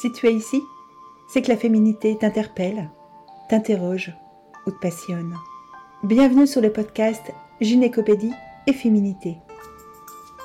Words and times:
Si 0.00 0.10
tu 0.10 0.28
es 0.28 0.32
ici, 0.32 0.62
c'est 1.28 1.42
que 1.42 1.50
la 1.50 1.58
féminité 1.58 2.16
t'interpelle, 2.16 2.88
t'interroge 3.50 4.16
ou 4.66 4.70
te 4.70 4.78
passionne. 4.78 5.36
Bienvenue 6.02 6.46
sur 6.46 6.62
le 6.62 6.72
podcast 6.72 7.20
Gynécopédie 7.60 8.32
et 8.66 8.72
Féminité. 8.72 9.36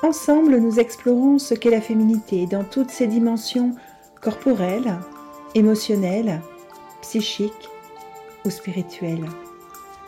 Ensemble, 0.02 0.58
nous 0.58 0.78
explorons 0.78 1.38
ce 1.38 1.54
qu'est 1.54 1.70
la 1.70 1.80
féminité 1.80 2.44
dans 2.44 2.64
toutes 2.64 2.90
ses 2.90 3.06
dimensions 3.06 3.74
corporelles, 4.20 4.98
émotionnelles, 5.54 6.42
psychiques 7.00 7.70
ou 8.44 8.50
spirituelles. 8.50 9.24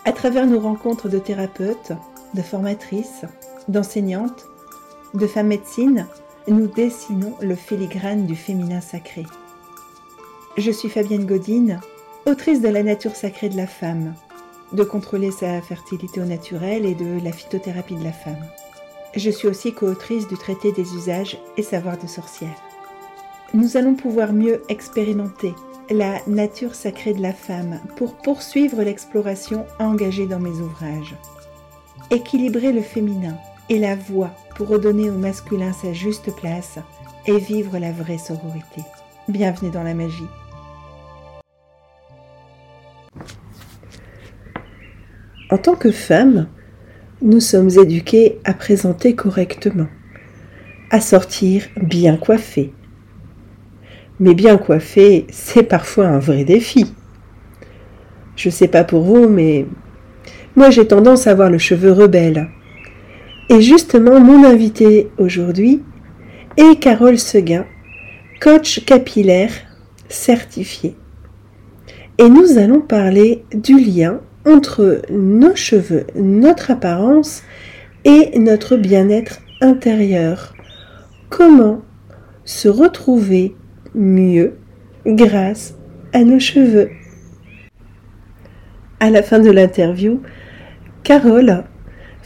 À 0.04 0.12
travers 0.12 0.46
nos 0.46 0.60
rencontres 0.60 1.08
de 1.08 1.18
thérapeutes, 1.18 1.92
de 2.34 2.42
formatrices, 2.42 3.24
d'enseignantes, 3.66 4.44
de 5.14 5.26
femmes 5.26 5.46
médecines, 5.46 6.06
nous 6.50 6.66
dessinons 6.66 7.34
le 7.40 7.54
filigrane 7.54 8.26
du 8.26 8.34
féminin 8.34 8.80
sacré. 8.80 9.24
Je 10.56 10.70
suis 10.70 10.88
Fabienne 10.88 11.26
Godine, 11.26 11.80
autrice 12.26 12.60
de 12.60 12.68
La 12.68 12.82
nature 12.82 13.14
sacrée 13.14 13.48
de 13.48 13.56
la 13.56 13.66
femme, 13.66 14.14
de 14.72 14.82
contrôler 14.82 15.30
sa 15.30 15.60
fertilité 15.60 16.20
au 16.20 16.24
naturel 16.24 16.86
et 16.86 16.94
de 16.94 17.22
la 17.22 17.32
phytothérapie 17.32 17.96
de 17.96 18.04
la 18.04 18.12
femme. 18.12 18.44
Je 19.14 19.30
suis 19.30 19.48
aussi 19.48 19.72
co-autrice 19.72 20.28
du 20.28 20.36
traité 20.36 20.72
des 20.72 20.94
usages 20.94 21.38
et 21.56 21.62
savoirs 21.62 21.98
de 21.98 22.06
sorcière. 22.06 22.62
Nous 23.54 23.76
allons 23.76 23.94
pouvoir 23.94 24.32
mieux 24.32 24.62
expérimenter 24.68 25.54
la 25.90 26.20
nature 26.26 26.74
sacrée 26.74 27.14
de 27.14 27.22
la 27.22 27.32
femme 27.32 27.80
pour 27.96 28.14
poursuivre 28.16 28.82
l'exploration 28.82 29.64
engagée 29.78 30.26
dans 30.26 30.40
mes 30.40 30.50
ouvrages. 30.50 31.16
Équilibrer 32.10 32.72
le 32.72 32.82
féminin 32.82 33.36
et 33.70 33.78
la 33.78 33.96
voix 33.96 34.30
pour 34.56 34.68
redonner 34.68 35.10
au 35.10 35.18
masculin 35.18 35.72
sa 35.72 35.92
juste 35.92 36.34
place 36.34 36.78
et 37.26 37.38
vivre 37.38 37.78
la 37.78 37.92
vraie 37.92 38.18
sororité. 38.18 38.82
Bienvenue 39.28 39.70
dans 39.70 39.82
la 39.82 39.94
magie. 39.94 40.26
En 45.50 45.58
tant 45.58 45.74
que 45.74 45.90
femme, 45.90 46.48
nous 47.22 47.40
sommes 47.40 47.70
éduqués 47.70 48.38
à 48.44 48.54
présenter 48.54 49.14
correctement, 49.14 49.88
à 50.90 51.00
sortir 51.00 51.64
bien 51.76 52.16
coiffées. 52.16 52.72
Mais 54.20 54.34
bien 54.34 54.58
coiffée, 54.58 55.26
c'est 55.30 55.62
parfois 55.62 56.06
un 56.06 56.18
vrai 56.18 56.44
défi. 56.44 56.94
Je 58.36 58.50
sais 58.50 58.68
pas 58.68 58.84
pour 58.84 59.02
vous, 59.02 59.28
mais 59.28 59.66
moi 60.56 60.70
j'ai 60.70 60.86
tendance 60.86 61.26
à 61.26 61.32
avoir 61.32 61.50
le 61.50 61.58
cheveu 61.58 61.92
rebelle 61.92 62.48
et 63.48 63.60
justement, 63.60 64.20
mon 64.20 64.44
invité 64.44 65.10
aujourd'hui 65.18 65.82
est 66.56 66.78
Carole 66.78 67.18
Seguin, 67.18 67.64
coach 68.40 68.84
capillaire 68.84 69.52
certifié. 70.08 70.96
Et 72.18 72.28
nous 72.28 72.58
allons 72.58 72.80
parler 72.80 73.44
du 73.54 73.78
lien 73.78 74.20
entre 74.46 75.02
nos 75.10 75.54
cheveux, 75.54 76.06
notre 76.14 76.70
apparence 76.70 77.42
et 78.04 78.38
notre 78.38 78.76
bien-être 78.76 79.40
intérieur. 79.60 80.54
Comment 81.28 81.82
se 82.44 82.68
retrouver 82.68 83.54
mieux 83.94 84.54
grâce 85.06 85.74
à 86.12 86.24
nos 86.24 86.40
cheveux? 86.40 86.90
À 89.00 89.10
la 89.10 89.22
fin 89.22 89.38
de 89.38 89.50
l'interview, 89.50 90.20
Carole 91.04 91.64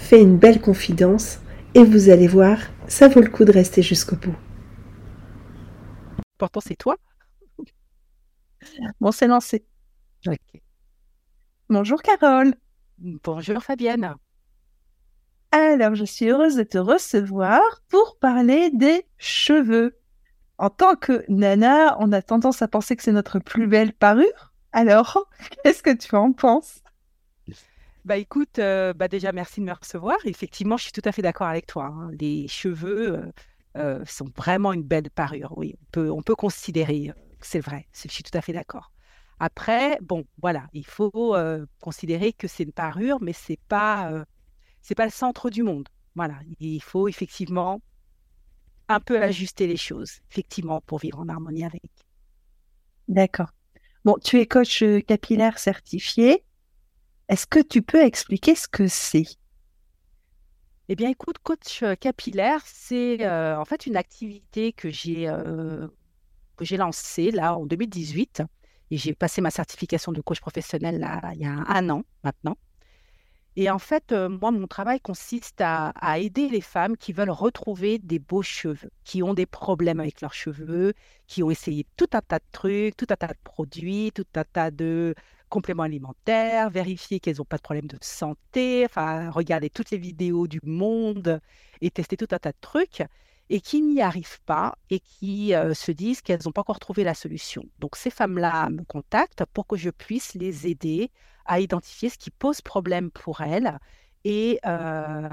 fait 0.02 0.20
une 0.20 0.36
belle 0.36 0.60
confidence 0.60 1.38
et 1.74 1.84
vous 1.84 2.10
allez 2.10 2.26
voir, 2.26 2.58
ça 2.88 3.08
vaut 3.08 3.20
le 3.20 3.30
coup 3.30 3.44
de 3.44 3.52
rester 3.52 3.82
jusqu'au 3.82 4.16
bout. 4.16 4.34
Pourtant, 6.36 6.60
c'est 6.60 6.76
toi. 6.76 6.96
Bon, 9.00 9.12
c'est 9.12 9.28
lancé. 9.28 9.64
Bonjour 11.68 12.02
Carole. 12.02 12.54
Bonjour 12.98 13.62
Fabienne. 13.62 14.14
Alors, 15.52 15.94
je 15.94 16.04
suis 16.04 16.28
heureuse 16.28 16.56
de 16.56 16.62
te 16.62 16.78
recevoir 16.78 17.60
pour 17.88 18.18
parler 18.18 18.70
des 18.70 19.06
cheveux. 19.18 19.98
En 20.58 20.70
tant 20.70 20.96
que 20.96 21.24
nana, 21.28 21.96
on 22.00 22.12
a 22.12 22.22
tendance 22.22 22.62
à 22.62 22.68
penser 22.68 22.96
que 22.96 23.02
c'est 23.02 23.12
notre 23.12 23.38
plus 23.38 23.66
belle 23.66 23.92
parure. 23.92 24.52
Alors, 24.72 25.28
qu'est-ce 25.64 25.82
que 25.82 25.94
tu 25.94 26.14
en 26.16 26.32
penses? 26.32 26.82
Bah 28.04 28.16
écoute, 28.16 28.58
euh, 28.58 28.92
bah 28.92 29.06
déjà 29.06 29.32
merci 29.32 29.60
de 29.60 29.66
me 29.66 29.72
recevoir. 29.72 30.16
Effectivement, 30.24 30.76
je 30.76 30.84
suis 30.84 30.92
tout 30.92 31.02
à 31.04 31.12
fait 31.12 31.22
d'accord 31.22 31.46
avec 31.46 31.66
toi. 31.66 31.86
Hein. 31.86 32.10
Les 32.18 32.48
cheveux 32.48 33.14
euh, 33.14 33.32
euh, 33.76 34.04
sont 34.04 34.28
vraiment 34.36 34.72
une 34.72 34.82
belle 34.82 35.10
parure. 35.10 35.56
Oui, 35.56 35.74
on 35.80 35.84
peut, 35.92 36.10
on 36.10 36.22
peut 36.22 36.34
considérer 36.34 37.12
que 37.38 37.46
c'est 37.46 37.60
vrai. 37.60 37.86
Je 37.92 38.08
suis 38.08 38.24
tout 38.24 38.36
à 38.36 38.40
fait 38.40 38.52
d'accord. 38.52 38.90
Après, 39.38 39.98
bon, 40.02 40.24
voilà, 40.40 40.66
il 40.72 40.86
faut 40.86 41.34
considérer 41.80 42.32
que 42.32 42.46
c'est 42.46 42.62
une 42.62 42.72
parure, 42.72 43.18
mais 43.20 43.32
c'est 43.32 43.58
pas, 43.68 44.24
pas 44.96 45.04
le 45.04 45.10
centre 45.10 45.50
du 45.50 45.64
monde. 45.64 45.88
Voilà, 46.14 46.38
il 46.60 46.80
faut 46.80 47.08
effectivement 47.08 47.80
un 48.88 49.00
peu 49.00 49.20
ajuster 49.20 49.66
les 49.66 49.76
choses, 49.76 50.20
effectivement, 50.30 50.80
pour 50.82 50.98
vivre 50.98 51.18
en 51.18 51.28
harmonie 51.28 51.64
avec. 51.64 51.82
D'accord. 53.08 53.50
Bon, 54.04 54.16
tu 54.22 54.38
es 54.38 54.46
coach 54.46 54.84
capillaire 55.08 55.58
certifié. 55.58 56.44
Est-ce 57.32 57.46
que 57.46 57.60
tu 57.60 57.80
peux 57.80 58.02
expliquer 58.02 58.54
ce 58.54 58.68
que 58.68 58.86
c'est? 58.88 59.24
Eh 60.90 60.94
bien, 60.94 61.08
écoute, 61.08 61.38
coach 61.42 61.82
euh, 61.82 61.94
capillaire, 61.94 62.60
c'est 62.66 63.24
euh, 63.24 63.58
en 63.58 63.64
fait 63.64 63.86
une 63.86 63.96
activité 63.96 64.74
que 64.74 64.90
j'ai 64.90 65.30
euh, 65.30 65.88
lancée 66.72 67.30
là 67.30 67.56
en 67.56 67.64
2018 67.64 68.42
et 68.90 68.98
j'ai 68.98 69.14
passé 69.14 69.40
ma 69.40 69.50
certification 69.50 70.12
de 70.12 70.20
coach 70.20 70.40
professionnel 70.40 71.00
là, 71.00 71.22
il 71.32 71.40
y 71.40 71.46
a 71.46 71.52
un 71.68 71.88
an 71.88 72.02
maintenant. 72.22 72.58
Et 73.56 73.70
en 73.70 73.78
fait, 73.78 74.12
moi, 74.12 74.50
mon 74.50 74.66
travail 74.66 75.00
consiste 75.00 75.62
à, 75.62 75.88
à, 75.90 76.18
aider 76.18 76.50
les 76.50 76.60
femmes 76.60 76.98
qui 76.98 77.14
veulent 77.14 77.30
retrouver 77.30 77.98
des 77.98 78.18
beaux 78.18 78.42
cheveux, 78.42 78.90
qui 79.04 79.22
ont 79.22 79.32
des 79.32 79.46
problèmes 79.46 80.00
avec 80.00 80.20
leurs 80.20 80.34
cheveux, 80.34 80.92
qui 81.26 81.42
ont 81.42 81.50
essayé 81.50 81.86
tout 81.96 82.08
un 82.12 82.20
tas 82.20 82.38
de 82.38 82.44
trucs, 82.52 82.96
tout 82.96 83.06
un 83.08 83.16
tas 83.16 83.28
de 83.28 83.38
produits, 83.42 84.10
tout 84.14 84.26
un 84.34 84.44
tas 84.44 84.70
de 84.70 85.14
compléments 85.52 85.82
alimentaires, 85.82 86.70
vérifier 86.70 87.20
qu'elles 87.20 87.36
n'ont 87.36 87.44
pas 87.44 87.58
de 87.58 87.62
problème 87.62 87.86
de 87.86 87.98
santé, 88.00 88.84
enfin, 88.86 89.30
regarder 89.30 89.68
toutes 89.68 89.90
les 89.90 89.98
vidéos 89.98 90.46
du 90.48 90.60
monde 90.64 91.40
et 91.82 91.90
tester 91.90 92.16
tout 92.16 92.28
un 92.32 92.38
tas 92.38 92.52
de 92.52 92.60
trucs, 92.60 93.02
et 93.50 93.60
qui 93.60 93.82
n'y 93.82 94.00
arrivent 94.00 94.40
pas 94.46 94.78
et 94.88 94.98
qui 94.98 95.54
euh, 95.54 95.74
se 95.74 95.92
disent 95.92 96.22
qu'elles 96.22 96.40
n'ont 96.46 96.52
pas 96.52 96.62
encore 96.62 96.78
trouvé 96.80 97.04
la 97.04 97.12
solution. 97.12 97.62
Donc, 97.80 97.96
ces 97.96 98.10
femmes-là 98.10 98.70
me 98.70 98.82
contactent 98.84 99.44
pour 99.52 99.66
que 99.66 99.76
je 99.76 99.90
puisse 99.90 100.32
les 100.34 100.66
aider 100.66 101.10
à 101.44 101.60
identifier 101.60 102.08
ce 102.08 102.16
qui 102.16 102.30
pose 102.30 102.62
problème 102.62 103.10
pour 103.10 103.42
elles. 103.42 103.78
Et 104.24 104.58
euh, 104.64 105.28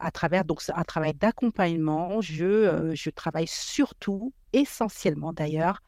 à 0.00 0.10
travers 0.12 0.44
donc 0.46 0.62
un 0.74 0.84
travail 0.84 1.12
d'accompagnement, 1.12 2.22
je, 2.22 2.46
euh, 2.46 2.94
je 2.94 3.10
travaille 3.10 3.48
surtout, 3.48 4.32
essentiellement 4.54 5.34
d'ailleurs, 5.34 5.82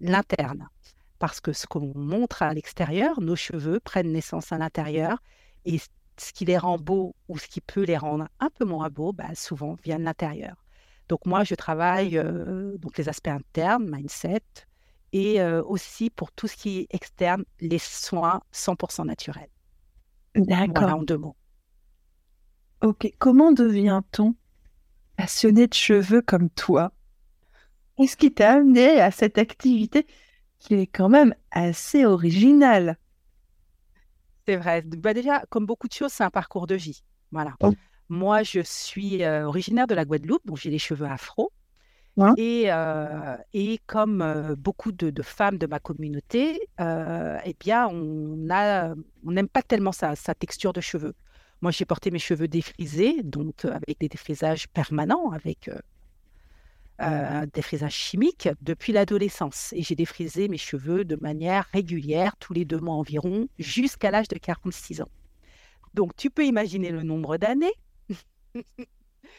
l'interne 0.00 0.68
parce 1.18 1.40
que 1.40 1.52
ce 1.52 1.66
qu'on 1.66 1.92
montre 1.94 2.42
à 2.42 2.52
l'extérieur, 2.54 3.20
nos 3.20 3.36
cheveux 3.36 3.80
prennent 3.80 4.12
naissance 4.12 4.52
à 4.52 4.58
l'intérieur 4.58 5.22
et 5.64 5.78
ce 5.78 6.32
qui 6.32 6.44
les 6.44 6.58
rend 6.58 6.78
beaux 6.78 7.14
ou 7.28 7.38
ce 7.38 7.46
qui 7.46 7.60
peut 7.60 7.84
les 7.84 7.96
rendre 7.96 8.28
un 8.40 8.50
peu 8.50 8.64
moins 8.64 8.88
beaux, 8.88 9.12
bah, 9.12 9.34
souvent 9.34 9.76
vient 9.84 9.98
de 9.98 10.04
l'intérieur. 10.04 10.56
Donc 11.08 11.24
moi, 11.26 11.44
je 11.44 11.54
travaille 11.54 12.18
euh, 12.18 12.76
donc 12.78 12.98
les 12.98 13.08
aspects 13.08 13.28
internes, 13.28 13.88
mindset, 13.88 14.42
et 15.12 15.40
euh, 15.40 15.62
aussi 15.62 16.10
pour 16.10 16.32
tout 16.32 16.48
ce 16.48 16.56
qui 16.56 16.80
est 16.80 16.94
externe, 16.94 17.44
les 17.60 17.78
soins 17.78 18.42
100% 18.52 19.06
naturels. 19.06 19.50
D'accord. 20.34 20.74
Voilà 20.74 20.96
en 20.96 21.02
deux 21.02 21.16
mots. 21.16 21.36
Ok. 22.82 23.10
Comment 23.18 23.52
devient-on 23.52 24.34
passionné 25.16 25.66
de 25.66 25.74
cheveux 25.74 26.20
comme 26.20 26.50
toi? 26.50 26.92
Qu'est-ce 27.96 28.16
qui 28.16 28.32
t'a 28.34 28.54
amené 28.54 29.00
à 29.00 29.10
cette 29.10 29.38
activité? 29.38 30.06
Qui 30.66 30.74
est 30.74 30.86
quand 30.86 31.08
même 31.08 31.34
assez 31.52 32.04
original. 32.04 32.98
C'est 34.46 34.56
vrai. 34.56 34.82
Bah 34.82 35.14
déjà, 35.14 35.44
comme 35.48 35.64
beaucoup 35.64 35.86
de 35.86 35.92
choses, 35.92 36.12
c'est 36.12 36.24
un 36.24 36.30
parcours 36.30 36.66
de 36.66 36.74
vie. 36.74 37.02
Voilà. 37.30 37.54
Oh. 37.62 37.72
Moi, 38.08 38.42
je 38.42 38.60
suis 38.60 39.22
euh, 39.22 39.46
originaire 39.46 39.86
de 39.86 39.94
la 39.94 40.04
Guadeloupe, 40.04 40.44
donc 40.44 40.56
j'ai 40.56 40.70
les 40.70 40.78
cheveux 40.78 41.06
afro. 41.06 41.52
Et, 42.38 42.72
euh, 42.72 43.36
et, 43.52 43.78
comme 43.86 44.22
euh, 44.22 44.56
beaucoup 44.56 44.90
de, 44.90 45.22
femmes 45.22 45.58
de 45.58 45.66
ma 45.66 45.78
communauté, 45.78 46.58
eh 46.80 47.54
bien, 47.60 47.88
on 47.88 48.48
a, 48.50 48.94
on 49.24 49.32
n'aime 49.32 49.48
pas 49.48 49.62
tellement 49.62 49.92
sa, 49.92 50.16
sa, 50.16 50.34
texture 50.34 50.72
de 50.72 50.80
cheveux. 50.80 51.14
Moi, 51.60 51.70
j'ai 51.70 51.84
porté 51.84 52.10
mes 52.10 52.18
cheveux 52.18 52.48
défrisés, 52.48 53.22
donc 53.22 53.66
avec 53.66 54.00
des 54.00 54.08
défrisages 54.08 54.66
permanents, 54.68 55.30
avec 55.30 55.68
un 56.98 57.42
euh, 57.42 57.46
défrisage 57.52 57.94
chimique 57.94 58.48
depuis 58.62 58.92
l'adolescence. 58.92 59.72
Et 59.72 59.82
j'ai 59.82 59.94
défrisé 59.94 60.48
mes 60.48 60.58
cheveux 60.58 61.04
de 61.04 61.16
manière 61.16 61.66
régulière, 61.72 62.36
tous 62.38 62.52
les 62.52 62.64
deux 62.64 62.80
mois 62.80 62.94
environ, 62.94 63.48
jusqu'à 63.58 64.10
l'âge 64.10 64.28
de 64.28 64.38
46 64.38 65.02
ans. 65.02 65.10
Donc 65.94 66.14
tu 66.16 66.30
peux 66.30 66.44
imaginer 66.44 66.90
le 66.90 67.02
nombre 67.02 67.36
d'années. 67.36 67.74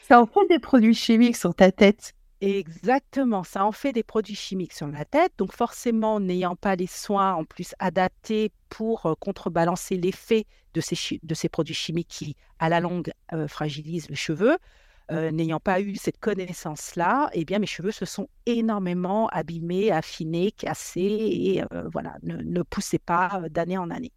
Ça 0.07 0.19
en 0.19 0.25
prend 0.25 0.43
des 0.45 0.59
produits 0.59 0.93
chimiques 0.93 1.37
sur 1.37 1.53
ta 1.55 1.71
tête 1.71 2.13
Exactement, 2.39 3.43
ça 3.43 3.65
en 3.65 3.71
fait 3.71 3.93
des 3.93 4.03
produits 4.03 4.35
chimiques 4.35 4.73
sur 4.73 4.87
la 4.87 5.05
tête. 5.05 5.33
Donc 5.39 5.53
forcément, 5.53 6.19
n'ayant 6.19 6.55
pas 6.55 6.75
les 6.75 6.85
soins 6.85 7.33
en 7.33 7.43
plus 7.45 7.73
adaptés 7.79 8.51
pour 8.69 9.07
euh, 9.07 9.13
contrebalancer 9.19 9.97
l'effet 9.97 10.45
de 10.75 10.81
ces, 10.81 11.19
de 11.23 11.33
ces 11.33 11.49
produits 11.49 11.73
chimiques 11.73 12.09
qui, 12.09 12.35
à 12.59 12.69
la 12.69 12.79
longue, 12.79 13.11
euh, 13.33 13.47
fragilisent 13.47 14.09
le 14.09 14.15
cheveu, 14.15 14.57
euh, 15.11 15.31
n'ayant 15.31 15.59
pas 15.59 15.81
eu 15.81 15.95
cette 15.95 16.19
connaissance-là, 16.19 17.29
eh 17.33 17.45
bien 17.45 17.59
mes 17.59 17.67
cheveux 17.67 17.91
se 17.91 18.05
sont 18.05 18.27
énormément 18.45 19.27
abîmés, 19.29 19.91
affinés, 19.91 20.51
cassés 20.51 21.01
et 21.01 21.63
voilà, 21.91 22.15
ne, 22.23 22.37
ne 22.37 22.61
poussaient 22.61 22.99
pas 22.99 23.41
d'année 23.49 23.77
en 23.77 23.89
année. 23.89 24.11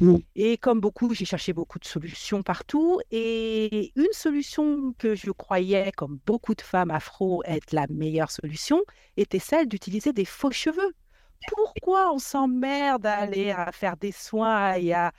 Mmh. 0.00 0.16
Et 0.34 0.58
comme 0.58 0.80
beaucoup, 0.80 1.14
j'ai 1.14 1.24
cherché 1.24 1.52
beaucoup 1.52 1.78
de 1.78 1.84
solutions 1.84 2.42
partout. 2.42 3.00
Et 3.10 3.92
une 3.96 4.12
solution 4.12 4.92
que 4.98 5.14
je 5.14 5.30
croyais, 5.30 5.90
comme 5.92 6.18
beaucoup 6.26 6.54
de 6.54 6.60
femmes 6.60 6.90
afro, 6.90 7.42
être 7.44 7.72
la 7.72 7.86
meilleure 7.88 8.30
solution, 8.30 8.82
était 9.16 9.38
celle 9.38 9.68
d'utiliser 9.68 10.12
des 10.12 10.24
faux 10.24 10.50
cheveux. 10.50 10.94
Pourquoi 11.48 12.12
on 12.12 12.18
s'emmerde 12.18 13.06
à 13.06 13.18
aller 13.18 13.54
faire 13.72 13.96
des 13.96 14.12
soins 14.12 14.74
et 14.74 14.92
à, 14.92 15.12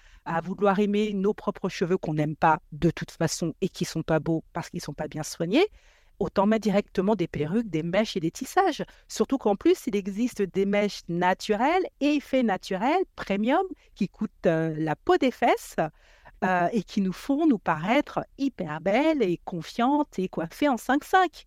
vouloir 0.43 0.79
aimer 0.79 1.13
nos 1.13 1.33
propres 1.33 1.69
cheveux 1.69 1.97
qu'on 1.97 2.13
n'aime 2.13 2.35
pas 2.35 2.59
de 2.73 2.89
toute 2.89 3.11
façon 3.11 3.53
et 3.61 3.69
qui 3.69 3.85
sont 3.85 4.03
pas 4.03 4.19
beaux 4.19 4.43
parce 4.53 4.69
qu'ils 4.69 4.81
sont 4.81 4.93
pas 4.93 5.07
bien 5.07 5.23
soignés? 5.23 5.65
Autant 6.19 6.47
mettre 6.47 6.63
directement 6.63 7.15
des 7.15 7.27
perruques, 7.27 7.69
des 7.69 7.83
mèches 7.83 8.17
et 8.17 8.19
des 8.19 8.31
tissages. 8.31 8.83
Surtout 9.07 9.37
qu'en 9.37 9.55
plus, 9.55 9.85
il 9.85 9.95
existe 9.95 10.41
des 10.41 10.65
mèches 10.65 11.01
naturelles, 11.07 11.85
effets 12.01 12.41
naturels, 12.41 13.03
premium, 13.15 13.61
qui 13.93 14.09
coûtent 14.09 14.31
euh, 14.47 14.73
la 14.77 14.95
peau 14.95 15.17
des 15.17 15.29
fesses 15.29 15.75
euh, 16.43 16.67
et 16.71 16.83
qui 16.83 17.01
nous 17.01 17.13
font 17.13 17.45
nous 17.45 17.59
paraître 17.59 18.19
hyper 18.39 18.81
belles 18.81 19.21
et 19.21 19.39
confiantes 19.45 20.17
et 20.17 20.27
coiffées 20.27 20.69
en 20.69 20.75
5-5. 20.75 21.45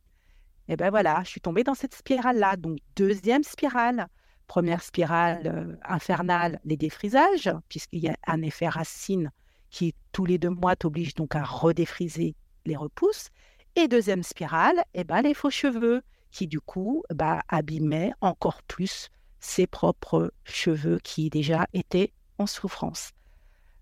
Et 0.69 0.77
ben 0.77 0.91
voilà, 0.91 1.21
je 1.25 1.31
suis 1.31 1.41
tombée 1.41 1.65
dans 1.65 1.75
cette 1.75 1.95
spirale-là. 1.95 2.57
Donc, 2.57 2.79
deuxième 2.95 3.43
spirale. 3.43 4.07
Première 4.51 4.83
spirale 4.83 5.47
euh, 5.47 5.77
infernale, 5.85 6.59
les 6.65 6.77
défrisages, 6.77 7.53
puisqu'il 7.69 8.01
y 8.01 8.09
a 8.09 8.17
un 8.27 8.43
effet 8.43 8.69
racine 8.69 9.31
qui, 9.71 9.95
tous 10.11 10.25
les 10.25 10.39
deux 10.39 10.51
mois, 10.51 10.75
t'oblige 10.75 11.15
donc 11.15 11.37
à 11.37 11.45
redéfriser 11.45 12.35
les 12.67 12.75
repousses. 12.75 13.29
Et 13.77 13.87
deuxième 13.87 14.25
spirale, 14.25 14.83
eh 14.93 15.05
ben, 15.05 15.23
les 15.23 15.35
faux 15.35 15.51
cheveux 15.51 16.03
qui 16.33 16.49
du 16.49 16.59
coup 16.61 17.05
bah, 17.15 17.43
abîmaient 17.49 18.11
encore 18.21 18.65
plus 18.65 19.11
ses 19.39 19.69
propres 19.69 20.33
cheveux 20.43 20.99
qui 20.99 21.31
déjà 21.31 21.69
étaient 21.73 22.13
en 22.39 22.49
souffrance. 22.49 23.13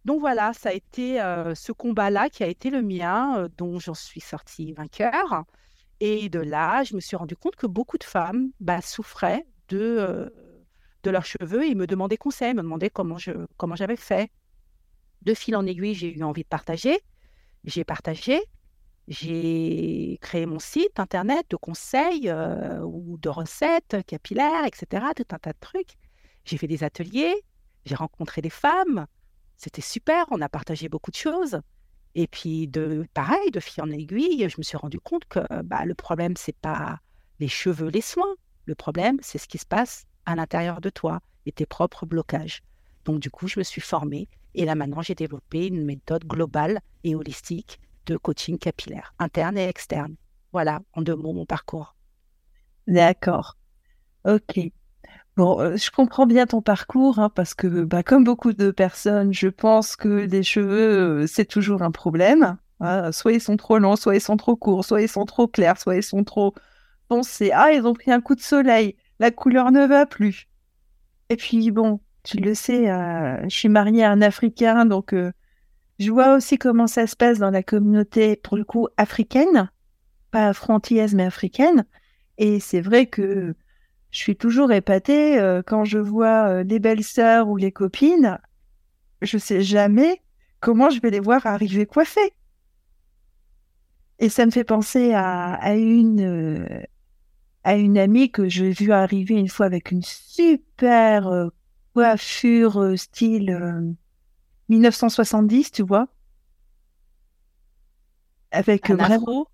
Donc 0.04 0.20
voilà, 0.20 0.52
ça 0.52 0.68
a 0.68 0.72
été 0.72 1.18
euh, 1.22 1.54
ce 1.54 1.72
combat-là 1.72 2.28
qui 2.28 2.44
a 2.44 2.46
été 2.46 2.68
le 2.68 2.82
mien, 2.82 3.38
euh, 3.38 3.48
dont 3.56 3.78
j'en 3.78 3.94
suis 3.94 4.20
sortie 4.20 4.74
vainqueur. 4.74 5.44
Et 6.00 6.28
de 6.28 6.40
là, 6.40 6.84
je 6.84 6.94
me 6.94 7.00
suis 7.00 7.16
rendu 7.16 7.36
compte 7.36 7.56
que 7.56 7.66
beaucoup 7.66 7.96
de 7.96 8.04
femmes 8.04 8.50
bah, 8.60 8.82
souffraient 8.82 9.46
de, 9.70 10.30
de 11.02 11.10
leurs 11.10 11.24
cheveux 11.24 11.66
et 11.66 11.74
me 11.74 11.86
demandaient 11.86 12.16
conseil, 12.16 12.54
me 12.54 12.62
demandaient 12.62 12.90
comment 12.90 13.16
j'avais 13.16 13.96
fait. 13.96 14.30
De 15.22 15.34
fil 15.34 15.56
en 15.56 15.66
aiguille, 15.66 15.94
j'ai 15.94 16.16
eu 16.16 16.22
envie 16.22 16.42
de 16.42 16.48
partager. 16.48 16.98
J'ai 17.64 17.84
partagé. 17.84 18.40
J'ai 19.08 20.18
créé 20.20 20.44
mon 20.44 20.58
site 20.58 21.00
internet 21.00 21.46
de 21.48 21.56
conseils 21.56 22.28
euh, 22.28 22.80
ou 22.82 23.16
de 23.18 23.30
recettes 23.30 23.96
capillaires, 24.06 24.66
etc. 24.66 25.06
Tout 25.16 25.24
un 25.30 25.38
tas 25.38 25.52
de 25.52 25.58
trucs. 25.60 25.96
J'ai 26.44 26.58
fait 26.58 26.66
des 26.66 26.84
ateliers, 26.84 27.34
j'ai 27.86 27.94
rencontré 27.94 28.42
des 28.42 28.50
femmes. 28.50 29.06
C'était 29.56 29.82
super, 29.82 30.26
on 30.30 30.40
a 30.42 30.48
partagé 30.48 30.88
beaucoup 30.88 31.10
de 31.10 31.16
choses. 31.16 31.60
Et 32.14 32.26
puis, 32.26 32.68
de 32.68 33.06
pareil, 33.14 33.50
de 33.50 33.60
fil 33.60 33.82
en 33.82 33.90
aiguille, 33.90 34.46
je 34.48 34.56
me 34.58 34.62
suis 34.62 34.76
rendu 34.76 35.00
compte 35.00 35.24
que 35.24 35.40
bah, 35.62 35.84
le 35.84 35.94
problème, 35.94 36.36
c'est 36.36 36.56
pas 36.56 37.00
les 37.40 37.48
cheveux, 37.48 37.88
les 37.88 38.00
soins. 38.02 38.34
Le 38.66 38.74
problème, 38.74 39.18
c'est 39.22 39.38
ce 39.38 39.48
qui 39.48 39.58
se 39.58 39.66
passe 39.66 40.04
à 40.26 40.34
l'intérieur 40.34 40.80
de 40.80 40.90
toi 40.90 41.20
et 41.46 41.52
tes 41.52 41.66
propres 41.66 42.06
blocages. 42.06 42.62
Donc, 43.04 43.20
du 43.20 43.30
coup, 43.30 43.48
je 43.48 43.58
me 43.58 43.64
suis 43.64 43.80
formée 43.80 44.28
et 44.54 44.64
là, 44.64 44.74
maintenant, 44.74 45.02
j'ai 45.02 45.14
développé 45.14 45.66
une 45.66 45.84
méthode 45.84 46.24
globale 46.24 46.80
et 47.04 47.14
holistique 47.14 47.80
de 48.06 48.16
coaching 48.16 48.58
capillaire, 48.58 49.14
interne 49.18 49.56
et 49.58 49.68
externe. 49.68 50.16
Voilà, 50.52 50.80
en 50.94 51.02
deux 51.02 51.14
mots, 51.14 51.32
mon 51.32 51.46
parcours. 51.46 51.94
D'accord. 52.86 53.56
Ok. 54.24 54.60
Bon, 55.36 55.60
euh, 55.60 55.76
je 55.76 55.90
comprends 55.90 56.26
bien 56.26 56.46
ton 56.46 56.62
parcours 56.62 57.18
hein, 57.20 57.30
parce 57.32 57.54
que, 57.54 57.84
bah, 57.84 58.02
comme 58.02 58.24
beaucoup 58.24 58.52
de 58.52 58.70
personnes, 58.70 59.32
je 59.32 59.48
pense 59.48 59.94
que 59.94 60.08
les 60.08 60.42
cheveux, 60.42 61.22
euh, 61.22 61.26
c'est 61.26 61.44
toujours 61.44 61.82
un 61.82 61.92
problème. 61.92 62.58
Hein. 62.80 63.12
Soit 63.12 63.32
ils 63.32 63.40
sont 63.40 63.56
trop 63.56 63.78
longs, 63.78 63.96
soit 63.96 64.16
ils 64.16 64.20
sont 64.20 64.36
trop 64.36 64.56
courts, 64.56 64.84
soit 64.84 65.02
ils 65.02 65.08
sont 65.08 65.24
trop 65.24 65.46
clairs, 65.46 65.78
soit 65.78 65.96
ils 65.96 66.02
sont 66.02 66.24
trop 66.24 66.54
foncés. 67.08 67.50
Ah, 67.52 67.72
ils 67.72 67.86
ont 67.86 67.94
pris 67.94 68.10
un 68.10 68.20
coup 68.20 68.34
de 68.34 68.40
soleil, 68.40 68.96
la 69.18 69.30
couleur 69.30 69.70
ne 69.72 69.86
va 69.86 70.06
plus. 70.06 70.48
Et 71.28 71.36
puis, 71.36 71.70
bon, 71.70 72.00
tu 72.22 72.38
le 72.38 72.54
sais, 72.54 72.90
euh, 72.90 73.42
je 73.44 73.56
suis 73.56 73.68
mariée 73.68 74.04
à 74.04 74.10
un 74.10 74.22
Africain, 74.22 74.86
donc 74.86 75.14
je 75.98 76.12
vois 76.12 76.34
aussi 76.34 76.58
comment 76.58 76.86
ça 76.86 77.06
se 77.06 77.16
passe 77.16 77.38
dans 77.38 77.50
la 77.50 77.62
communauté, 77.62 78.36
pour 78.36 78.56
le 78.56 78.64
coup, 78.64 78.88
africaine, 78.96 79.70
pas 80.30 80.52
frontière 80.52 81.08
mais 81.14 81.24
africaine. 81.24 81.84
Et 82.38 82.60
c'est 82.60 82.80
vrai 82.80 83.06
que 83.06 83.54
je 84.10 84.18
suis 84.18 84.36
toujours 84.36 84.72
épatée 84.72 85.38
euh, 85.38 85.62
quand 85.64 85.84
je 85.84 85.98
vois 85.98 86.48
euh, 86.48 86.62
les 86.62 86.78
belles 86.78 87.04
sœurs 87.04 87.48
ou 87.48 87.56
les 87.56 87.72
copines. 87.72 88.38
Je 89.22 89.38
sais 89.38 89.60
jamais 89.60 90.22
comment 90.60 90.90
je 90.90 91.00
vais 91.00 91.10
les 91.10 91.20
voir 91.20 91.46
arriver 91.46 91.84
coiffées. 91.84 92.32
Et 94.20 94.28
ça 94.28 94.46
me 94.46 94.50
fait 94.50 94.64
penser 94.64 95.12
à, 95.14 95.74
une 95.76 96.20
euh, 96.20 96.82
à 97.68 97.76
une 97.76 97.98
amie 97.98 98.30
que 98.30 98.48
j'ai 98.48 98.70
vue 98.70 98.92
arriver 98.92 99.34
une 99.34 99.50
fois 99.50 99.66
avec 99.66 99.90
une 99.90 100.00
super 100.02 101.50
coiffure 101.92 102.98
style 102.98 103.94
1970, 104.70 105.72
tu 105.72 105.82
vois. 105.82 106.08
Avec 108.52 108.88
un 108.88 108.98
afro? 108.98 109.48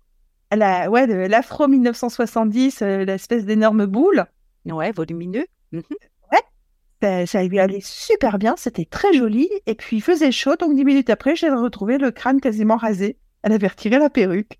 La, 0.49 0.89
ouais, 0.89 1.27
l'afro 1.27 1.67
1970, 1.67 2.81
euh, 2.81 3.03
l'espèce 3.03 3.43
d'énorme 3.43 3.85
boule. 3.85 4.25
Ouais, 4.65 4.93
volumineux. 4.93 5.47
Mhm. 5.73 5.83
Ouais, 6.31 7.25
ça, 7.25 7.43
lui 7.43 7.59
allait 7.59 7.81
super 7.81 8.37
bien, 8.37 8.55
c'était 8.57 8.85
très 8.85 9.11
joli. 9.11 9.49
Et 9.65 9.75
puis 9.75 9.97
il 9.97 10.01
faisait 10.01 10.31
chaud, 10.31 10.55
donc 10.55 10.73
dix 10.73 10.85
minutes 10.85 11.09
après, 11.09 11.35
j'ai 11.35 11.49
retrouvé 11.49 11.97
le 11.97 12.11
crâne 12.11 12.39
quasiment 12.39 12.77
rasé. 12.77 13.17
Elle 13.41 13.51
avait 13.51 13.67
retiré 13.67 13.99
la 13.99 14.09
perruque. 14.09 14.57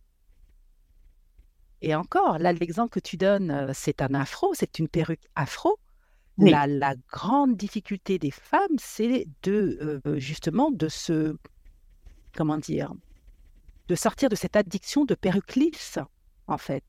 Et 1.81 1.95
encore, 1.95 2.39
là, 2.39 2.54
l'exemple 2.54 2.89
que 2.89 3.00
tu 3.00 3.18
donnes, 3.18 3.51
euh, 3.51 3.72
c'est 3.74 4.01
un 4.01 4.13
afro, 4.13 4.54
c'est 4.54 4.80
une 4.80 4.88
perruque 4.88 5.27
afro. 5.36 5.80
La, 6.38 6.95
grande 7.10 7.56
difficulté 7.56 8.20
des 8.20 8.32
femmes, 8.32 8.77
c'est 8.77 9.25
de 9.44 10.01
euh, 10.05 10.20
justement 10.20 10.70
de 10.70 10.89
se, 10.89 11.38
comment 12.36 12.58
dire, 12.58 12.94
de 13.88 13.96
sortir 13.96 14.27
de 14.27 14.36
cette 14.36 14.58
addiction 14.58 15.05
de 15.05 15.15
perruque 15.15 15.55
lisse, 15.55 15.98
en 16.48 16.58
fait. 16.58 16.84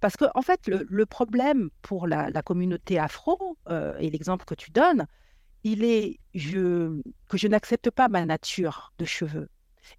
Parce 0.00 0.16
que, 0.16 0.26
en 0.34 0.42
fait, 0.42 0.68
le, 0.68 1.06
problème 1.06 1.70
pour 1.82 2.06
la, 2.06 2.30
communauté 2.42 2.98
afro, 2.98 3.56
euh, 3.68 3.96
et 3.98 4.10
l'exemple 4.10 4.44
que 4.44 4.54
tu 4.54 4.70
donnes, 4.70 5.06
il 5.64 5.82
est 5.82 6.20
je, 6.34 7.00
que 7.28 7.36
je 7.36 7.48
n'accepte 7.48 7.90
pas 7.90 8.08
ma 8.08 8.24
nature 8.24 8.92
de 8.98 9.04
cheveux. 9.04 9.48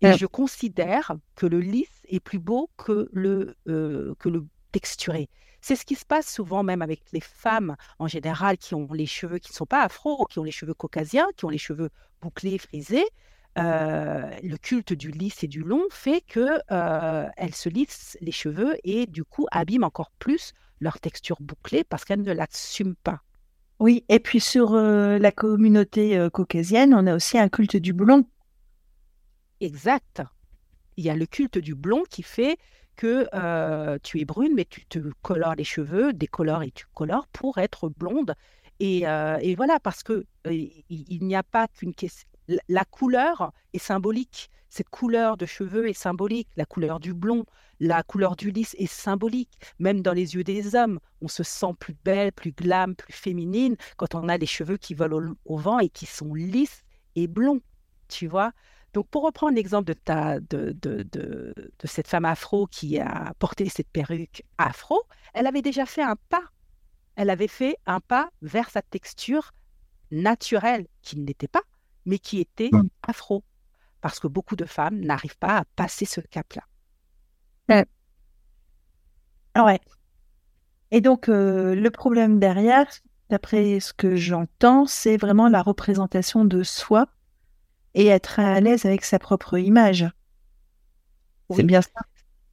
Et 0.02 0.14
je 0.14 0.26
considère 0.26 1.16
que 1.36 1.48
le 1.48 1.60
lisse 1.60 1.99
est 2.10 2.20
plus 2.20 2.40
beau 2.40 2.70
que 2.78 3.10
le, 3.14 3.56
euh, 3.68 4.16
que 4.20 4.30
le 4.30 4.46
texturé. 4.72 5.30
C'est 5.62 5.76
ce 5.76 5.86
qui 5.86 5.96
se 5.96 6.06
passe 6.06 6.32
souvent 6.32 6.64
même 6.64 6.82
avec 6.82 7.02
les 7.12 7.22
femmes 7.22 7.76
en 8.00 8.08
général 8.08 8.58
qui 8.58 8.76
ont 8.76 8.88
les 8.94 9.06
cheveux 9.06 9.40
qui 9.40 9.52
ne 9.52 9.56
sont 9.56 9.66
pas 9.66 9.84
afro, 9.84 10.26
qui 10.30 10.40
ont 10.40 10.44
les 10.44 10.52
cheveux 10.52 10.74
caucasiens, 10.74 11.28
qui 11.36 11.46
ont 11.46 11.50
les 11.50 11.58
cheveux 11.58 11.90
bouclés, 12.22 12.58
frisés. 12.58 13.06
Euh, 13.58 14.30
le 14.44 14.58
culte 14.58 14.94
du 14.94 15.12
lisse 15.12 15.44
et 15.44 15.48
du 15.48 15.62
long 15.62 15.84
fait 15.90 16.22
qu'elles 16.22 16.62
euh, 16.72 17.28
se 17.52 17.68
lissent 17.68 18.18
les 18.22 18.32
cheveux 18.32 18.78
et 18.84 19.06
du 19.06 19.24
coup 19.24 19.48
abîment 19.52 19.84
encore 19.84 20.12
plus 20.20 20.54
leur 20.80 21.00
texture 21.00 21.38
bouclée 21.42 21.84
parce 21.84 22.06
qu'elles 22.06 22.22
ne 22.22 22.32
l'assument 22.32 22.96
pas. 23.04 23.22
Oui, 23.80 24.06
et 24.08 24.20
puis 24.20 24.40
sur 24.40 24.74
euh, 24.74 25.18
la 25.18 25.32
communauté 25.32 26.28
caucasienne, 26.32 26.94
on 26.94 27.08
a 27.08 27.16
aussi 27.16 27.38
un 27.38 27.50
culte 27.50 27.78
du 27.78 27.92
blond. 27.92 28.26
Exact. 29.62 30.22
Il 31.00 31.06
y 31.06 31.10
a 31.10 31.16
le 31.16 31.26
culte 31.26 31.58
du 31.58 31.76
blond 31.76 32.04
qui 32.10 32.24
fait 32.24 32.58
que 32.98 33.26
euh, 33.34 33.98
tu 34.04 34.20
es 34.20 34.26
brune, 34.26 34.52
mais 34.54 34.66
tu 34.66 34.86
te 34.86 35.00
colores 35.22 35.56
les 35.56 35.64
cheveux, 35.64 36.12
décolores 36.12 36.64
et 36.64 36.72
tu 36.72 36.88
colores 36.94 37.26
pour 37.28 37.58
être 37.58 37.88
blonde. 37.88 38.36
Et, 38.82 39.08
euh, 39.08 39.38
voilà, 39.56 39.80
parce 39.80 40.04
que 40.04 40.26
il, 40.50 41.20
n'y 41.22 41.38
a 41.38 41.44
pas 41.44 41.70
qu'une 41.70 41.94
question. 41.94 42.28
La 42.68 42.84
couleur 42.84 43.54
est 43.72 43.80
symbolique. 43.80 44.50
Cette 44.68 44.90
couleur 44.90 45.38
de 45.38 45.46
cheveux 45.46 45.88
est 45.88 45.94
symbolique. 45.94 46.50
La 46.58 46.66
couleur 46.66 47.00
du 47.00 47.14
blond, 47.14 47.46
la 47.80 48.04
couleur 48.04 48.36
du 48.36 48.52
lisse 48.52 48.76
est 48.78 48.92
symbolique. 48.92 49.58
Même 49.80 50.02
dans 50.02 50.14
les 50.14 50.36
yeux 50.36 50.44
des 50.44 50.76
hommes, 50.76 51.00
on 51.22 51.30
se 51.30 51.44
sent 51.44 51.76
plus 51.80 51.96
belle, 52.04 52.34
plus 52.34 52.52
glam, 52.52 52.94
plus 52.94 53.14
féminine 53.14 53.78
quand 53.96 54.16
on 54.16 54.28
a 54.28 54.38
les 54.38 54.46
cheveux 54.46 54.76
qui 54.76 54.96
volent 54.96 55.32
au, 55.46 55.54
au 55.54 55.58
vent 55.58 55.80
et 55.80 55.88
qui 55.88 56.06
sont 56.06 56.34
lisses 56.34 56.84
et 57.16 57.28
blonds. 57.28 57.62
Tu 58.10 58.28
vois? 58.28 58.52
Donc, 58.94 59.08
pour 59.10 59.24
reprendre 59.24 59.56
l'exemple 59.56 59.86
de, 59.86 59.94
ta, 59.94 60.40
de, 60.40 60.72
de, 60.72 61.04
de, 61.04 61.54
de, 61.56 61.88
cette 61.88 62.08
femme 62.08 62.26
afro 62.26 62.66
qui 62.68 63.00
a 63.00 63.34
porté 63.38 63.70
cette 63.70 63.90
perruque 63.90 64.44
afro, 64.58 65.04
elle 65.34 65.46
avait 65.48 65.62
déjà 65.62 65.86
fait 65.86 66.02
un 66.02 66.16
pas. 66.30 66.44
Elle 67.16 67.30
avait 67.30 67.48
fait 67.48 67.78
un 67.86 68.00
pas 68.00 68.30
vers 68.42 68.70
sa 68.70 68.82
texture 68.82 69.52
naturelle, 70.12 70.88
qui 71.02 71.20
n'était 71.20 71.48
pas, 71.48 71.62
mais 72.06 72.18
qui 72.18 72.40
était 72.40 72.70
mmh. 72.72 72.90
afro. 73.04 73.44
Parce 74.02 74.20
que 74.20 74.28
beaucoup 74.28 74.56
de 74.56 74.66
femmes 74.66 75.00
n'arrivent 75.02 75.38
pas 75.38 75.58
à 75.58 75.66
passer 75.76 76.06
ce 76.06 76.22
cap-là. 76.22 76.64
Ouais. 79.56 79.80
Et 80.92 81.02
donc, 81.02 81.30
euh, 81.30 81.76
le 81.76 81.92
problème 81.92 82.40
derrière, 82.40 82.88
d'après 83.30 83.80
ce 83.80 83.94
que 83.94 84.16
j'entends, 84.16 84.86
c'est 84.86 85.18
vraiment 85.18 85.50
la 85.50 85.62
représentation 85.62 86.46
de 86.46 86.64
soi 86.64 87.08
et 87.94 88.08
être 88.08 88.40
à 88.40 88.60
l'aise 88.60 88.86
avec 88.86 89.06
sa 89.06 89.20
propre 89.20 89.58
image. 89.58 90.06
C'est 91.50 91.64
bien 91.64 91.82
ça 91.82 92.02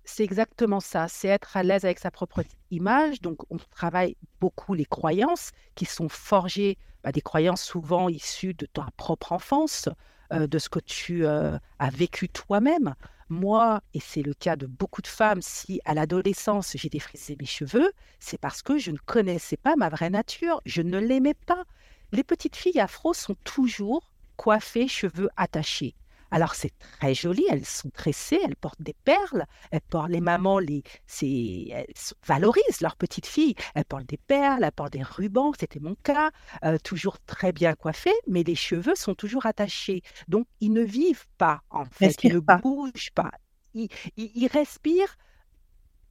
C'est 0.05 0.25
exactement 0.25 0.81
ça, 0.81 1.09
c'est 1.09 1.29
être 1.29 1.57
à 1.57 1.63
l'aise 1.63 1.85
avec 1.85 1.99
sa 1.99 2.11
propre 2.11 2.43
image. 2.71 3.21
Donc, 3.21 3.39
on 3.51 3.59
travaille 3.59 4.17
beaucoup 4.41 4.75
les 4.75 4.85
croyances 4.87 5.51
qui 5.75 5.85
sont 5.85 6.09
forgées, 6.09 6.79
bah, 7.05 7.13
des 7.13 7.21
croyances 7.21 7.63
souvent 7.63 8.09
issues 8.09 8.55
de 8.55 8.67
ta 8.67 8.87
propre 8.97 9.33
enfance, 9.33 9.89
euh, 10.33 10.47
de 10.47 10.59
ce 10.59 10.69
que 10.69 10.81
tu 10.81 11.27
euh, 11.27 11.59
as 11.79 11.91
vécu 11.91 12.29
toi-même. 12.29 12.95
Moi, 13.29 13.81
et 13.95 14.01
c'est 14.01 14.23
le 14.23 14.35
cas 14.35 14.57
de 14.57 14.67
beaucoup 14.67 15.03
de 15.03 15.07
femmes, 15.09 15.43
si 15.43 15.81
à 15.85 15.95
l'adolescence 15.95 16.73
j'ai 16.77 16.89
défrisé 16.89 17.37
mes 17.41 17.47
cheveux, 17.47 17.93
c'est 18.21 18.39
parce 18.39 18.63
que 18.63 18.79
je 18.79 18.93
ne 18.93 18.99
connaissais 18.99 19.57
pas 19.57 19.75
ma 19.77 19.89
vraie 19.89 20.11
nature, 20.11 20.61
je 20.65 20.83
ne 20.83 20.99
l'aimais 20.99 21.35
pas. 21.35 21.65
Les 22.13 22.25
petites 22.25 22.57
filles 22.57 22.81
afro 22.81 23.15
sont 23.15 23.35
toujours 23.45 24.13
coiffées, 24.37 24.89
cheveux 24.89 25.29
attachés. 25.37 25.95
Alors 26.31 26.55
c'est 26.55 26.73
très 26.79 27.15
joli, 27.15 27.45
elles 27.49 27.65
sont 27.65 27.91
tressées, 27.91 28.41
elles 28.45 28.57
portent 28.57 28.83
des 28.83 28.97
perles, 29.05 29.47
elles 29.71 29.81
portent 29.81 30.11
les 30.11 30.21
mamans, 30.21 30.59
les, 30.59 30.83
elles 31.23 31.87
valorisent 32.27 32.81
leurs 32.81 32.97
petites 32.97 33.27
filles, 33.27 33.55
elles 33.75 33.85
portent 33.85 34.07
des 34.07 34.17
perles, 34.17 34.65
elles 34.65 34.73
portent 34.73 34.93
des 34.93 35.05
rubans, 35.05 35.53
c'était 35.59 35.79
mon 35.81 35.95
cas, 36.03 36.31
euh, 36.65 36.79
toujours 36.83 37.19
très 37.27 37.53
bien 37.53 37.75
coiffées, 37.75 38.19
mais 38.27 38.43
les 38.43 38.57
cheveux 38.57 38.97
sont 38.97 39.15
toujours 39.15 39.47
attachés. 39.47 40.03
Donc 40.27 40.47
ils 40.61 40.73
ne 40.73 40.83
vivent 40.83 41.29
pas 41.39 41.63
en 41.71 41.85
fait, 41.85 42.17
ils 42.25 42.35
ne 42.35 42.41
bougent 42.41 43.13
pas. 43.15 43.31
ils 43.75 44.49
respirent 44.53 45.17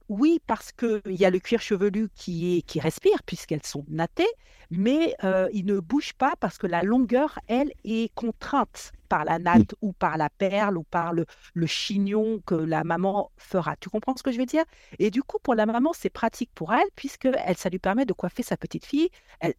oui, 0.08 0.40
parce 0.46 0.72
qu'il 0.72 1.00
y 1.06 1.24
a 1.24 1.30
le 1.30 1.38
cuir 1.38 1.60
chevelu 1.60 2.08
qui, 2.14 2.58
est, 2.58 2.62
qui 2.62 2.80
respire, 2.80 3.22
puisqu'elles 3.24 3.64
sont 3.64 3.84
nattées, 3.88 4.28
mais 4.70 5.14
euh, 5.24 5.48
il 5.52 5.66
ne 5.66 5.80
bouge 5.80 6.12
pas 6.14 6.34
parce 6.40 6.58
que 6.58 6.66
la 6.66 6.82
longueur, 6.82 7.38
elle, 7.48 7.72
est 7.84 8.12
contrainte 8.14 8.92
par 9.08 9.24
la 9.24 9.38
natte 9.38 9.74
ou 9.80 9.92
par 9.92 10.16
la 10.16 10.28
perle 10.28 10.76
ou 10.78 10.82
par 10.82 11.12
le, 11.12 11.26
chignon 11.66 12.40
que 12.44 12.54
la 12.54 12.82
maman 12.82 13.30
fera. 13.36 13.76
Tu 13.76 13.88
comprends 13.88 14.16
ce 14.16 14.22
que 14.22 14.32
je 14.32 14.38
veux 14.38 14.46
dire? 14.46 14.64
Et 14.98 15.10
du 15.10 15.22
coup, 15.22 15.38
pour 15.42 15.54
la 15.54 15.66
maman, 15.66 15.92
c'est 15.92 16.10
pratique 16.10 16.50
pour 16.54 16.72
elle, 16.72 16.88
puisque 16.96 17.26
elle, 17.26 17.56
ça 17.56 17.68
lui 17.68 17.78
permet 17.78 18.04
de 18.04 18.12
coiffer 18.12 18.42
sa 18.42 18.56
petite 18.56 18.84
fille. 18.84 19.08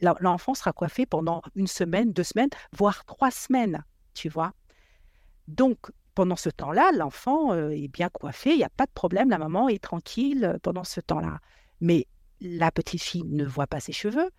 L'enfant 0.02 0.54
sera 0.54 0.74
coiffé 0.74 1.06
pendant 1.06 1.42
une 1.56 1.68
semaine, 1.68 2.12
deux 2.12 2.24
semaines, 2.24 2.50
voire 2.74 3.06
trois 3.06 3.32
semaines, 3.32 3.84
tu 4.14 4.28
vois? 4.28 4.54
Donc, 5.48 5.78
pendant 6.18 6.36
ce 6.36 6.50
temps-là, 6.50 6.90
l'enfant 6.96 7.54
euh, 7.54 7.70
est 7.70 7.90
bien 7.90 8.10
coiffé, 8.10 8.50
il 8.50 8.58
n'y 8.58 8.64
a 8.64 8.70
pas 8.70 8.88
de 8.88 8.92
problème, 8.92 9.30
la 9.30 9.38
maman 9.38 9.70
est 9.70 9.84
tranquille 9.84 10.46
euh, 10.46 10.58
pendant 10.64 10.84
ce 10.84 11.00
temps-là. 11.00 11.38
Mais 11.80 12.08
la 12.42 12.72
petite 12.72 13.04
fille 13.04 13.24
ne 13.24 13.46
voit 13.46 13.68
pas 13.68 13.80
ses 13.80 13.92
cheveux 13.92 14.32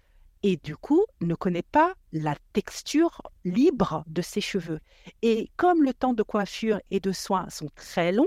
et 0.42 0.56
du 0.56 0.76
coup 0.76 1.04
ne 1.20 1.36
connaît 1.36 1.62
pas 1.62 1.94
la 2.12 2.34
texture 2.52 3.22
libre 3.44 4.02
de 4.08 4.22
ses 4.22 4.40
cheveux. 4.40 4.80
Et 5.22 5.52
comme 5.56 5.84
le 5.84 5.94
temps 5.94 6.14
de 6.14 6.24
coiffure 6.24 6.80
et 6.90 6.98
de 6.98 7.12
soins 7.12 7.48
sont 7.48 7.70
très 7.76 8.10
longs, 8.10 8.26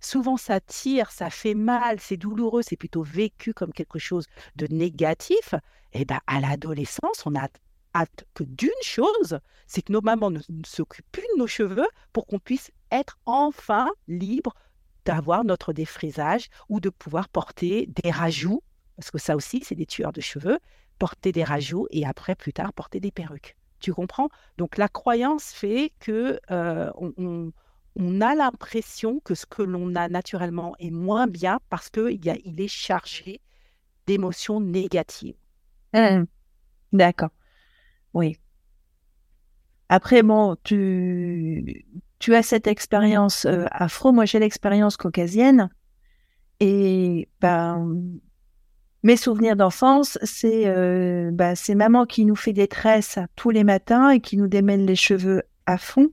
souvent 0.00 0.36
ça 0.36 0.58
tire, 0.58 1.12
ça 1.12 1.30
fait 1.30 1.54
mal, 1.54 2.00
c'est 2.00 2.16
douloureux, 2.16 2.62
c'est 2.62 2.76
plutôt 2.76 3.04
vécu 3.04 3.54
comme 3.54 3.72
quelque 3.72 4.00
chose 4.00 4.26
de 4.56 4.66
négatif. 4.74 5.54
Et 5.92 6.04
ben 6.04 6.18
à 6.26 6.40
l'adolescence, 6.40 7.24
on 7.26 7.36
a 7.36 7.46
hâte 7.94 8.24
que 8.34 8.42
d'une 8.42 8.70
chose, 8.82 9.38
c'est 9.68 9.82
que 9.82 9.92
nos 9.92 10.00
mamans 10.00 10.32
ne, 10.32 10.40
s'occupent 10.66 11.12
plus 11.12 11.26
de 11.34 11.38
nos 11.38 11.46
cheveux 11.46 11.88
pour 12.12 12.26
qu'on 12.26 12.40
puisse 12.40 12.72
être 12.90 13.18
enfin 13.26 13.88
libre 14.06 14.54
d'avoir 15.04 15.44
notre 15.44 15.72
défrisage 15.72 16.48
ou 16.68 16.80
de 16.80 16.90
pouvoir 16.90 17.28
porter 17.28 17.88
des 18.02 18.10
rajouts, 18.10 18.62
parce 18.96 19.10
que 19.10 19.18
ça 19.18 19.36
aussi, 19.36 19.62
c'est 19.64 19.74
des 19.74 19.86
tueurs 19.86 20.12
de 20.12 20.20
cheveux, 20.20 20.58
porter 20.98 21.32
des 21.32 21.44
rajouts 21.44 21.86
et 21.90 22.04
après, 22.04 22.34
plus 22.34 22.52
tard, 22.52 22.72
porter 22.72 23.00
des 23.00 23.10
perruques. 23.10 23.56
Tu 23.80 23.92
comprends? 23.92 24.28
Donc 24.56 24.76
la 24.76 24.88
croyance 24.88 25.52
fait 25.52 25.92
que 26.00 26.40
euh, 26.50 26.90
on, 26.96 27.52
a 28.20 28.34
l'impression 28.34 29.20
que 29.20 29.34
ce 29.34 29.46
que 29.46 29.62
l'on 29.62 29.94
a 29.94 30.08
naturellement 30.08 30.74
est 30.78 30.90
moins 30.90 31.26
bien 31.26 31.58
parce 31.70 31.88
qu'il 31.90 32.20
il 32.44 32.60
est 32.60 32.68
chargé 32.68 33.40
d'émotions 34.06 34.60
négatives. 34.60 35.36
Mmh. 35.94 36.24
D'accord. 36.92 37.30
Oui. 38.14 38.38
Après, 39.88 40.22
bon, 40.22 40.56
tu, 40.64 41.86
tu 42.18 42.34
as 42.34 42.42
cette 42.42 42.66
expérience 42.66 43.44
euh, 43.44 43.64
afro, 43.70 44.12
moi 44.12 44.24
j'ai 44.24 44.38
l'expérience 44.38 44.96
caucasienne. 44.96 45.70
Et 46.60 47.28
ben, 47.40 47.96
mes 49.04 49.16
souvenirs 49.16 49.54
d'enfance, 49.54 50.18
c'est 50.24 50.66
euh, 50.66 51.30
ben, 51.32 51.54
maman 51.76 52.04
qui 52.04 52.24
nous 52.24 52.34
fait 52.34 52.52
des 52.52 52.66
tresses 52.66 53.18
tous 53.36 53.50
les 53.50 53.62
matins 53.62 54.10
et 54.10 54.20
qui 54.20 54.36
nous 54.36 54.48
démêle 54.48 54.84
les 54.84 54.96
cheveux 54.96 55.42
à 55.66 55.78
fond. 55.78 56.08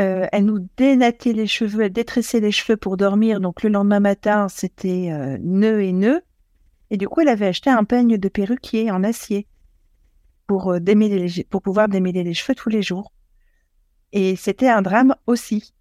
Euh, 0.00 0.26
elle 0.32 0.44
nous 0.44 0.66
dénattait 0.76 1.32
les 1.32 1.48
cheveux, 1.48 1.82
elle 1.82 1.92
détressait 1.92 2.40
les 2.40 2.52
cheveux 2.52 2.76
pour 2.76 2.96
dormir. 2.96 3.40
Donc 3.40 3.62
le 3.64 3.70
lendemain 3.70 4.00
matin, 4.00 4.48
c'était 4.48 5.10
nœud 5.40 5.82
et 5.82 5.92
nœud. 5.92 6.22
Et 6.90 6.96
du 6.96 7.08
coup, 7.08 7.20
elle 7.20 7.28
avait 7.28 7.48
acheté 7.48 7.70
un 7.70 7.84
peigne 7.84 8.16
de 8.16 8.28
perruquier 8.28 8.90
en 8.90 9.02
acier 9.02 9.46
pour 10.46 10.62
pouvoir 11.62 11.88
démêler 11.88 12.24
les 12.24 12.34
cheveux 12.34 12.54
tous 12.54 12.68
les 12.68 12.82
jours. 12.82 13.12
Et 14.12 14.36
c'était 14.36 14.68
un 14.68 14.82
drame 14.82 15.14
aussi. 15.26 15.72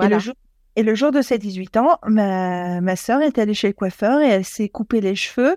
Et, 0.00 0.08
le 0.08 0.18
jour, 0.18 0.34
et, 0.76 0.82
le 0.82 0.94
jour, 0.94 1.10
de 1.10 1.22
ses 1.22 1.38
18 1.38 1.76
ans, 1.76 1.98
ma, 2.06 2.80
ma 2.80 2.96
soeur 2.96 3.20
est 3.22 3.38
allée 3.38 3.54
chez 3.54 3.68
le 3.68 3.74
coiffeur 3.74 4.20
et 4.20 4.28
elle 4.28 4.44
s'est 4.44 4.68
coupé 4.68 5.00
les 5.00 5.14
cheveux 5.14 5.56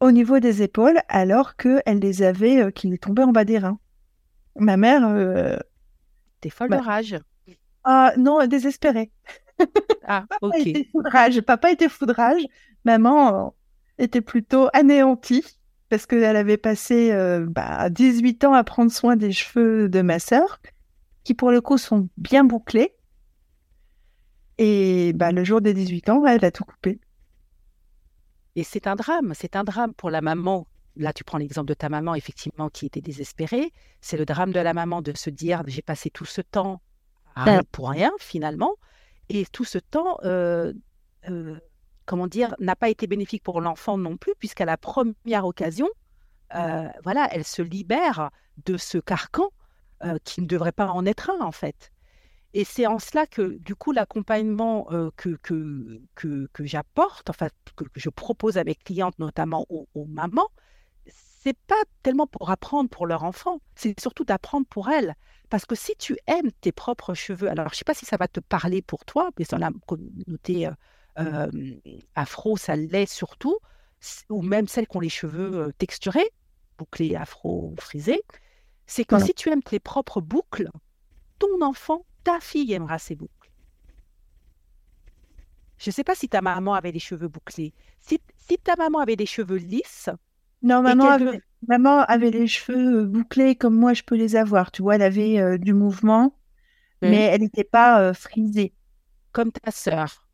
au 0.00 0.10
niveau 0.10 0.38
des 0.38 0.62
épaules 0.62 1.00
alors 1.08 1.56
qu'elle 1.56 1.98
les 2.00 2.22
avait, 2.22 2.62
euh, 2.62 2.70
qui 2.70 2.88
lui 2.88 2.98
tombaient 2.98 3.22
en 3.22 3.32
bas 3.32 3.44
des 3.44 3.58
reins. 3.58 3.78
Ma 4.58 4.76
mère... 4.76 5.06
Euh, 5.08 5.56
T'es 6.40 6.50
folle 6.50 6.68
de 6.68 6.76
bah 6.76 6.82
rage. 6.82 7.16
Ah 7.84 8.12
non, 8.18 8.46
désespérée. 8.46 9.10
Ah, 10.06 10.24
Papa 10.28 10.46
ok. 10.46 10.66
Était 10.66 10.88
foudrage. 10.92 11.40
Papa 11.40 11.70
était 11.70 11.88
foudrage. 11.88 12.42
Maman 12.84 13.54
était 13.98 14.20
plutôt 14.20 14.68
anéantie 14.72 15.44
parce 15.88 16.06
qu'elle 16.06 16.36
avait 16.36 16.56
passé 16.56 17.12
euh, 17.12 17.46
bah, 17.48 17.88
18 17.88 18.44
ans 18.44 18.54
à 18.54 18.64
prendre 18.64 18.90
soin 18.90 19.16
des 19.16 19.32
cheveux 19.32 19.88
de 19.88 20.02
ma 20.02 20.18
sœur 20.18 20.60
qui 21.24 21.34
pour 21.34 21.50
le 21.50 21.60
coup 21.60 21.78
sont 21.78 22.08
bien 22.16 22.44
bouclés. 22.44 22.94
Et 24.58 25.12
bah, 25.14 25.32
le 25.32 25.42
jour 25.42 25.60
des 25.60 25.74
18 25.74 26.10
ans, 26.10 26.26
elle 26.26 26.44
a 26.44 26.50
tout 26.50 26.64
coupé. 26.64 27.00
Et 28.56 28.62
c'est 28.62 28.86
un 28.86 28.94
drame, 28.94 29.32
c'est 29.34 29.56
un 29.56 29.64
drame 29.64 29.94
pour 29.94 30.10
la 30.10 30.20
maman. 30.20 30.68
Là, 30.96 31.12
tu 31.12 31.24
prends 31.24 31.38
l'exemple 31.38 31.66
de 31.66 31.74
ta 31.74 31.88
maman, 31.88 32.14
effectivement, 32.14 32.68
qui 32.68 32.86
était 32.86 33.00
désespérée. 33.00 33.72
C'est 34.00 34.16
le 34.16 34.24
drame 34.24 34.52
de 34.52 34.60
la 34.60 34.74
maman 34.74 35.02
de 35.02 35.16
se 35.16 35.28
dire, 35.28 35.62
j'ai 35.66 35.82
passé 35.82 36.08
tout 36.10 36.24
ce 36.24 36.40
temps 36.40 36.80
pour 37.72 37.90
rien, 37.90 38.12
finalement. 38.20 38.76
Et 39.28 39.44
tout 39.46 39.64
ce 39.64 39.78
temps, 39.78 40.18
euh, 40.22 40.72
euh, 41.28 41.58
comment 42.06 42.28
dire, 42.28 42.54
n'a 42.60 42.76
pas 42.76 42.90
été 42.90 43.08
bénéfique 43.08 43.42
pour 43.42 43.60
l'enfant 43.60 43.98
non 43.98 44.16
plus, 44.16 44.34
puisqu'à 44.38 44.66
la 44.66 44.76
première 44.76 45.46
occasion, 45.46 45.88
euh, 46.54 46.86
voilà, 47.02 47.28
elle 47.32 47.44
se 47.44 47.62
libère 47.62 48.30
de 48.64 48.76
ce 48.76 48.98
carcan 48.98 49.50
euh, 50.04 50.18
qui 50.24 50.42
ne 50.42 50.46
devrait 50.46 50.72
pas 50.72 50.88
en 50.88 51.06
être 51.06 51.30
un, 51.30 51.40
en 51.44 51.52
fait. 51.52 51.90
Et 52.52 52.64
c'est 52.64 52.86
en 52.86 52.98
cela 52.98 53.26
que, 53.26 53.58
du 53.58 53.74
coup, 53.74 53.90
l'accompagnement 53.90 54.86
euh, 54.92 55.10
que, 55.16 55.30
que, 55.42 56.00
que, 56.14 56.48
que 56.52 56.64
j'apporte, 56.64 57.30
enfin, 57.30 57.48
que, 57.74 57.84
je 57.96 58.10
propose 58.10 58.58
à 58.58 58.64
mes 58.64 58.74
clientes, 58.74 59.18
notamment 59.18 59.66
aux, 59.70 60.04
mamans, 60.06 60.48
c'est 61.06 61.56
pas 61.66 61.82
tellement 62.02 62.26
pour 62.26 62.50
apprendre 62.50 62.88
pour 62.90 63.06
leur 63.06 63.24
enfant, 63.24 63.60
c'est 63.74 63.98
surtout 63.98 64.24
d'apprendre 64.24 64.66
pour 64.68 64.90
elles. 64.90 65.14
Parce 65.50 65.64
que 65.64 65.74
si 65.74 65.94
tu 65.98 66.16
aimes 66.26 66.52
tes 66.60 66.70
propres 66.70 67.14
cheveux, 67.14 67.48
alors 67.48 67.70
je 67.70 67.76
sais 67.76 67.84
pas 67.84 67.94
si 67.94 68.06
ça 68.06 68.16
va 68.16 68.28
te 68.28 68.40
parler 68.40 68.82
pour 68.82 69.04
toi, 69.04 69.30
mais 69.38 69.44
dans 69.50 69.58
la 69.58 69.70
communauté 69.86 70.68
euh, 71.18 71.50
afro, 72.14 72.56
ça 72.56 72.76
l'est 72.76 73.12
surtout, 73.12 73.58
ou 74.28 74.42
même 74.42 74.68
celles 74.68 74.86
qui 74.86 74.96
ont 74.96 75.00
les 75.00 75.08
cheveux 75.08 75.72
texturés, 75.78 76.30
bouclés 76.78 77.16
afro 77.16 77.74
frisés, 77.78 78.22
c'est 78.86 79.04
que 79.04 79.18
si 79.18 79.34
tu 79.34 79.50
aimes 79.50 79.62
tes 79.62 79.80
propres 79.80 80.20
boucles, 80.20 80.70
ton 81.38 81.62
enfant, 81.62 82.04
ta 82.22 82.40
fille 82.40 82.72
aimera 82.72 82.98
ses 82.98 83.14
boucles. 83.14 83.50
Je 85.78 85.90
ne 85.90 85.92
sais 85.92 86.04
pas 86.04 86.14
si 86.14 86.28
ta 86.28 86.40
maman 86.40 86.74
avait 86.74 86.92
les 86.92 86.98
cheveux 86.98 87.28
bouclés. 87.28 87.74
Si, 88.00 88.20
ta 88.62 88.76
maman 88.76 89.00
avait 89.00 89.16
des 89.16 89.26
cheveux 89.26 89.56
lisses. 89.56 90.08
Non, 90.62 90.82
maman 90.82 91.10
avait, 91.10 91.40
maman 91.66 92.00
avait 92.00 92.30
les 92.30 92.46
cheveux 92.46 93.04
bouclés 93.04 93.54
comme 93.56 93.76
moi 93.76 93.92
je 93.92 94.02
peux 94.02 94.14
les 94.14 94.36
avoir. 94.36 94.70
Tu 94.70 94.82
vois, 94.82 94.94
elle 94.94 95.02
avait 95.02 95.58
du 95.58 95.74
mouvement. 95.74 96.36
mais 97.02 97.22
elle 97.22 97.42
n'était 97.42 97.64
pas 97.64 98.14
frisée. 98.14 98.72
Comme 99.32 99.50
ta 99.50 99.70
sœur. 99.70 100.26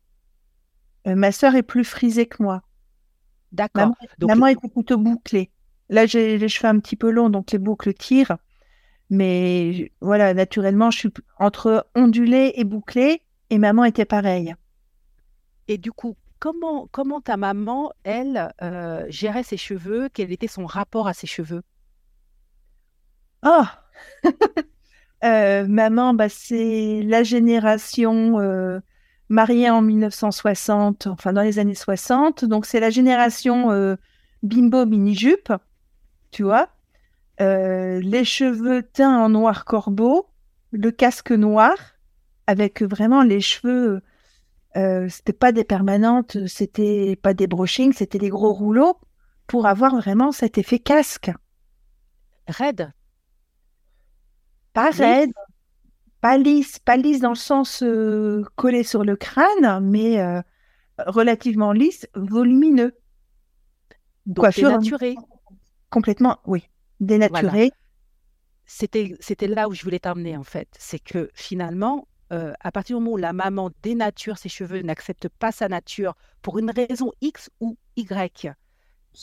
ma 1.05 1.31
sœur 1.31 1.55
est 1.55 1.63
plus 1.63 1.83
frisée 1.83 2.27
que 2.27 2.43
moi. 2.43 2.61
D'accord. 3.51 3.91
Maman, 4.21 4.47
était 4.47 4.69
plutôt 4.69 4.97
bouclée. 4.97 5.51
Là, 5.91 6.05
j'ai 6.05 6.37
les 6.37 6.47
cheveux 6.47 6.69
un 6.69 6.79
petit 6.79 6.95
peu 6.95 7.11
longs, 7.11 7.29
donc 7.29 7.51
les 7.51 7.59
boucles 7.59 7.93
tirent. 7.93 8.37
Mais 9.09 9.91
voilà, 9.99 10.33
naturellement, 10.33 10.89
je 10.89 10.99
suis 10.99 11.13
entre 11.37 11.85
ondulée 11.95 12.53
et 12.55 12.63
bouclée, 12.63 13.23
et 13.49 13.57
maman 13.57 13.83
était 13.83 14.05
pareille. 14.05 14.55
Et 15.67 15.77
du 15.77 15.91
coup, 15.91 16.15
comment, 16.39 16.87
comment 16.93 17.19
ta 17.19 17.35
maman, 17.35 17.91
elle, 18.03 18.53
euh, 18.61 19.05
gérait 19.09 19.43
ses 19.43 19.57
cheveux? 19.57 20.07
Quel 20.13 20.31
était 20.31 20.47
son 20.47 20.65
rapport 20.65 21.09
à 21.09 21.13
ses 21.13 21.27
cheveux? 21.27 21.61
Oh 23.43 23.65
Maman, 25.23 26.13
bah, 26.13 26.29
c'est 26.29 27.01
la 27.03 27.23
génération 27.23 28.39
euh, 28.39 28.79
mariée 29.27 29.69
en 29.69 29.81
1960, 29.81 31.07
enfin 31.07 31.33
dans 31.33 31.41
les 31.41 31.59
années 31.59 31.75
60. 31.75 32.45
Donc, 32.45 32.65
c'est 32.65 32.79
la 32.79 32.89
génération 32.89 33.97
bimbo 34.41 34.85
mini-jupe, 34.85 35.51
tu 36.31 36.43
vois. 36.43 36.69
les 37.39 38.23
cheveux 38.25 38.83
teints 38.83 39.17
en 39.17 39.29
noir 39.29 39.65
corbeau, 39.65 40.27
le 40.71 40.91
casque 40.91 41.31
noir, 41.31 41.75
avec 42.47 42.81
vraiment 42.81 43.23
les 43.23 43.41
cheveux 43.41 44.01
euh, 44.77 45.09
c'était 45.09 45.33
pas 45.33 45.51
des 45.51 45.63
permanentes, 45.63 46.47
c'était 46.47 47.17
pas 47.21 47.33
des 47.33 47.47
brushings, 47.47 47.93
c'était 47.93 48.19
des 48.19 48.29
gros 48.29 48.53
rouleaux 48.53 48.97
pour 49.47 49.65
avoir 49.65 49.95
vraiment 49.95 50.31
cet 50.31 50.57
effet 50.57 50.79
casque. 50.79 51.31
Raide. 52.47 52.93
Pas 54.73 54.89
raide, 54.91 55.33
pas 56.21 56.37
lisse, 56.37 56.79
pas 56.79 56.95
lisse 56.95 57.19
dans 57.19 57.29
le 57.31 57.35
sens 57.35 57.83
euh, 57.83 58.45
collé 58.55 58.83
sur 58.83 59.03
le 59.03 59.17
crâne, 59.17 59.81
mais 59.81 60.21
euh, 60.21 60.41
relativement 60.99 61.73
lisse, 61.73 62.07
volumineux. 62.15 62.95
Donc 64.25 64.55
dénaturé. 64.55 65.15
Complètement, 65.91 66.39
oui, 66.45 66.67
dénaturé. 66.99 67.71
C'était, 68.65 69.15
c'était 69.19 69.47
là 69.47 69.67
où 69.67 69.73
je 69.73 69.83
voulais 69.83 69.99
t'emmener 69.99 70.37
en 70.37 70.43
fait. 70.43 70.69
C'est 70.79 70.99
que 70.99 71.29
finalement, 71.33 72.07
euh, 72.31 72.53
à 72.61 72.71
partir 72.71 72.97
du 72.97 73.03
moment 73.03 73.15
où 73.15 73.17
la 73.17 73.33
maman 73.33 73.69
dénature 73.83 74.37
ses 74.37 74.49
cheveux, 74.49 74.81
n'accepte 74.81 75.27
pas 75.27 75.51
sa 75.51 75.67
nature 75.67 76.15
pour 76.41 76.57
une 76.57 76.71
raison 76.71 77.11
X 77.21 77.49
ou 77.59 77.77
Y, 77.97 78.53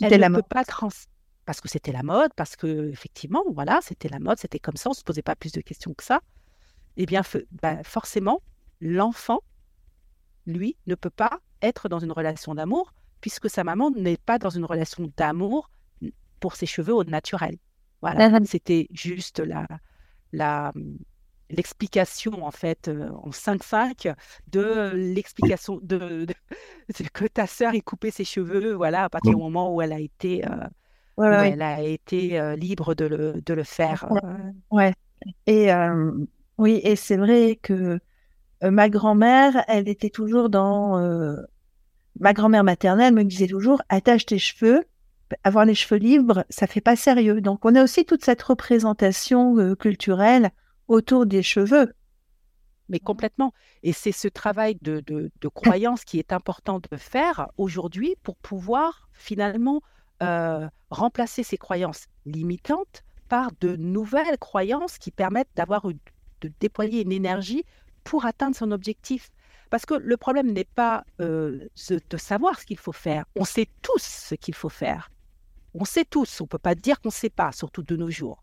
elle 0.02 0.20
ne 0.20 0.36
peut 0.36 0.42
pas 0.42 0.64
trans 0.64 0.90
parce 1.46 1.62
que 1.62 1.68
c'était 1.70 1.92
la 1.92 2.02
mode, 2.02 2.30
parce 2.36 2.56
que 2.56 2.90
effectivement, 2.90 3.42
voilà, 3.54 3.80
c'était 3.82 4.10
la 4.10 4.18
mode, 4.18 4.38
c'était 4.38 4.58
comme 4.58 4.76
ça, 4.76 4.90
on 4.90 4.92
se 4.92 5.02
posait 5.02 5.22
pas 5.22 5.34
plus 5.34 5.52
de 5.52 5.62
questions 5.62 5.94
que 5.94 6.04
ça. 6.04 6.20
Eh 6.98 7.06
bien, 7.06 7.22
bah, 7.62 7.82
forcément, 7.84 8.42
l'enfant, 8.82 9.40
lui, 10.44 10.76
ne 10.86 10.94
peut 10.94 11.08
pas 11.08 11.40
être 11.62 11.88
dans 11.88 12.00
une 12.00 12.12
relation 12.12 12.54
d'amour 12.54 12.92
puisque 13.22 13.48
sa 13.48 13.64
maman 13.64 13.90
n'est 13.90 14.18
pas 14.18 14.38
dans 14.38 14.50
une 14.50 14.66
relation 14.66 15.10
d'amour 15.16 15.70
pour 16.40 16.56
ses 16.56 16.66
cheveux 16.66 16.94
au 16.94 17.04
naturel. 17.04 17.56
Voilà, 18.00 18.38
c'était 18.44 18.86
juste 18.92 19.40
la, 19.40 19.66
la, 20.32 20.72
l'explication 21.50 22.44
en 22.44 22.50
fait 22.50 22.88
euh, 22.88 23.08
en 23.22 23.30
5-5 23.30 24.14
de 24.48 24.90
l'explication 24.94 25.80
de, 25.82 26.26
que 27.12 27.24
ta 27.26 27.46
sœur 27.46 27.74
ait 27.74 27.80
coupé 27.80 28.10
ses 28.10 28.24
cheveux 28.24 28.74
voilà 28.74 29.04
à 29.04 29.08
partir 29.08 29.32
du 29.32 29.38
moment 29.38 29.74
où 29.74 29.80
elle 29.80 29.92
a 29.92 30.00
été 30.00 30.44
euh, 30.46 31.42
elle 31.42 31.62
a 31.62 31.82
été 31.82 32.38
euh, 32.38 32.54
libre 32.54 32.94
de 32.94 33.06
le, 33.06 33.40
de 33.40 33.54
le 33.54 33.64
faire 33.64 34.08
ouais. 34.70 34.94
et 35.46 35.70
oui 36.58 36.80
et 36.84 36.96
c'est 36.96 37.16
vrai 37.16 37.58
que 37.60 37.98
ma 38.62 38.88
grand-mère 38.88 39.64
elle 39.68 39.88
était 39.88 40.10
toujours 40.10 40.50
dans 40.50 40.98
ma 42.20 42.32
grand-mère 42.34 42.64
maternelle 42.64 43.14
me 43.14 43.24
disait 43.24 43.46
toujours 43.46 43.82
attache 43.88 44.26
tes 44.26 44.38
cheveux 44.38 44.84
avoir 45.44 45.64
les 45.64 45.74
cheveux 45.74 46.00
libres 46.00 46.44
ça 46.48 46.66
fait 46.66 46.80
pas 46.80 46.96
sérieux 46.96 47.40
donc 47.40 47.64
on 47.64 47.74
a 47.74 47.82
aussi 47.82 48.04
toute 48.04 48.24
cette 48.24 48.42
représentation 48.42 49.74
culturelle 49.76 50.52
autour 50.88 51.26
des 51.26 51.42
cheveux. 51.42 51.92
Mais 52.88 52.98
complètement. 52.98 53.52
Et 53.82 53.92
c'est 53.92 54.12
ce 54.12 54.28
travail 54.28 54.78
de, 54.80 55.00
de, 55.06 55.48
croyance 55.48 56.04
qui 56.04 56.18
est 56.18 56.32
important 56.32 56.80
de 56.80 56.96
faire 56.96 57.48
aujourd'hui 57.58 58.16
pour 58.22 58.36
pouvoir 58.36 59.08
finalement 59.12 59.82
euh, 60.22 60.66
remplacer 60.90 61.42
ces 61.42 61.58
croyances 61.58 62.06
limitantes 62.24 63.04
par 63.28 63.50
de 63.60 63.76
nouvelles 63.76 64.38
croyances 64.38 64.96
qui 64.96 65.10
permettent 65.10 65.50
d'avoir 65.54 65.86
de 66.40 66.52
déployer 66.60 67.02
une 67.02 67.12
énergie 67.12 67.64
pour 68.04 68.24
atteindre 68.24 68.56
son 68.56 68.72
objectif. 68.72 69.28
Parce 69.68 69.84
que 69.84 69.92
le 69.92 70.16
problème 70.16 70.50
n'est 70.52 70.64
pas 70.64 71.04
euh, 71.20 71.68
de 72.08 72.16
savoir 72.16 72.58
ce 72.58 72.64
qu'il 72.64 72.78
faut 72.78 72.92
faire. 72.92 73.26
On 73.36 73.44
sait 73.44 73.68
tous 73.82 74.02
ce 74.02 74.34
qu'il 74.34 74.54
faut 74.54 74.70
faire. 74.70 75.10
On 75.74 75.84
sait 75.84 76.04
tous. 76.04 76.40
On 76.40 76.44
ne 76.44 76.48
peut 76.48 76.58
pas 76.58 76.74
dire 76.74 77.00
qu'on 77.00 77.08
ne 77.08 77.12
sait 77.12 77.30
pas, 77.30 77.52
surtout 77.52 77.82
de 77.82 77.96
nos 77.96 78.10
jours. 78.10 78.42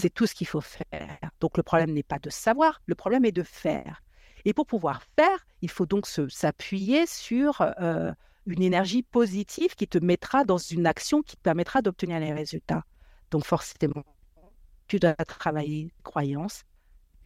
C'est 0.00 0.12
tout 0.12 0.26
ce 0.26 0.34
qu'il 0.34 0.46
faut 0.46 0.60
faire. 0.60 1.20
Donc 1.40 1.56
le 1.56 1.62
problème 1.62 1.92
n'est 1.92 2.02
pas 2.02 2.18
de 2.18 2.30
savoir, 2.30 2.80
le 2.86 2.94
problème 2.94 3.24
est 3.24 3.32
de 3.32 3.42
faire. 3.42 4.02
Et 4.44 4.54
pour 4.54 4.66
pouvoir 4.66 5.02
faire, 5.16 5.46
il 5.62 5.70
faut 5.70 5.86
donc 5.86 6.06
s'appuyer 6.06 7.06
sur 7.06 7.60
euh, 7.60 8.12
une 8.46 8.62
énergie 8.62 9.02
positive 9.02 9.74
qui 9.74 9.86
te 9.86 9.98
mettra 9.98 10.44
dans 10.44 10.58
une 10.58 10.86
action 10.86 11.22
qui 11.22 11.36
te 11.36 11.42
permettra 11.42 11.82
d'obtenir 11.82 12.18
les 12.20 12.32
résultats. 12.32 12.84
Donc 13.30 13.44
forcément, 13.44 14.04
tu 14.88 14.98
dois 14.98 15.14
travailler 15.14 15.92
croyances, 16.02 16.64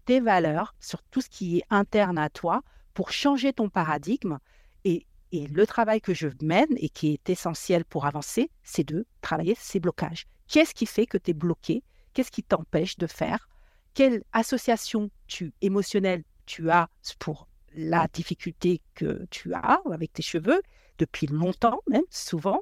tes 0.04 0.20
valeurs, 0.20 0.74
sur 0.80 1.02
tout 1.04 1.20
ce 1.20 1.28
qui 1.28 1.58
est 1.58 1.64
interne 1.70 2.18
à 2.18 2.28
toi 2.28 2.62
pour 2.92 3.10
changer 3.10 3.52
ton 3.52 3.68
paradigme. 3.68 4.38
Et, 4.84 5.06
et 5.34 5.46
le 5.48 5.66
travail 5.66 6.00
que 6.00 6.14
je 6.14 6.28
mène 6.42 6.74
et 6.76 6.88
qui 6.88 7.12
est 7.12 7.28
essentiel 7.28 7.84
pour 7.84 8.06
avancer, 8.06 8.50
c'est 8.62 8.84
de 8.84 9.04
travailler 9.20 9.56
ces 9.58 9.80
blocages. 9.80 10.26
Qu'est-ce 10.46 10.74
qui 10.74 10.86
fait 10.86 11.06
que 11.06 11.18
tu 11.18 11.32
es 11.32 11.34
bloqué? 11.34 11.82
Qu'est-ce 12.12 12.30
qui 12.30 12.44
t'empêche 12.44 12.96
de 12.98 13.08
faire? 13.08 13.48
Quelle 13.94 14.22
association 14.32 15.10
tu, 15.26 15.52
émotionnelle 15.60 16.22
tu 16.46 16.70
as 16.70 16.88
pour 17.18 17.48
la 17.74 18.06
difficulté 18.12 18.80
que 18.94 19.26
tu 19.30 19.52
as 19.54 19.80
avec 19.90 20.12
tes 20.12 20.22
cheveux 20.22 20.62
depuis 20.98 21.26
longtemps, 21.26 21.80
même 21.88 22.04
souvent? 22.10 22.60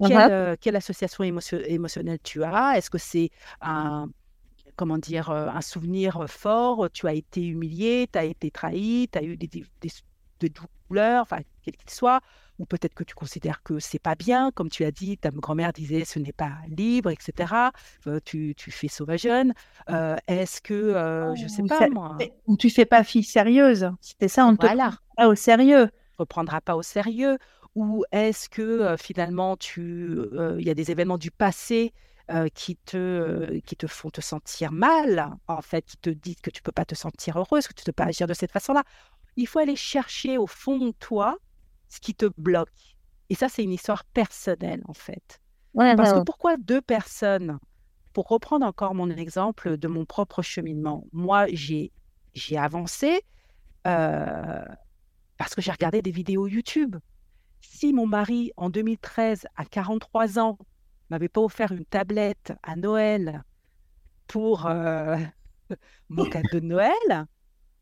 Quelle, 0.00 0.32
euh, 0.32 0.56
association 0.74 1.22
émotionnelle 1.22 2.18
tu 2.22 2.42
as? 2.42 2.76
Est-ce 2.76 2.90
que 2.90 2.98
c'est 2.98 3.30
un, 3.60 4.08
comment 4.74 4.98
dire, 4.98 5.30
euh, 5.30 5.46
un 5.48 5.60
souvenir 5.60 6.24
fort? 6.28 6.88
Tu 6.92 7.06
as 7.06 7.14
été 7.14 7.46
humilié, 7.46 8.08
tu 8.12 8.18
as 8.18 8.24
été 8.24 8.50
trahi, 8.50 9.08
tu 9.12 9.18
as 9.18 9.22
eu 9.22 9.36
des, 9.36 9.48
des 10.40 10.48
douleurs, 10.88 11.22
enfin, 11.22 11.40
quel 11.64 11.76
qu'il 11.76 11.90
soit 11.90 12.20
ou 12.58 12.66
peut-être 12.66 12.94
que 12.94 13.04
tu 13.04 13.14
considères 13.14 13.62
que 13.62 13.78
c'est 13.78 13.98
pas 13.98 14.14
bien, 14.14 14.52
comme 14.52 14.68
tu 14.68 14.84
as 14.84 14.92
dit, 14.92 15.18
ta 15.18 15.30
grand-mère 15.30 15.72
disait 15.72 16.04
ce 16.04 16.18
n'est 16.18 16.32
pas 16.32 16.52
libre, 16.68 17.10
etc. 17.10 17.52
Euh, 18.06 18.20
tu, 18.24 18.54
tu, 18.56 18.70
fais 18.70 18.88
sauvageonne. 18.88 19.54
Euh, 19.90 20.16
est-ce 20.28 20.60
que, 20.60 20.74
euh, 20.74 21.34
je 21.34 21.48
sais 21.48 21.62
pas 21.64 21.88
moi. 21.88 22.16
Ou 22.46 22.56
tu 22.56 22.70
fais 22.70 22.86
pas 22.86 23.02
fille 23.02 23.24
sérieuse. 23.24 23.90
C'était 24.00 24.28
ça, 24.28 24.46
on 24.46 24.52
ne 24.52 24.56
te 24.56 24.66
prend 24.66 24.90
pas 25.16 25.28
au 25.28 25.34
sérieux. 25.34 25.90
Reprendra 26.18 26.60
pas 26.60 26.76
au 26.76 26.82
sérieux. 26.82 27.38
Ou 27.74 28.04
est-ce 28.12 28.48
que 28.48 28.94
finalement, 29.00 29.56
tu, 29.56 30.16
il 30.58 30.64
y 30.64 30.70
a 30.70 30.74
des 30.74 30.92
événements 30.92 31.18
du 31.18 31.32
passé 31.32 31.92
qui, 32.54 32.76
te, 32.76 33.58
qui 33.60 33.74
te 33.74 33.88
font 33.88 34.10
te 34.10 34.20
sentir 34.20 34.70
mal, 34.70 35.28
en 35.48 35.60
fait, 35.60 35.84
qui 35.84 35.96
te 35.96 36.10
disent 36.10 36.40
que 36.40 36.50
tu 36.50 36.62
peux 36.62 36.72
pas 36.72 36.84
te 36.84 36.94
sentir 36.94 37.36
heureuse, 37.36 37.66
que 37.66 37.74
tu 37.74 37.82
ne 37.82 37.86
peux 37.86 37.92
pas 37.92 38.04
agir 38.04 38.28
de 38.28 38.34
cette 38.34 38.52
façon-là? 38.52 38.84
Il 39.36 39.48
faut 39.48 39.58
aller 39.58 39.74
chercher 39.74 40.38
au 40.38 40.46
fond 40.46 40.78
de 40.78 40.92
toi 40.92 41.36
ce 41.94 42.00
qui 42.00 42.14
te 42.14 42.26
bloque. 42.36 42.96
Et 43.30 43.34
ça, 43.34 43.48
c'est 43.48 43.62
une 43.62 43.72
histoire 43.72 44.04
personnelle, 44.04 44.82
en 44.86 44.92
fait. 44.94 45.40
Parce 45.74 46.12
que 46.12 46.24
pourquoi 46.24 46.56
deux 46.56 46.80
personnes? 46.80 47.58
Pour 48.12 48.28
reprendre 48.28 48.64
encore 48.64 48.94
mon 48.94 49.10
exemple 49.10 49.76
de 49.76 49.88
mon 49.88 50.04
propre 50.04 50.40
cheminement, 50.40 51.04
moi, 51.12 51.46
j'ai, 51.52 51.90
j'ai 52.32 52.56
avancé 52.56 53.22
euh, 53.86 54.64
parce 55.36 55.54
que 55.54 55.60
j'ai 55.60 55.72
regardé 55.72 56.00
des 56.00 56.12
vidéos 56.12 56.46
YouTube. 56.46 56.96
Si 57.60 57.92
mon 57.92 58.06
mari, 58.06 58.52
en 58.56 58.70
2013, 58.70 59.46
à 59.56 59.64
43 59.64 60.38
ans, 60.38 60.58
m'avait 61.10 61.28
pas 61.28 61.40
offert 61.40 61.72
une 61.72 61.84
tablette 61.84 62.52
à 62.62 62.76
Noël 62.76 63.42
pour 64.26 64.66
euh, 64.66 65.16
mon 66.08 66.24
cadeau 66.26 66.60
de 66.60 66.66
Noël, 66.66 67.26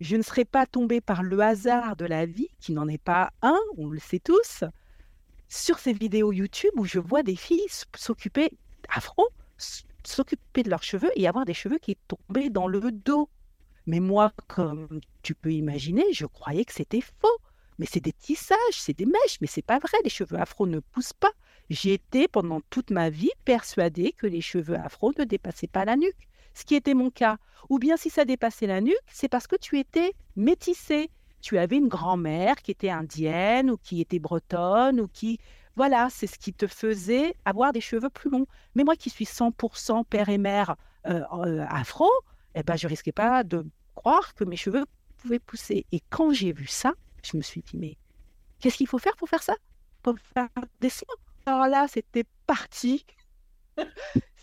je 0.02 0.16
ne 0.16 0.22
serais 0.22 0.44
pas 0.44 0.66
tombée 0.66 1.00
par 1.00 1.22
le 1.22 1.38
hasard 1.40 1.96
de 1.96 2.04
la 2.04 2.26
vie, 2.26 2.48
qui 2.60 2.72
n'en 2.72 2.88
est 2.88 3.02
pas 3.02 3.32
un, 3.40 3.58
on 3.76 3.88
le 3.88 4.00
sait 4.00 4.18
tous, 4.18 4.64
sur 5.48 5.78
ces 5.78 5.92
vidéos 5.92 6.32
YouTube 6.32 6.72
où 6.76 6.84
je 6.84 6.98
vois 6.98 7.22
des 7.22 7.36
filles 7.36 7.66
s'occuper, 7.94 8.50
afro, 8.88 9.28
s'occuper 10.02 10.64
de 10.64 10.70
leurs 10.70 10.82
cheveux 10.82 11.10
et 11.14 11.28
avoir 11.28 11.44
des 11.44 11.54
cheveux 11.54 11.78
qui 11.78 11.96
tombaient 12.08 12.50
dans 12.50 12.66
le 12.66 12.90
dos. 12.90 13.28
Mais 13.86 14.00
moi, 14.00 14.32
comme 14.48 15.00
tu 15.22 15.34
peux 15.34 15.52
imaginer, 15.52 16.04
je 16.12 16.26
croyais 16.26 16.64
que 16.64 16.72
c'était 16.72 17.00
faux. 17.00 17.38
Mais 17.78 17.86
c'est 17.86 18.00
des 18.00 18.12
tissages, 18.12 18.56
c'est 18.72 18.96
des 18.96 19.06
mèches, 19.06 19.38
mais 19.40 19.46
c'est 19.46 19.62
pas 19.62 19.78
vrai, 19.78 19.98
les 20.04 20.10
cheveux 20.10 20.38
afro 20.38 20.66
ne 20.66 20.80
poussent 20.80 21.14
pas. 21.14 21.32
J'ai 21.70 21.94
été 21.94 22.28
pendant 22.28 22.60
toute 22.70 22.90
ma 22.90 23.08
vie 23.08 23.30
persuadée 23.44 24.12
que 24.12 24.26
les 24.26 24.40
cheveux 24.40 24.76
afro 24.76 25.12
ne 25.16 25.24
dépassaient 25.24 25.68
pas 25.68 25.84
la 25.84 25.96
nuque, 25.96 26.28
ce 26.54 26.64
qui 26.64 26.74
était 26.74 26.94
mon 26.94 27.10
cas. 27.10 27.38
Ou 27.68 27.78
bien 27.78 27.96
si 27.96 28.10
ça 28.10 28.24
dépassait 28.24 28.66
la 28.66 28.80
nuque, 28.80 28.96
c'est 29.10 29.28
parce 29.28 29.46
que 29.46 29.56
tu 29.56 29.78
étais 29.78 30.12
métissé. 30.36 31.10
Tu 31.40 31.58
avais 31.58 31.76
une 31.76 31.88
grand-mère 31.88 32.56
qui 32.56 32.70
était 32.70 32.90
indienne 32.90 33.70
ou 33.70 33.76
qui 33.76 34.00
était 34.00 34.18
bretonne 34.18 35.00
ou 35.00 35.08
qui... 35.08 35.38
Voilà, 35.74 36.08
c'est 36.10 36.26
ce 36.26 36.38
qui 36.38 36.52
te 36.52 36.66
faisait 36.66 37.34
avoir 37.44 37.72
des 37.72 37.80
cheveux 37.80 38.10
plus 38.10 38.30
longs. 38.30 38.46
Mais 38.74 38.84
moi 38.84 38.94
qui 38.94 39.10
suis 39.10 39.24
100% 39.24 40.04
père 40.04 40.28
et 40.28 40.38
mère 40.38 40.76
euh, 41.06 41.22
euh, 41.32 41.64
afro, 41.68 42.08
eh 42.54 42.62
ben, 42.62 42.76
je 42.76 42.86
risquais 42.86 43.12
pas 43.12 43.42
de 43.42 43.66
croire 43.94 44.34
que 44.34 44.44
mes 44.44 44.56
cheveux 44.56 44.84
pouvaient 45.16 45.38
pousser. 45.38 45.86
Et 45.92 46.00
quand 46.10 46.32
j'ai 46.32 46.52
vu 46.52 46.66
ça, 46.66 46.92
je 47.24 47.36
me 47.36 47.42
suis 47.42 47.62
dit, 47.62 47.78
mais 47.78 47.96
qu'est-ce 48.60 48.76
qu'il 48.76 48.86
faut 48.86 48.98
faire 48.98 49.16
pour 49.16 49.28
faire 49.28 49.42
ça? 49.42 49.54
Pour 50.02 50.16
faire 50.34 50.48
des 50.80 50.90
soins? 50.90 51.14
Alors 51.46 51.66
là, 51.68 51.86
c'était 51.88 52.24
parti. 52.46 53.04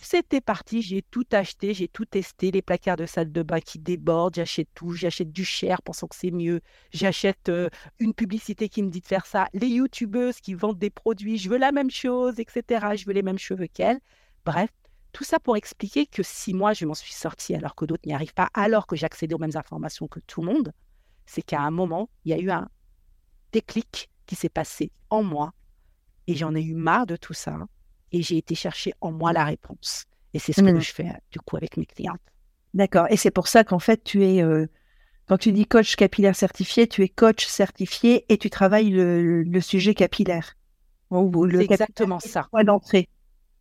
C'était 0.01 0.39
parti, 0.39 0.81
j'ai 0.81 1.01
tout 1.01 1.25
acheté, 1.33 1.73
j'ai 1.73 1.89
tout 1.89 2.05
testé, 2.05 2.51
les 2.51 2.61
placards 2.61 2.95
de 2.95 3.05
salle 3.05 3.33
de 3.33 3.43
bain 3.43 3.59
qui 3.59 3.79
débordent, 3.79 4.35
j'achète 4.35 4.69
tout, 4.73 4.93
j'achète 4.93 5.31
du 5.31 5.43
cher 5.43 5.81
pensant 5.81 6.07
que 6.07 6.15
c'est 6.15 6.31
mieux, 6.31 6.61
j'achète 6.93 7.49
euh, 7.49 7.69
une 7.99 8.13
publicité 8.13 8.69
qui 8.69 8.81
me 8.81 8.89
dit 8.89 9.01
de 9.01 9.05
faire 9.05 9.25
ça, 9.25 9.49
les 9.53 9.67
youtubeuses 9.67 10.39
qui 10.39 10.53
vendent 10.53 10.79
des 10.79 10.89
produits, 10.89 11.37
je 11.37 11.49
veux 11.49 11.57
la 11.57 11.73
même 11.73 11.91
chose, 11.91 12.39
etc. 12.39 12.95
Je 12.95 13.05
veux 13.05 13.13
les 13.13 13.21
mêmes 13.21 13.37
cheveux 13.37 13.67
qu'elles. 13.67 13.99
Bref, 14.45 14.69
tout 15.11 15.25
ça 15.25 15.37
pour 15.37 15.57
expliquer 15.57 16.05
que 16.05 16.23
si 16.23 16.53
moi 16.53 16.71
je 16.71 16.85
m'en 16.85 16.93
suis 16.93 17.13
sortie 17.13 17.53
alors 17.53 17.75
que 17.75 17.83
d'autres 17.83 18.07
n'y 18.07 18.13
arrivent 18.13 18.33
pas, 18.33 18.49
alors 18.53 18.87
que 18.87 18.95
j'accédais 18.95 19.35
aux 19.35 19.39
mêmes 19.39 19.55
informations 19.57 20.07
que 20.07 20.21
tout 20.21 20.41
le 20.41 20.47
monde, 20.47 20.71
c'est 21.25 21.41
qu'à 21.41 21.59
un 21.59 21.71
moment, 21.71 22.09
il 22.23 22.31
y 22.31 22.33
a 22.33 22.39
eu 22.39 22.51
un 22.51 22.69
déclic 23.51 24.09
qui 24.25 24.35
s'est 24.35 24.47
passé 24.47 24.93
en 25.09 25.23
moi 25.23 25.53
et 26.27 26.35
j'en 26.35 26.55
ai 26.55 26.61
eu 26.61 26.73
marre 26.73 27.05
de 27.05 27.17
tout 27.17 27.33
ça 27.33 27.57
et 28.11 28.21
j'ai 28.21 28.37
été 28.37 28.55
chercher 28.55 28.93
en 29.01 29.11
moi 29.11 29.33
la 29.33 29.45
réponse. 29.45 30.05
Et 30.33 30.39
c'est 30.39 30.53
ce 30.53 30.61
que 30.61 30.79
je 30.79 30.93
fais 30.93 31.11
du 31.31 31.39
coup 31.39 31.57
avec 31.57 31.77
mes 31.77 31.85
clientes. 31.85 32.21
D'accord. 32.73 33.07
Et 33.09 33.17
c'est 33.17 33.31
pour 33.31 33.47
ça 33.47 33.63
qu'en 33.63 33.79
fait, 33.79 34.03
tu 34.03 34.23
es, 34.23 34.43
euh, 34.43 34.67
quand 35.27 35.37
tu 35.37 35.51
dis 35.51 35.65
coach 35.65 35.95
capillaire 35.95 36.35
certifié, 36.35 36.87
tu 36.87 37.03
es 37.03 37.09
coach 37.09 37.45
certifié 37.47 38.25
et 38.29 38.37
tu 38.37 38.49
travailles 38.49 38.91
le, 38.91 39.61
sujet 39.61 39.95
capillaire. 39.95 40.55
c'est 41.11 41.63
exactement 41.63 42.19
ça. 42.19 42.47
Point 42.51 42.63
d'entrée. 42.63 43.09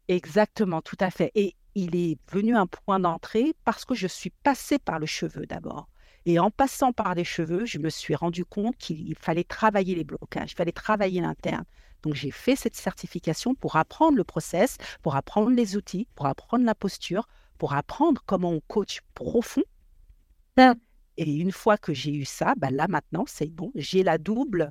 Exactement, 0.09 0.83
tout 0.83 0.97
à 1.01 1.11
fait. 1.11 1.31
Et 1.35 1.55
il 1.75 1.97
est 1.97 2.19
venu 2.31 2.57
un 2.57 2.67
point 2.67 3.01
d'entrée 3.01 3.55
parce 3.65 3.85
que 3.85 3.95
je 3.95 4.07
suis 4.07 4.31
passée 4.31 4.79
par 4.79 4.99
le 4.99 5.07
cheveu 5.07 5.47
d'abord. 5.47 5.89
Et 6.29 6.39
en 6.39 6.51
passant 6.51 6.93
par 6.93 7.15
les 7.15 7.25
cheveux, 7.25 7.65
je 7.65 7.79
me 7.79 7.89
suis 7.89 8.15
rendu 8.15 8.45
compte 8.45 8.77
qu'il 8.77 9.17
fallait 9.19 9.45
travailler 9.45 9.95
les 9.95 10.05
blocages, 10.05 10.53
il 10.53 10.57
fallait 10.57 10.73
travailler 10.73 11.23
l'interne. 11.23 11.65
Donc 12.03 12.13
j'ai 12.13 12.31
fait 12.31 12.55
cette 12.55 12.77
certification 12.77 13.55
pour 13.55 13.77
apprendre 13.77 14.19
le 14.19 14.25
process, 14.25 14.77
pour 15.03 15.17
apprendre 15.17 15.49
les 15.49 15.75
outils, 15.75 16.07
pour 16.15 16.27
apprendre 16.27 16.67
la 16.67 16.75
posture, 16.75 17.27
pour 17.57 17.73
apprendre 17.73 18.23
comment 18.27 18.51
on 18.51 18.61
coach 18.61 19.01
profond. 19.15 19.63
Et 21.17 21.33
une 21.33 21.51
fois 21.51 21.79
que 21.79 21.95
j'ai 21.95 22.13
eu 22.13 22.27
ça, 22.27 22.53
bah 22.59 22.71
là 22.71 22.89
maintenant, 22.89 23.25
c'est 23.27 23.51
bon, 23.51 23.73
j'ai 23.75 24.03
la 24.03 24.19
double 24.19 24.71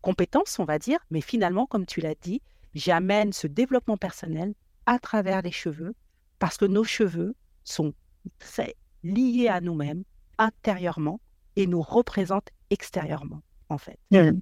compétence, 0.00 0.60
on 0.60 0.64
va 0.64 0.78
dire, 0.78 1.00
mais 1.10 1.22
finalement, 1.22 1.66
comme 1.66 1.86
tu 1.86 2.02
l'as 2.02 2.14
dit, 2.14 2.40
j'amène 2.76 3.32
ce 3.32 3.48
développement 3.48 3.96
personnel 3.96 4.54
à 4.86 5.00
travers 5.00 5.42
les 5.42 5.50
cheveux, 5.50 5.96
parce 6.38 6.56
que 6.56 6.66
nos 6.66 6.84
cheveux 6.84 7.34
sont 7.64 7.94
très 8.38 8.76
liés 9.02 9.48
à 9.48 9.60
nous-mêmes 9.60 10.04
intérieurement 10.38 11.20
et 11.56 11.66
nous 11.66 11.82
représentent 11.82 12.50
extérieurement, 12.70 13.42
en 13.68 13.78
fait. 13.78 13.98
Mmh. 14.10 14.40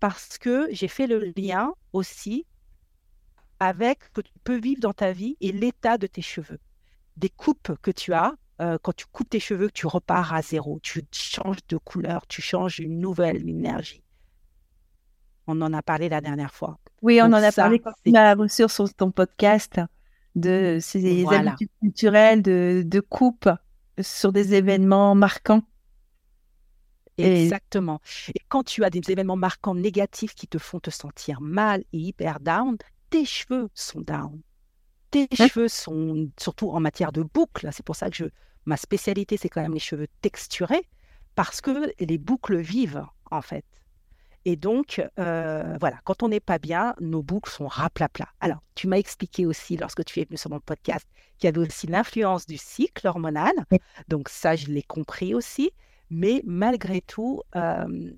Parce 0.00 0.38
que 0.38 0.68
j'ai 0.70 0.88
fait 0.88 1.06
le 1.06 1.32
lien 1.36 1.72
aussi 1.92 2.46
avec 3.60 4.04
ce 4.04 4.10
que 4.10 4.20
tu 4.20 4.32
peux 4.44 4.58
vivre 4.58 4.80
dans 4.80 4.92
ta 4.92 5.12
vie 5.12 5.36
et 5.40 5.52
l'état 5.52 5.98
de 5.98 6.06
tes 6.06 6.22
cheveux. 6.22 6.60
Des 7.16 7.30
coupes 7.30 7.72
que 7.82 7.90
tu 7.90 8.12
as, 8.12 8.34
euh, 8.60 8.78
quand 8.80 8.94
tu 8.94 9.06
coupes 9.06 9.28
tes 9.28 9.40
cheveux, 9.40 9.70
tu 9.70 9.86
repars 9.86 10.34
à 10.34 10.42
zéro, 10.42 10.78
tu 10.82 11.02
changes 11.12 11.64
de 11.68 11.76
couleur, 11.76 12.26
tu 12.26 12.42
changes 12.42 12.78
une 12.78 13.00
nouvelle 13.00 13.48
énergie. 13.48 14.02
On 15.46 15.60
en 15.62 15.72
a 15.72 15.82
parlé 15.82 16.08
la 16.08 16.20
dernière 16.20 16.54
fois. 16.54 16.78
Oui, 17.02 17.20
on 17.22 17.26
en 17.26 17.32
a 17.34 17.52
parlé 17.52 17.80
quand 17.80 18.48
sur 18.48 18.94
ton 18.94 19.10
podcast 19.10 19.80
de 20.34 20.78
ces 20.80 21.26
habitudes 21.26 21.70
culturelles 21.80 22.42
de, 22.42 22.82
de 22.84 23.00
coupe 23.00 23.48
sur 24.02 24.32
des 24.32 24.54
événements 24.54 25.14
marquants. 25.14 25.62
Exactement. 27.18 28.00
Et 28.28 28.40
quand 28.48 28.62
tu 28.62 28.84
as 28.84 28.90
des 28.90 29.00
événements 29.10 29.36
marquants 29.36 29.74
négatifs 29.74 30.34
qui 30.34 30.46
te 30.46 30.58
font 30.58 30.78
te 30.78 30.90
sentir 30.90 31.40
mal 31.40 31.84
et 31.92 31.98
hyper 31.98 32.40
down, 32.40 32.76
tes 33.10 33.24
cheveux 33.24 33.68
sont 33.74 34.00
down. 34.00 34.40
Tes 35.10 35.26
hein? 35.38 35.48
cheveux 35.48 35.68
sont, 35.68 36.30
surtout 36.38 36.70
en 36.70 36.80
matière 36.80 37.12
de 37.12 37.22
boucles, 37.22 37.68
c'est 37.72 37.84
pour 37.84 37.96
ça 37.96 38.10
que 38.10 38.16
je, 38.16 38.24
ma 38.66 38.76
spécialité, 38.76 39.36
c'est 39.36 39.48
quand 39.48 39.62
même 39.62 39.74
les 39.74 39.80
cheveux 39.80 40.06
texturés, 40.20 40.86
parce 41.34 41.60
que 41.60 41.92
les 41.98 42.18
boucles 42.18 42.58
vivent, 42.58 43.04
en 43.30 43.42
fait. 43.42 43.64
Et 44.48 44.56
donc, 44.56 45.06
euh, 45.18 45.76
voilà, 45.78 45.98
quand 46.04 46.22
on 46.22 46.30
n'est 46.30 46.40
pas 46.40 46.58
bien, 46.58 46.94
nos 47.00 47.22
boucles 47.22 47.50
sont 47.50 47.66
raplapla. 47.66 48.28
Alors, 48.40 48.62
tu 48.74 48.86
m'as 48.86 48.96
expliqué 48.96 49.44
aussi, 49.44 49.76
lorsque 49.76 50.02
tu 50.06 50.20
es 50.20 50.24
venu 50.24 50.38
sur 50.38 50.48
mon 50.48 50.58
podcast, 50.58 51.06
qu'il 51.36 51.48
y 51.48 51.52
avait 51.54 51.58
aussi 51.66 51.86
l'influence 51.86 52.46
du 52.46 52.56
cycle 52.56 53.06
hormonal. 53.06 53.52
Donc, 54.08 54.30
ça, 54.30 54.56
je 54.56 54.68
l'ai 54.68 54.82
compris 54.82 55.34
aussi. 55.34 55.70
Mais 56.08 56.40
malgré 56.46 57.02
tout, 57.02 57.42
euh, 57.56 58.10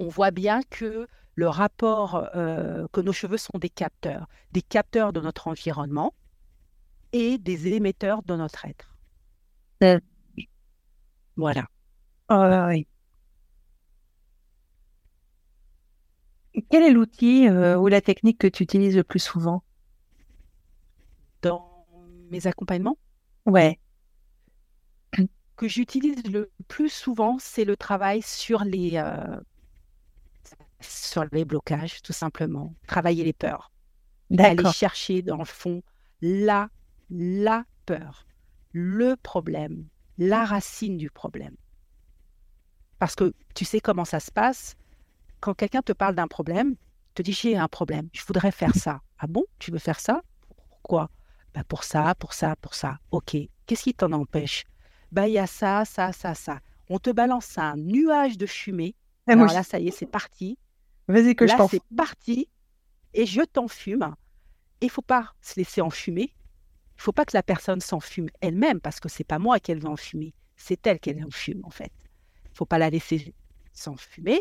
on 0.00 0.08
voit 0.08 0.32
bien 0.32 0.62
que 0.68 1.06
le 1.36 1.48
rapport, 1.48 2.28
euh, 2.34 2.88
que 2.92 3.00
nos 3.00 3.12
cheveux 3.12 3.38
sont 3.38 3.60
des 3.60 3.70
capteurs, 3.70 4.26
des 4.50 4.62
capteurs 4.62 5.12
de 5.12 5.20
notre 5.20 5.46
environnement 5.46 6.12
et 7.12 7.38
des 7.38 7.68
émetteurs 7.68 8.24
de 8.24 8.34
notre 8.34 8.64
être. 8.64 8.96
Voilà. 11.36 11.68
Oh, 12.30 12.66
oui. 12.66 12.88
Quel 16.68 16.82
est 16.82 16.90
l'outil 16.90 17.48
euh, 17.48 17.76
ou 17.78 17.86
la 17.88 18.00
technique 18.00 18.38
que 18.38 18.46
tu 18.46 18.62
utilises 18.62 18.96
le 18.96 19.04
plus 19.04 19.18
souvent? 19.20 19.62
Dans 21.42 21.86
mes 22.30 22.46
accompagnements? 22.46 22.98
Ouais. 23.46 23.78
Que 25.56 25.68
j'utilise 25.68 26.24
le 26.24 26.50
plus 26.68 26.88
souvent, 26.88 27.36
c'est 27.38 27.66
le 27.66 27.76
travail 27.76 28.22
sur 28.22 28.64
les, 28.64 28.92
euh, 28.94 29.38
sur 30.80 31.24
les 31.32 31.44
blocages, 31.44 32.00
tout 32.02 32.14
simplement. 32.14 32.74
Travailler 32.86 33.24
les 33.24 33.34
peurs. 33.34 33.70
Aller 34.38 34.64
chercher 34.72 35.22
dans 35.22 35.36
le 35.36 35.44
fond 35.44 35.82
la, 36.22 36.70
la 37.10 37.64
peur, 37.84 38.26
le 38.72 39.16
problème, 39.16 39.86
la 40.18 40.44
racine 40.44 40.96
du 40.96 41.10
problème. 41.10 41.56
Parce 42.98 43.14
que 43.14 43.34
tu 43.54 43.64
sais 43.64 43.80
comment 43.80 44.04
ça 44.04 44.20
se 44.20 44.30
passe 44.30 44.76
quand 45.40 45.54
quelqu'un 45.54 45.82
te 45.82 45.92
parle 45.92 46.14
d'un 46.14 46.28
problème, 46.28 46.76
te 47.14 47.22
dit 47.22 47.32
j'ai 47.32 47.56
un 47.56 47.68
problème, 47.68 48.08
je 48.12 48.22
voudrais 48.26 48.52
faire 48.52 48.74
ça. 48.74 49.00
Ah 49.18 49.26
bon, 49.26 49.44
tu 49.58 49.70
veux 49.70 49.78
faire 49.78 50.00
ça? 50.00 50.22
Pourquoi? 50.68 51.10
Bah 51.54 51.64
Pour 51.64 51.84
ça, 51.84 52.14
pour 52.14 52.32
ça, 52.32 52.56
pour 52.56 52.74
ça. 52.74 52.98
Ok, 53.10 53.36
qu'est-ce 53.66 53.82
qui 53.82 53.94
t'en 53.94 54.12
empêche? 54.12 54.64
Bah 55.12 55.26
il 55.26 55.32
y 55.32 55.38
a 55.38 55.46
ça, 55.46 55.84
ça, 55.84 56.12
ça, 56.12 56.34
ça. 56.34 56.60
On 56.88 56.98
te 56.98 57.10
balance 57.10 57.58
un 57.58 57.76
nuage 57.76 58.38
de 58.38 58.46
fumée. 58.46 58.94
Ah, 59.26 59.32
Alors 59.32 59.52
là, 59.52 59.62
ça 59.62 59.78
y 59.78 59.88
est, 59.88 59.90
c'est 59.90 60.06
parti. 60.06 60.58
Vas-y 61.08 61.34
que 61.34 61.44
là, 61.44 61.56
je 61.58 61.66
c'est 61.70 61.82
parti 61.96 62.48
et 63.14 63.26
je 63.26 63.42
t'enfume. 63.42 64.14
Il 64.80 64.90
faut 64.90 65.02
pas 65.02 65.32
se 65.40 65.58
laisser 65.58 65.80
enfumer. 65.80 66.32
Il 66.96 67.02
faut 67.02 67.12
pas 67.12 67.24
que 67.24 67.36
la 67.36 67.42
personne 67.42 67.80
s'enfume 67.80 68.28
elle-même 68.40 68.80
parce 68.80 69.00
que 69.00 69.08
c'est 69.08 69.24
pas 69.24 69.38
moi 69.38 69.58
qu'elle 69.58 69.80
veut 69.80 69.88
enfumer, 69.88 70.34
c'est 70.56 70.86
elle 70.86 71.00
qu'elle 71.00 71.24
enfume 71.24 71.62
en 71.64 71.70
fait. 71.70 71.92
Il 72.52 72.56
faut 72.56 72.66
pas 72.66 72.78
la 72.78 72.90
laisser 72.90 73.34
s'enfumer 73.72 74.40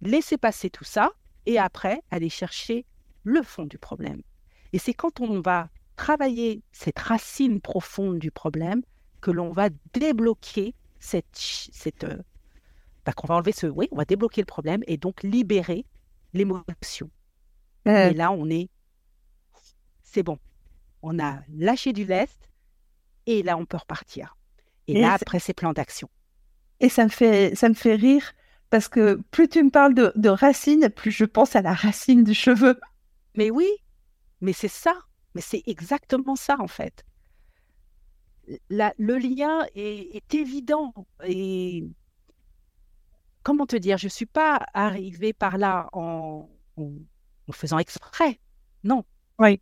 laisser 0.00 0.38
passer 0.38 0.70
tout 0.70 0.84
ça 0.84 1.12
et 1.46 1.58
après 1.58 2.00
aller 2.10 2.28
chercher 2.28 2.86
le 3.24 3.42
fond 3.42 3.64
du 3.64 3.78
problème. 3.78 4.22
Et 4.72 4.78
c'est 4.78 4.94
quand 4.94 5.20
on 5.20 5.40
va 5.40 5.68
travailler 5.96 6.62
cette 6.72 6.98
racine 6.98 7.60
profonde 7.60 8.18
du 8.18 8.30
problème 8.30 8.82
que 9.20 9.30
l'on 9.30 9.52
va 9.52 9.68
débloquer 9.92 10.74
cette, 10.98 11.26
cette 11.34 12.04
euh, 12.04 12.16
bah, 13.04 13.12
qu'on 13.12 13.26
va 13.26 13.34
enlever 13.34 13.52
ce, 13.52 13.66
oui, 13.66 13.88
on 13.90 13.96
va 13.96 14.04
débloquer 14.04 14.40
le 14.40 14.46
problème 14.46 14.82
et 14.86 14.96
donc 14.96 15.22
libérer 15.22 15.84
l'émotion. 16.32 17.10
Et 17.86 18.14
là, 18.14 18.30
on 18.30 18.48
est, 18.48 18.68
c'est 20.02 20.22
bon, 20.22 20.38
on 21.02 21.18
a 21.18 21.40
lâché 21.48 21.92
du 21.92 22.04
lest 22.04 22.50
et 23.26 23.42
là, 23.42 23.56
on 23.56 23.64
peut 23.64 23.78
repartir. 23.78 24.36
Et, 24.86 25.00
là, 25.00 25.14
après, 25.14 25.38
c'est 25.38 25.54
plan 25.54 25.72
d'action. 25.72 26.10
Et 26.80 26.88
ça 26.88 27.04
me 27.04 27.10
fait, 27.10 27.54
ça 27.54 27.68
me 27.68 27.74
fait 27.74 27.94
rire 27.94 28.32
parce 28.70 28.88
que 28.88 29.16
plus 29.32 29.48
tu 29.48 29.62
me 29.62 29.70
parles 29.70 29.94
de, 29.94 30.28
racines, 30.28 30.88
plus 30.90 31.10
je 31.10 31.24
pense 31.24 31.56
à 31.56 31.62
la 31.62 31.74
racine 31.74 32.22
du 32.22 32.34
cheveu. 32.34 32.78
Mais 33.34 33.50
oui, 33.50 33.68
mais 34.40 34.52
c'est 34.52 34.68
ça, 34.68 34.94
mais 35.34 35.40
c'est 35.40 35.62
exactement 35.66 36.36
ça 36.36 36.56
en 36.60 36.68
fait. 36.68 37.04
le 38.68 39.18
lien 39.18 39.66
est, 39.74 40.34
évident 40.34 40.94
et 41.24 41.84
comment 43.42 43.66
te 43.66 43.76
dire, 43.76 43.98
je 43.98 44.06
ne 44.06 44.10
suis 44.10 44.26
pas 44.26 44.64
arrivée 44.72 45.32
par 45.32 45.58
là 45.58 45.88
en, 45.92 46.48
faisant 47.52 47.78
exprès. 47.78 48.40
Non. 48.84 49.04
Oui. 49.40 49.60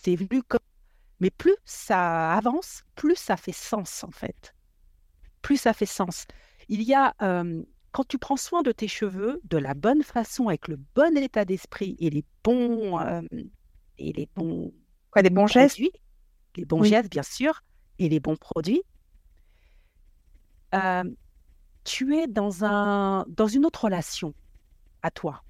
C'est 0.00 0.14
vu 0.14 0.42
comme. 0.44 0.60
Mais 1.18 1.30
plus 1.30 1.56
ça 1.64 2.34
avance, 2.34 2.84
plus 2.94 3.16
ça 3.16 3.36
fait 3.36 3.50
sens, 3.52 4.04
en 4.04 4.12
fait. 4.12 4.54
Plus 5.42 5.56
ça 5.56 5.72
fait 5.72 5.86
sens. 5.86 6.26
Il 6.68 6.82
y 6.82 6.94
a. 6.94 7.12
quand 7.98 8.06
tu 8.06 8.18
prends 8.18 8.36
soin 8.36 8.62
de 8.62 8.70
tes 8.70 8.86
cheveux 8.86 9.40
de 9.42 9.58
la 9.58 9.74
bonne 9.74 10.04
façon, 10.04 10.46
avec 10.46 10.68
le 10.68 10.78
bon 10.94 11.16
état 11.16 11.44
d'esprit 11.44 11.96
et 11.98 12.10
les 12.10 12.24
bons. 12.44 12.96
et 13.98 14.12
les 14.12 14.28
bons. 14.36 14.72
Quoi, 15.10 15.22
les 15.22 15.30
bons 15.30 15.48
gestes? 15.48 15.80
Les 16.54 16.64
bons 16.64 16.84
gestes, 16.84 17.10
bien 17.10 17.24
sûr, 17.24 17.60
et 17.98 18.08
les 18.08 18.20
bons 18.20 18.36
produits. 18.36 18.84
tu 21.82 22.16
es 22.16 22.28
dans, 22.28 22.64
un, 22.64 23.24
dans 23.26 23.48
une 23.48 23.66
autre 23.66 23.86
relation 23.86 24.32
à 25.02 25.10
toi 25.10 25.42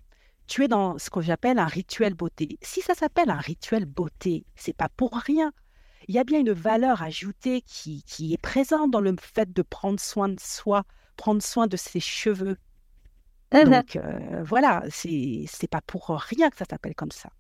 tu 0.47 0.65
es 0.65 0.69
dans 0.69 0.97
ce 0.97 1.11
que 1.11 1.21
j'appelle 1.21 1.59
un 1.59 1.67
rituel 1.67 2.15
beauté. 2.15 2.59
Si 2.63 2.81
ça 2.81 2.95
s'appelle 2.95 3.29
un 3.29 3.37
rituel 3.37 3.85
beauté, 3.85 4.47
c'est 4.55 4.73
pas 4.73 4.89
pour 4.89 5.13
rien. 5.13 5.53
Il 6.07 6.15
y 6.15 6.19
a 6.19 6.25
bien 6.25 6.41
une 6.41 6.53
valeur 6.53 7.03
ajoutée 7.03 7.61
qui, 7.61 8.03
qui 8.05 8.33
est 8.33 8.41
présente 8.41 8.91
dans 8.91 9.03
le 9.03 9.15
fait 9.21 9.53
de 9.53 9.61
prendre 9.61 10.01
soin 10.01 10.31
de 10.31 10.41
soi, 10.41 10.85
prendre 11.19 11.43
soin 11.43 11.67
de 11.67 11.77
ses 11.77 12.01
cheveux. 12.01 12.57
Mmh 13.53 13.65
donc 13.65 13.97
euh, 13.97 14.43
voilà, 14.45 14.83
c'est 14.91 15.71
pas 15.71 15.81
pour 15.83 16.09
rien 16.09 16.49
que 16.51 16.57
ça 16.57 16.65
s'appelle 16.71 16.95
comme 16.95 17.11
ça. 17.11 17.31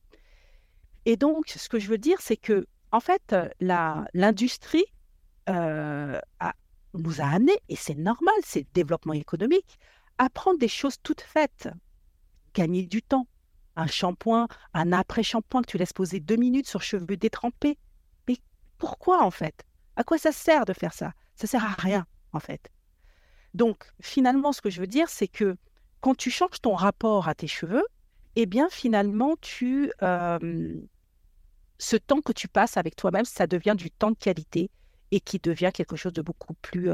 Et 1.04 1.16
donc, 1.16 1.48
ce 1.48 1.68
que 1.68 1.78
je 1.78 1.88
veux 1.88 1.98
dire, 1.98 2.20
c'est 2.20 2.36
que 2.36 2.66
en 2.92 3.00
fait, 3.00 3.36
l'industrie 4.14 4.86
euh, 5.48 6.18
nous 6.94 7.20
a 7.20 7.24
amené, 7.24 7.52
et 7.68 7.76
c'est 7.76 7.94
normal, 7.94 8.34
c'est 8.42 8.60
le 8.60 8.66
développement 8.72 9.12
économique, 9.12 9.78
à 10.18 10.28
prendre 10.30 10.58
des 10.58 10.68
choses 10.68 10.96
toutes 11.02 11.20
faites 11.20 11.68
gagner 12.54 12.86
du 12.86 13.02
temps. 13.02 13.26
Un 13.76 13.86
shampoing, 13.86 14.48
un 14.74 14.92
après-shampoing 14.92 15.62
que 15.62 15.70
tu 15.70 15.78
laisses 15.78 15.92
poser 15.92 16.18
deux 16.18 16.36
minutes 16.36 16.66
sur 16.66 16.82
cheveux 16.82 17.16
détrempés. 17.16 17.78
Mais 18.26 18.36
pourquoi 18.78 19.22
en 19.22 19.30
fait? 19.30 19.64
À 19.96 20.02
quoi 20.02 20.18
ça 20.18 20.32
sert 20.32 20.64
de 20.64 20.72
faire 20.72 20.92
ça? 20.92 21.12
Ça 21.36 21.46
sert 21.46 21.64
à 21.64 21.74
rien 21.78 22.06
en 22.32 22.40
fait. 22.40 22.70
Donc 23.58 23.92
finalement, 24.00 24.52
ce 24.52 24.60
que 24.60 24.70
je 24.70 24.80
veux 24.80 24.86
dire, 24.86 25.08
c'est 25.08 25.26
que 25.26 25.56
quand 26.00 26.16
tu 26.16 26.30
changes 26.30 26.60
ton 26.62 26.74
rapport 26.74 27.28
à 27.28 27.34
tes 27.34 27.48
cheveux, 27.48 27.84
eh 28.36 28.46
bien 28.46 28.68
finalement, 28.70 29.34
tu 29.40 29.92
ce 31.80 31.96
temps 31.96 32.20
que 32.20 32.32
tu 32.32 32.48
passes 32.48 32.76
avec 32.76 32.94
toi-même, 32.96 33.24
ça 33.24 33.46
devient 33.46 33.74
du 33.76 33.90
temps 33.90 34.12
de 34.12 34.16
qualité 34.16 34.70
et 35.10 35.20
qui 35.20 35.38
devient 35.38 35.70
quelque 35.74 35.96
chose 35.96 36.12
de 36.12 36.22
beaucoup 36.22 36.54
plus 36.54 36.88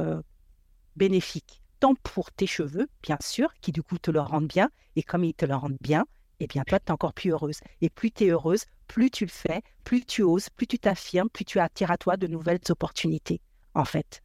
bénéfique 0.96 1.60
pour 2.02 2.32
tes 2.32 2.46
cheveux, 2.46 2.88
bien 3.02 3.18
sûr, 3.20 3.52
qui 3.60 3.70
du 3.70 3.82
coup 3.82 3.98
te 3.98 4.10
le 4.10 4.20
rendent 4.20 4.48
bien. 4.48 4.70
Et 4.96 5.02
comme 5.02 5.24
ils 5.24 5.34
te 5.34 5.44
le 5.44 5.54
rendent 5.54 5.76
bien, 5.82 6.06
eh 6.40 6.46
bien 6.46 6.64
toi, 6.64 6.80
tu 6.80 6.86
es 6.86 6.90
encore 6.92 7.12
plus 7.12 7.30
heureuse. 7.30 7.60
Et 7.82 7.90
plus 7.90 8.10
tu 8.10 8.24
es 8.24 8.30
heureuse, 8.30 8.64
plus 8.86 9.10
tu 9.10 9.26
le 9.26 9.30
fais, 9.30 9.62
plus 9.84 10.04
tu 10.06 10.22
oses, 10.22 10.48
plus 10.48 10.66
tu 10.66 10.78
t'affirmes, 10.78 11.28
plus 11.28 11.44
tu 11.44 11.60
attires 11.60 11.90
à 11.90 11.98
toi 11.98 12.16
de 12.16 12.26
nouvelles 12.26 12.60
opportunités, 12.70 13.42
en 13.74 13.84
fait. 13.84 14.22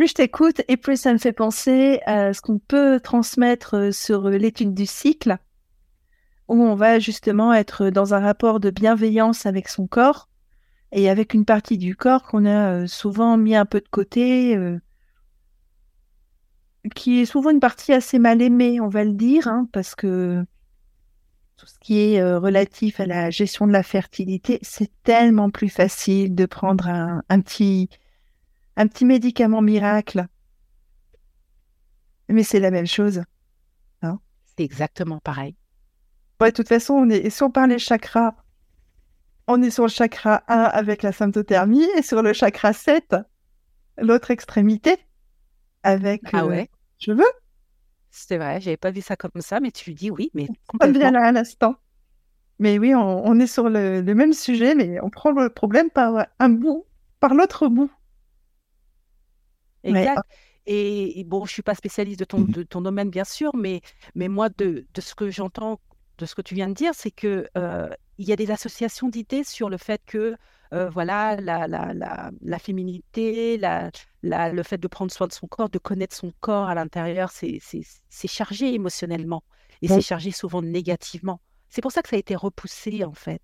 Plus 0.00 0.08
je 0.08 0.14
t'écoute 0.14 0.62
et 0.66 0.78
plus 0.78 0.98
ça 0.98 1.12
me 1.12 1.18
fait 1.18 1.34
penser 1.34 2.00
à 2.06 2.32
ce 2.32 2.40
qu'on 2.40 2.58
peut 2.58 3.00
transmettre 3.00 3.76
euh, 3.76 3.92
sur 3.92 4.28
euh, 4.28 4.38
l'étude 4.38 4.72
du 4.72 4.86
cycle, 4.86 5.36
où 6.48 6.62
on 6.62 6.74
va 6.74 6.98
justement 6.98 7.52
être 7.52 7.90
dans 7.90 8.14
un 8.14 8.20
rapport 8.20 8.60
de 8.60 8.70
bienveillance 8.70 9.44
avec 9.44 9.68
son 9.68 9.86
corps 9.86 10.30
et 10.90 11.10
avec 11.10 11.34
une 11.34 11.44
partie 11.44 11.76
du 11.76 11.96
corps 11.96 12.22
qu'on 12.22 12.46
a 12.46 12.72
euh, 12.72 12.86
souvent 12.86 13.36
mis 13.36 13.54
un 13.54 13.66
peu 13.66 13.78
de 13.78 13.88
côté, 13.90 14.58
qui 16.94 17.20
est 17.20 17.26
souvent 17.26 17.50
une 17.50 17.60
partie 17.60 17.92
assez 17.92 18.18
mal 18.18 18.40
aimée, 18.40 18.80
on 18.80 18.88
va 18.88 19.04
le 19.04 19.12
dire, 19.12 19.48
hein, 19.48 19.68
parce 19.70 19.94
que 19.94 20.42
tout 21.58 21.66
ce 21.66 21.78
qui 21.78 21.98
est 22.00 22.24
relatif 22.36 23.00
à 23.00 23.04
la 23.04 23.28
gestion 23.28 23.66
de 23.66 23.72
la 23.72 23.82
fertilité, 23.82 24.60
c'est 24.62 24.90
tellement 25.02 25.50
plus 25.50 25.68
facile 25.68 26.34
de 26.34 26.46
prendre 26.46 26.88
un, 26.88 27.40
petit, 27.42 27.90
un 28.80 28.86
petit 28.86 29.04
médicament 29.04 29.60
miracle. 29.60 30.26
Mais 32.30 32.42
c'est 32.42 32.60
la 32.60 32.70
même 32.70 32.86
chose. 32.86 33.22
Hein? 34.00 34.18
c'est 34.46 34.64
exactement 34.64 35.18
pareil. 35.18 35.54
Ouais, 36.40 36.50
de 36.50 36.56
toute 36.56 36.68
façon, 36.68 36.94
on 36.94 37.10
est, 37.10 37.28
si 37.28 37.42
on 37.42 37.50
parle 37.50 37.68
des 37.68 37.78
chakras, 37.78 38.34
on 39.46 39.60
est 39.60 39.68
sur 39.68 39.82
le 39.82 39.90
chakra 39.90 40.44
1 40.48 40.62
avec 40.62 41.02
la 41.02 41.12
symptothermie 41.12 41.86
et 41.98 42.00
sur 42.00 42.22
le 42.22 42.32
chakra 42.32 42.72
7, 42.72 43.16
l'autre 43.98 44.30
extrémité 44.30 44.96
avec 45.82 46.22
ah 46.32 46.46
ouais? 46.46 46.70
je 46.98 47.12
veux. 47.12 47.32
C'est 48.10 48.38
vrai, 48.38 48.62
j'avais 48.62 48.78
pas 48.78 48.92
vu 48.92 49.02
ça 49.02 49.14
comme 49.14 49.42
ça, 49.42 49.60
mais 49.60 49.72
tu 49.72 49.92
dis 49.92 50.10
oui, 50.10 50.30
mais 50.32 50.46
complètement. 50.68 50.98
bien 50.98 51.10
là 51.10 51.26
à 51.26 51.32
l'instant. 51.32 51.74
Mais 52.58 52.78
oui, 52.78 52.94
on, 52.94 53.38
est 53.40 53.46
sur 53.46 53.68
le, 53.68 54.00
même 54.02 54.32
sujet, 54.32 54.74
mais 54.74 54.98
on 55.02 55.10
prend 55.10 55.32
le 55.32 55.50
problème 55.50 55.90
par 55.90 56.26
un 56.38 56.48
bout, 56.48 56.86
par 57.18 57.34
l'autre 57.34 57.68
bout. 57.68 57.90
Exact. 59.84 60.22
Et, 60.66 61.24
bon, 61.26 61.44
je 61.46 61.52
suis 61.52 61.62
pas 61.62 61.74
spécialiste 61.74 62.20
de 62.20 62.24
ton, 62.24 62.42
de 62.42 62.62
ton 62.62 62.80
domaine, 62.80 63.10
bien 63.10 63.24
sûr, 63.24 63.54
mais, 63.56 63.80
mais 64.14 64.28
moi, 64.28 64.48
de, 64.50 64.86
de 64.92 65.00
ce 65.00 65.14
que 65.14 65.30
j'entends, 65.30 65.80
de 66.18 66.26
ce 66.26 66.34
que 66.34 66.42
tu 66.42 66.54
viens 66.54 66.68
de 66.68 66.74
dire, 66.74 66.92
c'est 66.94 67.10
que 67.10 67.48
il 68.18 68.28
y 68.28 68.32
a 68.32 68.36
des 68.36 68.50
associations 68.50 69.08
d'idées 69.08 69.44
sur 69.44 69.70
le 69.70 69.78
fait 69.78 70.02
que 70.06 70.36
voilà, 70.70 71.36
la, 71.36 71.66
la, 71.66 71.92
la, 71.94 72.30
la 72.40 72.58
féminité, 72.58 73.56
la, 73.58 73.90
le 74.22 74.62
fait 74.62 74.78
de 74.78 74.86
prendre 74.86 75.10
soin 75.10 75.26
de 75.26 75.32
son 75.32 75.48
corps, 75.48 75.70
de 75.70 75.78
connaître 75.78 76.14
son 76.14 76.32
corps 76.40 76.68
à 76.68 76.74
l'intérieur, 76.74 77.30
c'est 77.32 78.28
chargé 78.28 78.74
émotionnellement 78.74 79.42
et 79.82 79.88
c'est 79.88 80.02
chargé 80.02 80.30
souvent 80.30 80.62
négativement. 80.62 81.40
C'est 81.70 81.80
pour 81.80 81.92
ça 81.92 82.02
que 82.02 82.08
ça 82.08 82.16
a 82.16 82.18
été 82.18 82.36
repoussé 82.36 83.02
en 83.04 83.14
fait. 83.14 83.42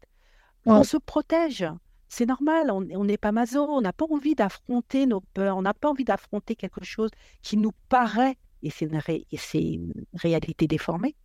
On 0.66 0.83
se 0.83 0.96
protège. 0.99 1.64
C'est 2.09 2.27
normal, 2.27 2.71
on 2.71 3.05
n'est 3.05 3.16
pas 3.16 3.33
maso, 3.33 3.66
on 3.69 3.81
n'a 3.81 3.92
pas 3.92 4.07
envie 4.11 4.35
d'affronter 4.35 5.07
nos 5.07 5.21
peurs, 5.21 5.57
on 5.57 5.62
n'a 5.62 5.75
pas 5.75 5.90
envie 5.90 6.05
d'affronter 6.05 6.55
quelque 6.55 6.85
chose 6.85 7.11
qui 7.42 7.57
nous 7.57 7.73
paraît, 7.88 8.37
et 8.62 8.71
c'est 8.71 8.85
une, 8.85 9.92
réalité 10.14 10.66
déformée, 10.66 11.16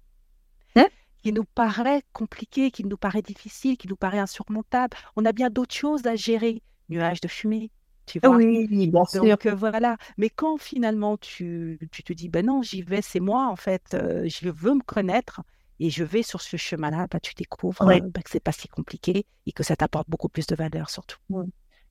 hein? 0.76 0.88
qui 1.22 1.34
nous 1.34 1.44
paraît 1.44 2.02
compliqué, 2.14 2.72
qui 2.72 2.84
nous 2.84 2.98
paraît 2.98 3.22
difficile, 3.22 3.78
qui 3.78 3.88
nous 3.88 3.96
paraît 3.96 4.20
insurmontable. 4.20 4.98
On 5.16 5.26
a 5.26 5.32
bien 5.32 5.50
d'autres 5.50 5.76
choses 5.76 6.06
à 6.08 6.16
gérer. 6.16 6.62
Nuages 6.90 7.22
de 7.22 7.28
fumée, 7.28 7.70
tu 8.06 8.20
vois. 8.20 8.36
Oui, 8.36 8.68
bien 8.68 9.06
sûr. 9.06 9.24
Donc 9.24 9.46
euh, 9.46 9.56
voilà. 9.56 9.98
Mais 10.18 10.30
quand 10.30 10.58
finalement 10.58 11.16
tu, 11.18 11.80
tu 11.92 12.04
te 12.04 12.12
dis, 12.12 12.28
ben 12.28 12.46
non, 12.46 12.62
j'y 12.62 12.82
vais, 12.82 13.02
c'est 13.02 13.22
moi 13.22 13.48
en 13.48 13.56
fait, 13.56 13.94
euh, 13.94 14.28
je 14.28 14.50
veux 14.50 14.74
me 14.74 14.84
connaître 14.84 15.42
et 15.82 15.90
je 15.90 16.04
vais 16.04 16.24
sur 16.24 16.42
ce 16.42 16.58
chemin-là, 16.58 17.08
bah, 17.10 17.20
tu 17.20 17.34
découvres 17.34 17.82
euh, 17.82 18.00
bah, 18.00 18.22
que 18.22 18.30
c'est 18.30 18.40
pas 18.40 18.52
si 18.52 18.68
compliqué 18.68 19.26
et 19.46 19.52
que 19.52 19.64
ça 19.64 19.76
t'apporte 19.76 20.10
beaucoup 20.10 20.30
plus 20.30 20.46
de 20.46 20.56
valeur 20.56 20.90
surtout. 20.90 21.18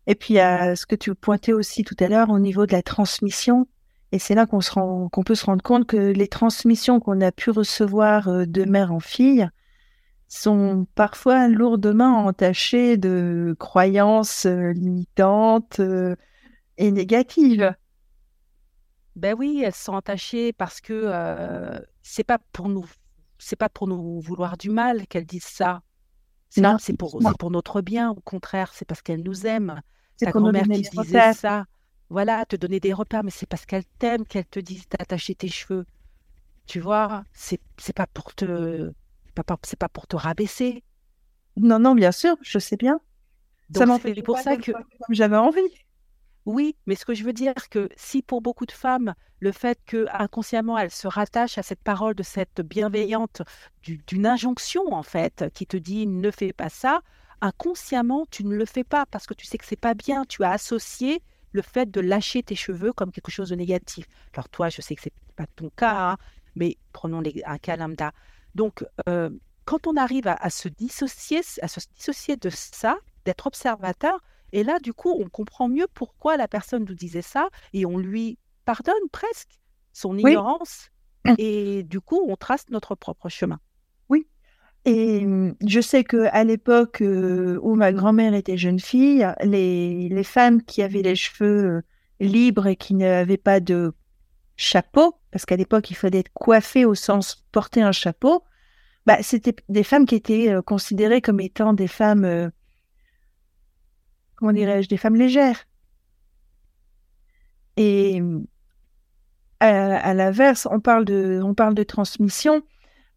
Et 0.07 0.15
puis, 0.15 0.39
à 0.39 0.77
ce 0.77 0.87
que 0.87 0.95
tu 0.95 1.15
pointais 1.15 1.53
aussi 1.53 1.85
tout 1.85 1.97
à 2.01 2.09
l'heure 2.09 2.31
au 2.31 2.39
niveau 2.39 2.67
de 2.67 2.73
la 2.73 2.83
transmission, 2.83 3.67
et 4.13 4.19
c'est 4.19 4.35
là 4.35 4.47
qu'on 4.47 4.61
se 4.61 4.73
rend, 4.73 5.09
qu'on 5.09 5.23
peut 5.23 5.35
se 5.35 5.47
rendre 5.47 5.63
compte 5.63 5.87
que 5.87 5.97
les 5.97 6.29
transmissions 6.29 7.01
qu'on 7.01 7.21
a 7.21 7.31
pu 7.31 7.51
recevoir 7.51 8.29
euh, 8.29 8.45
de 8.45 8.65
mère 8.65 8.93
en 8.93 9.01
fille 9.01 9.49
sont 10.29 10.87
parfois 10.95 11.49
lourdement 11.49 12.27
entachées 12.27 12.97
de 12.97 13.55
croyances 13.59 14.47
euh, 14.47 14.73
limitantes 14.73 15.81
euh, 15.81 16.17
et 16.77 16.91
négatives. 16.91 17.75
Ben 19.17 19.35
oui, 19.39 19.63
elles 19.65 19.75
sont 19.75 19.93
entachées 19.93 20.53
parce 20.53 20.81
que 20.81 21.13
c'est 22.01 22.25
pas 22.25 22.39
pour 22.53 22.69
nous, 22.69 22.87
c'est 23.41 23.57
pas 23.57 23.69
pour 23.69 23.89
nous 23.89 24.21
vouloir 24.21 24.57
du 24.57 24.71
mal 24.71 25.07
qu'elles 25.09 25.27
disent 25.27 25.43
ça. 25.45 25.83
C'est 26.49 26.63
c'est 26.79 26.97
pour, 26.97 27.21
pour 27.39 27.51
notre 27.51 27.81
bien. 27.81 28.11
Au 28.11 28.21
contraire, 28.21 28.73
c'est 28.75 28.85
parce 28.85 29.03
qu'elles 29.03 29.23
nous 29.23 29.47
aiment. 29.47 29.81
Ta 30.19 30.31
grand-mère 30.31 30.65
qui 30.65 30.83
disait 30.83 31.33
ça 31.33 31.65
voilà, 32.11 32.45
te 32.45 32.57
donner 32.57 32.81
des 32.81 32.93
repères, 32.93 33.23
mais 33.23 33.31
c'est 33.31 33.47
parce 33.47 33.65
qu'elle 33.65 33.85
t'aime 34.01 34.27
qu'elle 34.27 34.45
te 34.45 34.59
dit 34.59 34.83
d'attacher 34.91 35.37
tes 35.37 35.49
cheveux. 35.49 35.87
Tu 36.67 36.81
vois, 36.81 37.25
c'est 37.33 37.61
c'est 37.79 37.93
pas 37.93 38.09
pour 38.09 38.35
te 38.35 38.93
c'est 39.63 39.79
pas 39.79 39.89
pour 39.89 40.07
te 40.09 40.17
rabaisser. 40.17 40.83
Non, 41.57 41.79
non, 41.79 41.95
bien 41.95 42.13
sûr, 42.13 42.37
je 42.43 42.59
sais 42.59 42.77
bien. 42.77 43.01
ça 43.75 43.87
m'en 43.87 43.99
fait 43.99 44.21
pour 44.23 44.39
ça 44.39 44.57
que 44.57 44.73
j'avais 45.11 45.37
envie. 45.37 45.61
Oui, 46.51 46.75
mais 46.87 46.97
ce 46.97 47.05
que 47.05 47.15
je 47.15 47.23
veux 47.23 47.33
dire, 47.33 47.55
que 47.71 47.89
si 47.97 48.23
pour 48.23 48.43
beaucoup 48.43 48.67
de 48.67 48.73
femmes, 48.73 49.15
le 49.39 49.53
fait 49.53 49.79
que 49.87 50.07
inconsciemment 50.13 50.77
elles 50.77 50.91
se 50.91 51.07
rattachent 51.07 51.59
à 51.59 51.63
cette 51.63 51.81
parole 51.81 52.17
de 52.17 52.25
cette 52.25 52.61
bienveillante, 52.61 53.43
d'une 53.85 54.27
injonction 54.27 54.93
en 54.93 55.05
fait, 55.05 55.45
qui 55.55 55.65
te 55.65 55.77
dit 55.77 56.09
ne 56.09 56.29
fais 56.33 56.53
pas 56.53 56.69
ça, 56.69 57.03
inconsciemment 57.41 58.27
tu 58.33 58.45
ne 58.45 58.57
le 58.57 58.65
fais 58.65 58.83
pas 58.83 59.07
parce 59.07 59.29
que 59.29 59.35
tu 59.35 59.47
sais 59.47 59.59
que 59.59 59.65
c'est 59.65 59.77
pas 59.77 59.95
bien. 59.95 60.25
Tu 60.25 60.43
as 60.43 60.51
associé 60.51 61.23
le 61.53 61.63
fait 61.63 61.89
de 61.89 62.01
lâcher 62.01 62.43
tes 62.43 62.57
cheveux 62.57 62.93
comme 62.93 63.13
quelque 63.13 63.31
chose 63.31 63.51
de 63.51 63.55
négatif. 63.55 64.07
Alors 64.35 64.49
toi, 64.49 64.71
je 64.71 64.83
sais 64.83 64.97
que 64.97 65.03
c'est 65.03 65.15
pas 65.37 65.47
ton 65.55 65.71
cas, 65.71 66.11
hein, 66.11 66.17
mais 66.57 66.79
prenons 66.93 67.23
un 67.47 67.59
cas 67.59 67.77
lambda. 67.77 68.11
Donc, 68.57 68.85
euh, 69.09 69.31
quand 69.67 69.87
on 69.87 69.97
arrive 69.97 70.27
à, 70.27 70.51
se 70.51 70.67
dissocier, 70.67 71.43
à 71.63 71.69
se 71.69 71.79
dissocier 71.95 72.37
de 72.37 72.51
ça, 72.51 72.99
d'être 73.25 73.47
observateur, 73.47 74.19
et 74.53 74.65
là, 74.65 74.79
du 74.79 74.93
coup, 74.93 75.15
on 75.19 75.29
comprend 75.29 75.69
mieux 75.69 75.87
pourquoi 75.95 76.37
la 76.37 76.49
personne 76.49 76.85
nous 76.89 76.95
disait 76.95 77.23
ça, 77.23 77.49
et 77.73 77.87
on 77.87 77.99
lui 77.99 78.39
pardonne 78.65 78.95
presque 79.13 79.61
son 79.93 80.17
ignorance, 80.17 80.91
mmh. 81.25 81.35
et 81.39 81.83
du 81.83 82.01
coup, 82.01 82.25
on 82.29 82.37
trace 82.37 82.65
notre 82.71 82.95
propre 82.95 83.29
chemin. 83.29 83.59
Oui, 84.09 84.27
Et 84.85 85.25
mmh, 85.27 85.57
je 85.67 85.81
sais 85.81 86.05
que 86.05 86.29
à 86.33 86.45
l'époque 86.45 87.03
euh, 87.03 87.59
où 87.63 87.75
ma 87.75 87.93
grand-mère 87.93 88.35
était 88.35 88.57
jeune 88.57 88.81
fille, 88.81 89.27
les, 89.43 90.09
les 90.09 90.25
femmes 90.25 90.63
qui 90.63 90.83
avaient 90.83 91.03
les 91.03 91.17
cheveux 91.17 91.65
euh, 91.65 91.83
libres 92.21 92.67
et 92.67 92.77
qui 92.77 92.95
n'avaient 92.95 93.37
pas 93.37 93.61
de 93.61 93.93
chapeau, 94.57 95.15
parce 95.31 95.47
qu'à 95.47 95.57
l'époque 95.57 95.91
il 95.91 95.95
fallait 95.97 96.21
être 96.21 96.33
coiffé 96.33 96.85
au 96.85 96.95
sens 96.95 97.45
porter 97.53 97.83
un 97.83 97.93
chapeau, 97.93 98.45
bah, 99.07 99.23
c'était 99.23 99.57
des 99.69 99.83
femmes 99.83 100.07
qui 100.07 100.15
étaient 100.15 100.51
euh, 100.51 100.63
considérées 100.63 101.23
comme 101.23 101.41
étant 101.41 101.73
des 101.73 101.89
femmes, 101.89 102.51
comment 104.41 104.53
dirais-je, 104.53 104.89
des 104.89 104.97
femmes 104.97 105.15
légères. 105.15 105.67
Et 107.77 108.21
à, 109.61 109.97
à 109.97 110.15
l'inverse, 110.15 110.67
on 110.71 110.81
parle 110.81 111.05
de, 111.05 111.83
transmission. 111.85 112.63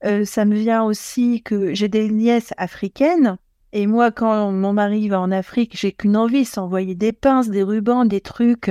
Euh, 0.06 0.26
ça 0.26 0.46
me 0.46 0.56
vient 0.56 0.84
aussi 0.84 1.42
que 1.42 1.74
j'ai 1.74 1.88
des 1.88 2.10
nièces 2.10 2.54
africaines. 2.58 3.38
Et 3.72 3.88
moi, 3.88 4.12
quand 4.12 4.52
mon 4.52 4.74
mari 4.74 5.10
va 5.10 5.20
en 5.20 5.32
Afrique, 5.32 5.76
j'ai 5.76 5.92
qu'une 5.92 6.16
envie, 6.16 6.46
s'envoyer 6.46 6.94
des 6.94 7.14
pinces, 7.14 7.50
des 7.50 7.64
rubans, 7.64 8.06
des 8.06 8.22
trucs 8.22 8.70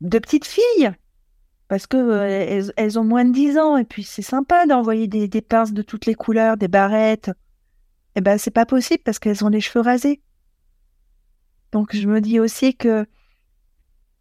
de 0.00 0.18
petites 0.18 0.46
filles. 0.46 0.92
Parce 1.68 1.86
que 1.86 1.96
euh, 1.96 2.70
elles, 2.76 2.98
ont 2.98 3.04
moins 3.04 3.24
de 3.24 3.32
10 3.32 3.58
ans. 3.58 3.76
Et 3.76 3.84
puis, 3.84 4.02
c'est 4.02 4.22
sympa 4.22 4.66
d'envoyer 4.66 5.06
des, 5.06 5.28
pinces 5.42 5.72
de 5.72 5.82
toutes 5.82 6.06
les 6.06 6.14
couleurs, 6.14 6.56
des 6.56 6.68
barrettes. 6.68 7.30
Eh 8.16 8.20
ben, 8.20 8.38
c'est 8.38 8.50
pas 8.50 8.66
possible 8.66 9.02
parce 9.04 9.18
qu'elles 9.18 9.44
ont 9.44 9.48
les 9.48 9.60
cheveux 9.60 9.82
rasés. 9.84 10.20
Donc, 11.74 11.92
je 11.92 12.06
me 12.06 12.20
dis 12.20 12.38
aussi 12.38 12.76
que, 12.76 13.04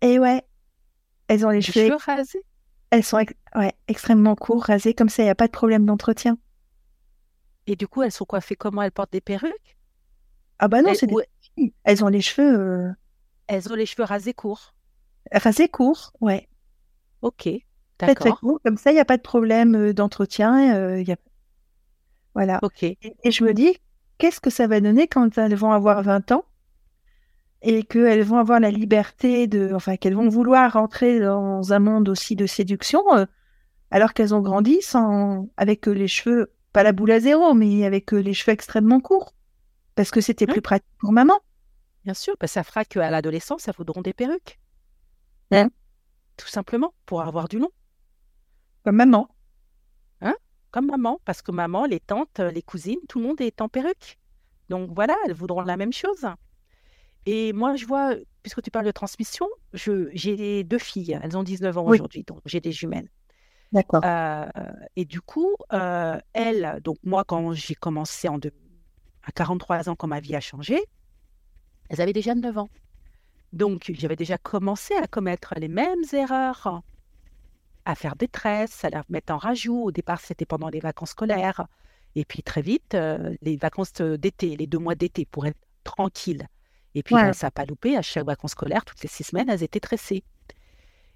eh 0.01 0.17
ouais, 0.17 0.43
elles 1.27 1.45
ont 1.45 1.51
les, 1.51 1.61
cheveux 1.61 1.97
rasés? 1.97 2.41
Elles 2.89 3.03
sont 3.03 3.23
ouais, 3.53 3.73
extrêmement 3.87 4.33
courtes, 4.33 4.65
rasées, 4.65 4.95
comme 4.95 5.07
ça, 5.07 5.21
il 5.21 5.27
n'y 5.27 5.29
a 5.29 5.35
pas 5.35 5.45
de 5.45 5.51
problème 5.51 5.85
d'entretien. 5.85 6.39
Et 7.67 7.75
du 7.75 7.87
coup, 7.87 8.01
elles 8.01 8.11
sont 8.11 8.25
coiffées 8.25 8.55
comment? 8.55 8.81
Elles 8.81 8.91
portent 8.91 9.13
des 9.13 9.21
perruques? 9.21 9.77
Ah 10.57 10.67
bah 10.67 10.81
non, 10.81 10.95
c'est 10.95 11.05
des... 11.05 11.73
Elles 11.83 12.03
ont 12.03 12.07
les 12.07 12.21
cheveux... 12.21 12.59
Euh, 12.59 12.91
elles 13.45 13.71
ont 13.71 13.75
les 13.75 13.85
cheveux 13.85 14.03
rasés 14.03 14.33
courts 14.33 14.73
Rasés 15.31 15.69
courts, 15.69 16.11
ouais. 16.21 16.49
Ok, 17.21 17.47
d'accord. 17.99 18.15
Très, 18.15 18.15
très 18.15 18.31
court, 18.31 18.59
comme 18.65 18.77
ça, 18.77 18.89
il 18.89 18.95
n'y 18.95 18.99
a 18.99 19.05
pas 19.05 19.17
de 19.17 19.21
problème 19.21 19.75
euh, 19.75 19.93
d'entretien. 19.93 20.75
Euh, 20.75 21.03
a... 21.07 21.15
Voilà. 22.33 22.57
Ok. 22.63 22.81
Et, 22.81 22.97
et 23.23 23.29
je 23.29 23.43
me 23.43 23.53
dis, 23.53 23.77
qu'est-ce 24.17 24.41
que 24.41 24.49
ça 24.49 24.65
va 24.65 24.81
donner 24.81 25.07
quand 25.07 25.37
elles 25.37 25.53
vont 25.53 25.71
avoir 25.71 26.01
20 26.01 26.31
ans? 26.31 26.45
Et 27.63 27.83
qu'elles 27.83 28.23
vont 28.23 28.37
avoir 28.37 28.59
la 28.59 28.69
liberté 28.69 29.47
de, 29.47 29.71
enfin, 29.73 29.95
qu'elles 29.95 30.15
vont 30.15 30.27
vouloir 30.27 30.73
rentrer 30.73 31.19
dans 31.21 31.71
un 31.71 31.79
monde 31.79 32.09
aussi 32.09 32.35
de 32.35 32.45
séduction, 32.45 33.01
euh, 33.15 33.25
alors 33.89 34.13
qu'elles 34.13 34.35
ont 34.35 34.41
grandi 34.41 34.81
sans, 34.81 35.47
avec 35.55 35.87
les 35.87 36.09
cheveux, 36.09 36.51
pas 36.73 36.83
la 36.83 36.91
boule 36.91 37.11
à 37.11 37.21
zéro, 37.21 37.53
mais 37.53 37.85
avec 37.85 38.11
les 38.11 38.33
cheveux 38.33 38.51
extrêmement 38.51 38.99
courts, 38.99 39.33
parce 39.95 40.11
que 40.11 40.19
c'était 40.19 40.45
plus 40.45 40.61
pratique 40.61 40.91
pour 40.99 41.13
maman. 41.13 41.39
Bien 42.03 42.13
sûr, 42.13 42.35
parce 42.37 42.51
ça 42.51 42.63
fera 42.63 42.83
qu'à 42.83 43.09
l'adolescence, 43.09 43.61
ça 43.61 43.71
faudront 43.71 44.01
des 44.01 44.13
perruques. 44.13 44.59
Hein 45.51 45.69
Tout 46.35 46.47
simplement, 46.47 46.93
pour 47.05 47.21
avoir 47.21 47.47
du 47.47 47.59
long. 47.59 47.71
Comme 48.83 48.97
maman. 48.97 49.29
Hein? 50.19 50.35
Comme 50.71 50.87
maman, 50.87 51.21
parce 51.23 51.41
que 51.41 51.53
maman, 51.53 51.85
les 51.85 52.01
tantes, 52.01 52.39
les 52.39 52.61
cousines, 52.61 52.99
tout 53.07 53.19
le 53.19 53.27
monde 53.27 53.39
est 53.39 53.61
en 53.61 53.69
perruque. 53.69 54.19
Donc 54.67 54.91
voilà, 54.93 55.15
elles 55.25 55.33
voudront 55.33 55.61
la 55.61 55.77
même 55.77 55.93
chose. 55.93 56.27
Et 57.25 57.53
moi, 57.53 57.75
je 57.75 57.85
vois, 57.85 58.15
puisque 58.41 58.61
tu 58.61 58.71
parles 58.71 58.85
de 58.85 58.91
transmission, 58.91 59.47
j'ai 59.73 60.63
deux 60.63 60.77
filles, 60.79 61.19
elles 61.21 61.37
ont 61.37 61.43
19 61.43 61.77
ans 61.77 61.85
aujourd'hui, 61.85 62.23
donc 62.23 62.39
j'ai 62.45 62.59
des 62.59 62.71
jumelles. 62.71 63.09
D'accord. 63.73 64.01
Euh, 64.05 64.45
et 64.95 65.03
du 65.03 65.19
coup, 65.19 65.55
euh, 65.73 66.19
elles, 66.33 66.79
donc 66.83 66.97
moi, 67.03 67.23
quand 67.23 67.53
j'ai 67.53 67.73
commencé 67.73 68.27
en 68.29 68.37
à 69.23 69.31
43 69.31 69.89
ans, 69.89 69.95
quand 69.95 70.07
ma 70.07 70.19
vie 70.19 70.35
a 70.35 70.39
changé, 70.39 70.79
elles 71.89 71.99
avaient 71.99 72.13
déjà 72.13 72.35
9 72.35 72.57
ans. 72.57 72.69
Donc, 73.51 73.91
j'avais 73.93 74.15
déjà 74.15 74.37
commencé 74.37 74.93
à 74.95 75.07
commettre 75.07 75.53
les 75.57 75.67
mêmes 75.67 76.03
erreurs, 76.11 76.81
à 77.85 77.95
faire 77.95 78.15
des 78.15 78.27
tresses, 78.27 78.83
à 78.83 78.89
la 78.89 79.03
mettre 79.09 79.33
en 79.33 79.37
rajout. 79.37 79.83
Au 79.83 79.91
départ, 79.91 80.21
c'était 80.21 80.45
pendant 80.45 80.69
les 80.69 80.79
vacances 80.79 81.11
scolaires. 81.11 81.67
Et 82.15 82.25
puis, 82.25 82.43
très 82.43 82.61
vite, 82.61 82.95
euh, 82.95 83.35
les 83.41 83.57
vacances 83.57 83.93
d'été, 83.93 84.55
les 84.55 84.67
deux 84.67 84.79
mois 84.79 84.95
d'été, 84.95 85.25
pour 85.25 85.45
être 85.45 85.59
tranquille. 85.83 86.47
Et 86.95 87.03
puis, 87.03 87.15
bah, 87.15 87.33
ça 87.33 87.47
n'a 87.47 87.51
pas 87.51 87.65
loupé. 87.65 87.97
À 87.97 88.01
chaque 88.01 88.25
vacances 88.25 88.51
scolaires, 88.51 88.85
toutes 88.85 89.01
les 89.01 89.09
six 89.09 89.23
semaines, 89.23 89.49
elles 89.49 89.63
étaient 89.63 89.79
tressées. 89.79 90.23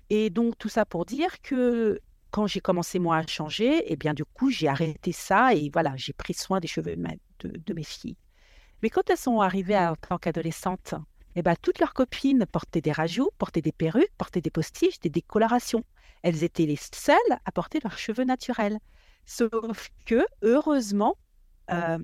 Et 0.10 0.30
donc, 0.30 0.58
tout 0.58 0.70
ça 0.70 0.86
pour 0.86 1.06
dire 1.06 1.42
que 1.42 2.00
quand 2.32 2.48
j'ai 2.48 2.60
commencé, 2.60 3.00
moi, 3.00 3.18
à 3.18 3.28
changer, 3.28 3.84
eh 3.92 3.96
bien, 3.96 4.14
du 4.14 4.26
coup, 4.26 4.50
j'ai 4.50 4.68
arrêté 4.68 5.12
ça 5.12 5.54
et 5.54 5.70
voilà, 5.72 5.94
j'ai 5.96 6.14
pris 6.14 6.34
soin 6.34 6.60
des 6.60 6.68
cheveux 6.68 6.96
de, 6.96 7.74
mes 7.74 7.84
filles. 7.84 8.18
Mais 8.84 8.90
quand 8.90 9.10
elles 9.10 9.18
sont 9.18 9.42
arrivées 9.42 9.78
en 9.78 9.96
tant 9.96 10.18
qu'adolescentes, 10.18 10.94
eh 11.36 11.42
ben, 11.42 11.56
toutes 11.62 11.80
leurs 11.80 11.94
copines 11.94 12.46
portaient 12.46 12.82
des 12.82 12.92
rajouts, 12.92 13.30
portaient 13.38 13.62
des 13.62 13.72
perruques, 13.72 14.12
portaient 14.18 14.42
des 14.42 14.50
postiches, 14.50 15.00
des 15.00 15.10
décolorations. 15.10 15.84
Elles 16.24 16.44
étaient 16.44 16.66
les 16.66 16.78
seules 16.78 17.16
à 17.46 17.52
porter 17.52 17.80
leurs 17.84 17.98
cheveux 17.98 18.24
naturels. 18.24 18.80
Sauf 19.26 19.90
que, 20.06 20.26
heureusement, 20.42 21.16
euh, 21.72 22.00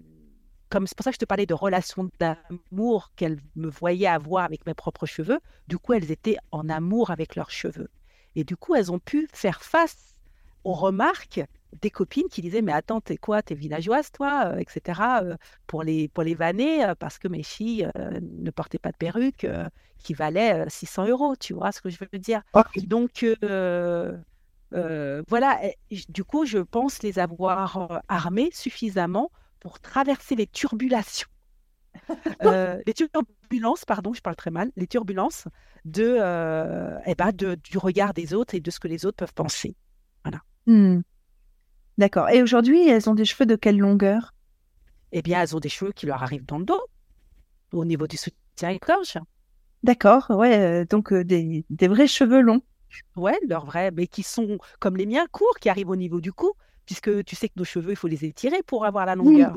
c'est 0.86 0.96
pour 0.96 1.04
ça 1.04 1.12
que 1.12 1.16
je 1.16 1.20
te 1.20 1.26
parlais 1.26 1.46
de 1.46 1.54
relations 1.54 2.10
d'amour 2.20 3.12
qu'elles 3.16 3.40
me 3.56 3.70
voyaient 3.70 4.08
avoir 4.08 4.44
avec 4.46 4.66
mes 4.66 4.74
propres 4.74 5.06
cheveux, 5.06 5.40
du 5.68 5.78
coup, 5.78 5.94
elles 5.94 6.12
étaient 6.12 6.38
en 6.52 6.70
amour 6.70 7.12
avec 7.12 7.36
leurs 7.36 7.52
cheveux. 7.52 7.90
Et 8.36 8.44
du 8.44 8.58
coup, 8.58 8.76
elles 8.76 8.92
ont 8.92 9.00
pu 9.00 9.28
faire 9.32 9.64
face 9.64 10.16
aux 10.64 10.74
remarques 10.74 11.42
des 11.82 11.90
copines 11.90 12.28
qui 12.30 12.42
disaient 12.42 12.62
mais 12.62 12.72
attends 12.72 13.02
t'es 13.02 13.18
quoi? 13.18 13.42
T'es 13.42 13.56
villageoise 13.56 14.12
toi? 14.12 14.46
Euh, 14.48 14.58
etc 14.58 15.02
euh, 15.22 15.36
pour 15.68 15.84
les 15.84 16.08
pour 16.08 16.24
les 16.24 16.36
vanner 16.36 16.86
euh, 16.86 16.96
parce 16.96 17.18
que 17.18 17.28
mes 17.28 17.44
filles 17.44 17.90
ne 18.22 18.52
portaient 18.52 18.80
pas 18.80 18.92
de 18.92 18.98
perruque 18.98 19.48
qui 19.98 20.14
valait 20.14 20.66
600 20.70 21.08
euros 21.08 21.36
tu 21.36 21.54
vois 21.54 21.72
ce 21.72 21.82
que 21.82 21.90
je 21.90 21.98
veux 22.00 22.20
dire? 22.20 22.42
Donc 22.88 23.26
voilà. 25.28 25.60
Du 26.10 26.24
coup 26.24 26.46
je 26.46 26.60
pense 26.60 27.02
les 27.04 27.20
avoir 27.20 28.02
armées 28.08 28.50
suffisamment 28.54 29.32
pour 29.64 29.80
traverser 29.80 30.36
les 30.36 30.48
turbulations. 30.48 31.30
Euh, 32.44 32.82
les 32.86 32.94
turbulences, 32.94 33.86
pardon, 33.86 34.14
je 34.14 34.22
parle 34.22 34.36
très 34.36 34.52
mal, 34.52 34.72
les 34.76 34.88
turbulences 34.88 35.48
de, 35.86 36.18
euh, 36.20 36.98
eh 37.06 37.16
ben 37.16 37.32
de, 37.32 37.56
du 37.56 37.78
regard 37.78 38.14
des 38.14 38.34
autres 38.34 38.56
et 38.56 38.60
de 38.60 38.72
ce 38.72 38.80
que 38.80 38.90
les 38.90 39.06
autres 39.06 39.16
peuvent 39.16 39.34
penser. 39.34 39.76
Voilà. 40.26 40.42
Hmm. 40.66 41.02
D'accord. 41.98 42.30
Et 42.30 42.42
aujourd'hui, 42.42 42.90
elles 42.90 43.10
ont 43.10 43.16
des 43.16 43.24
cheveux 43.24 43.46
de 43.46 43.56
quelle 43.56 43.78
longueur? 43.78 44.34
Eh 45.14 45.22
bien, 45.22 45.42
elles 45.42 45.56
ont 45.56 45.60
des 45.60 45.70
cheveux 45.70 45.92
qui 45.94 46.06
leur 46.06 46.24
arrivent 46.24 46.46
dans 46.46 46.58
le 46.58 46.66
dos, 46.66 46.82
au 47.72 47.86
niveau 47.86 48.08
du 48.08 48.18
soutien-gorge. 48.18 49.20
D'accord, 49.84 50.32
ouais, 50.32 50.58
euh, 50.58 50.86
donc 50.86 51.14
des, 51.14 51.64
des, 51.70 51.88
vrais 51.88 52.08
cheveux 52.08 52.42
longs. 52.42 52.64
Ouais, 53.16 53.40
leurs 53.48 53.66
vrais, 53.66 53.92
mais 53.92 54.08
qui 54.08 54.24
sont 54.24 54.58
comme 54.80 54.98
les 54.98 55.06
miens, 55.06 55.28
courts, 55.32 55.58
qui 55.62 55.70
arrivent 55.70 55.90
au 55.90 55.96
niveau 55.96 56.20
du 56.20 56.34
cou 56.34 56.54
puisque 56.86 57.24
tu 57.24 57.36
sais 57.36 57.50
que 57.50 57.54
nos 57.58 57.64
cheveux, 57.64 57.92
il 57.92 57.96
faut 57.96 58.08
les 58.08 58.26
étirer 58.26 58.62
pour 58.64 58.86
avoir 58.86 59.06
la 59.06 59.16
longueur. 59.16 59.56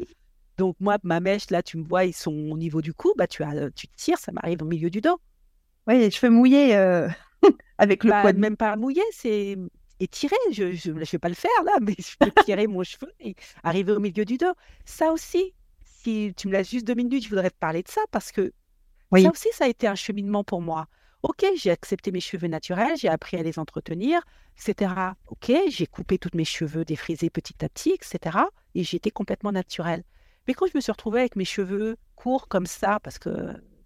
Donc 0.58 0.76
moi, 0.80 0.98
ma 1.02 1.20
mèche, 1.20 1.50
là, 1.50 1.62
tu 1.62 1.76
me 1.76 1.84
vois, 1.84 2.04
ils 2.04 2.14
sont 2.14 2.32
au 2.32 2.56
niveau 2.56 2.80
du 2.80 2.94
cou, 2.94 3.12
bah 3.16 3.26
tu, 3.26 3.42
as, 3.42 3.70
tu 3.72 3.88
tires, 3.88 4.18
ça 4.18 4.32
m'arrive 4.32 4.62
au 4.62 4.66
milieu 4.66 4.88
du 4.88 5.00
dos. 5.00 5.20
Oui, 5.86 5.98
les 5.98 6.10
cheveux 6.10 6.30
mouillés 6.30 6.76
euh, 6.76 7.08
avec 7.78 8.04
le 8.04 8.10
bah, 8.10 8.22
poids. 8.22 8.32
Même 8.32 8.56
pas 8.56 8.76
mouillé, 8.76 9.02
c'est 9.12 9.56
étiré. 10.00 10.36
Je 10.50 10.90
ne 10.90 10.98
vais 10.98 11.18
pas 11.18 11.28
le 11.28 11.34
faire 11.34 11.50
là, 11.64 11.78
mais 11.82 11.94
je 11.98 12.16
peux 12.18 12.30
tirer 12.44 12.66
mon 12.66 12.82
cheveu 12.82 13.12
et 13.20 13.36
arriver 13.62 13.92
au 13.92 14.00
milieu 14.00 14.24
du 14.24 14.38
dos. 14.38 14.54
Ça 14.84 15.12
aussi, 15.12 15.54
si 15.84 16.32
tu 16.36 16.48
me 16.48 16.52
laisses 16.52 16.70
juste 16.70 16.86
deux 16.86 16.94
minutes, 16.94 17.24
je 17.24 17.28
voudrais 17.28 17.50
te 17.50 17.58
parler 17.58 17.82
de 17.82 17.88
ça 17.88 18.00
parce 18.10 18.32
que 18.32 18.52
ça 19.12 19.30
aussi, 19.30 19.48
ça 19.52 19.64
a 19.64 19.68
été 19.68 19.86
un 19.86 19.94
cheminement 19.94 20.42
pour 20.42 20.60
moi. 20.60 20.88
Ok, 21.28 21.44
j'ai 21.56 21.72
accepté 21.72 22.12
mes 22.12 22.20
cheveux 22.20 22.46
naturels, 22.46 22.96
j'ai 22.96 23.08
appris 23.08 23.36
à 23.36 23.42
les 23.42 23.58
entretenir, 23.58 24.22
etc. 24.56 24.92
Ok, 25.26 25.50
j'ai 25.66 25.86
coupé 25.88 26.18
tous 26.18 26.30
mes 26.34 26.44
cheveux 26.44 26.84
défrisés 26.84 27.30
petit 27.30 27.64
à 27.64 27.68
petit, 27.68 27.90
etc. 27.90 28.38
Et 28.76 28.84
j'étais 28.84 29.10
complètement 29.10 29.50
naturelle. 29.50 30.04
Mais 30.46 30.54
quand 30.54 30.68
je 30.68 30.76
me 30.76 30.80
suis 30.80 30.92
retrouvée 30.92 31.18
avec 31.18 31.34
mes 31.34 31.44
cheveux 31.44 31.96
courts 32.14 32.46
comme 32.46 32.66
ça, 32.66 33.00
parce 33.02 33.18
que 33.18 33.28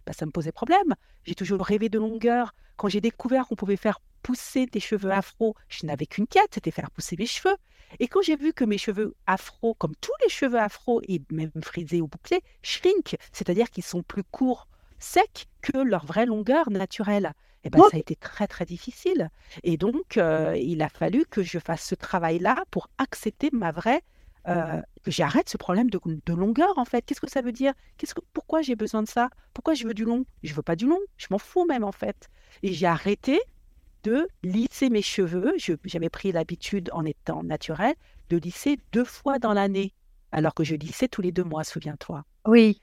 bah, 0.04 0.12
ça 0.12 0.26
me 0.26 0.32
posait 0.32 0.52
problème, 0.52 0.94
j'ai 1.24 1.34
toujours 1.34 1.64
rêvé 1.64 1.88
de 1.88 1.98
longueur. 1.98 2.54
Quand 2.76 2.88
j'ai 2.88 3.00
découvert 3.00 3.46
qu'on 3.46 3.56
pouvait 3.56 3.78
faire 3.78 4.00
pousser 4.22 4.66
des 4.66 4.80
cheveux 4.80 5.10
afro, 5.10 5.54
je 5.70 5.86
n'avais 5.86 6.04
qu'une 6.04 6.26
quête, 6.26 6.52
c'était 6.52 6.70
faire 6.70 6.90
pousser 6.90 7.16
mes 7.18 7.24
cheveux. 7.24 7.56
Et 8.00 8.08
quand 8.08 8.20
j'ai 8.20 8.36
vu 8.36 8.52
que 8.52 8.66
mes 8.66 8.76
cheveux 8.76 9.14
afro, 9.26 9.72
comme 9.72 9.96
tous 10.02 10.12
les 10.22 10.28
cheveux 10.28 10.58
afro, 10.58 11.00
et 11.08 11.22
même 11.30 11.52
frisés 11.62 12.02
ou 12.02 12.06
bouclés, 12.06 12.42
shrink, 12.62 13.16
c'est-à-dire 13.32 13.70
qu'ils 13.70 13.82
sont 13.82 14.02
plus 14.02 14.24
courts, 14.24 14.68
secs 15.00 15.46
que 15.60 15.76
leur 15.78 16.06
vraie 16.06 16.26
longueur 16.26 16.70
naturelle. 16.70 17.32
Et 17.62 17.66
eh 17.66 17.70
ben, 17.70 17.80
ça 17.90 17.96
a 17.96 17.98
été 17.98 18.16
très 18.16 18.46
très 18.46 18.64
difficile. 18.64 19.28
Et 19.64 19.76
donc, 19.76 20.16
euh, 20.16 20.56
il 20.56 20.80
a 20.80 20.88
fallu 20.88 21.26
que 21.26 21.42
je 21.42 21.58
fasse 21.58 21.82
ce 21.82 21.94
travail-là 21.94 22.64
pour 22.70 22.88
accepter 22.96 23.50
ma 23.52 23.70
vraie, 23.70 24.00
euh, 24.48 24.80
que 25.02 25.10
j'arrête 25.10 25.50
ce 25.50 25.58
problème 25.58 25.90
de, 25.90 26.32
longueur 26.32 26.78
en 26.78 26.86
fait. 26.86 27.02
Qu'est-ce 27.02 27.20
que 27.20 27.30
ça 27.30 27.42
veut 27.42 27.52
dire? 27.52 27.74
Qu'est-ce 27.98 28.14
que, 28.14 28.22
Pourquoi 28.32 28.62
j'ai 28.62 28.76
besoin 28.76 29.02
de 29.02 29.08
ça? 29.08 29.28
Pourquoi 29.52 29.74
je 29.74 29.86
veux 29.86 29.92
du 29.92 30.04
long? 30.04 30.24
Je 30.42 30.54
veux 30.54 30.62
pas 30.62 30.76
du 30.76 30.86
long. 30.86 31.00
Je 31.18 31.26
m'en 31.30 31.38
fous 31.38 31.66
même 31.66 31.84
en 31.84 31.92
fait. 31.92 32.30
Et 32.62 32.72
j'ai 32.72 32.86
arrêté 32.86 33.38
de 34.04 34.26
lisser 34.42 34.88
mes 34.88 35.02
cheveux. 35.02 35.52
J'avais 35.84 36.08
pris 36.08 36.32
l'habitude 36.32 36.88
en 36.94 37.04
étant 37.04 37.42
naturel 37.42 37.94
de 38.30 38.38
lisser 38.38 38.78
deux 38.92 39.04
fois 39.04 39.38
dans 39.38 39.52
l'année 39.52 39.92
alors 40.32 40.54
que 40.54 40.64
je 40.64 40.74
lissais 40.74 41.08
tous 41.08 41.22
les 41.22 41.32
deux 41.32 41.44
mois, 41.44 41.64
souviens-toi. 41.64 42.24
Oui. 42.46 42.80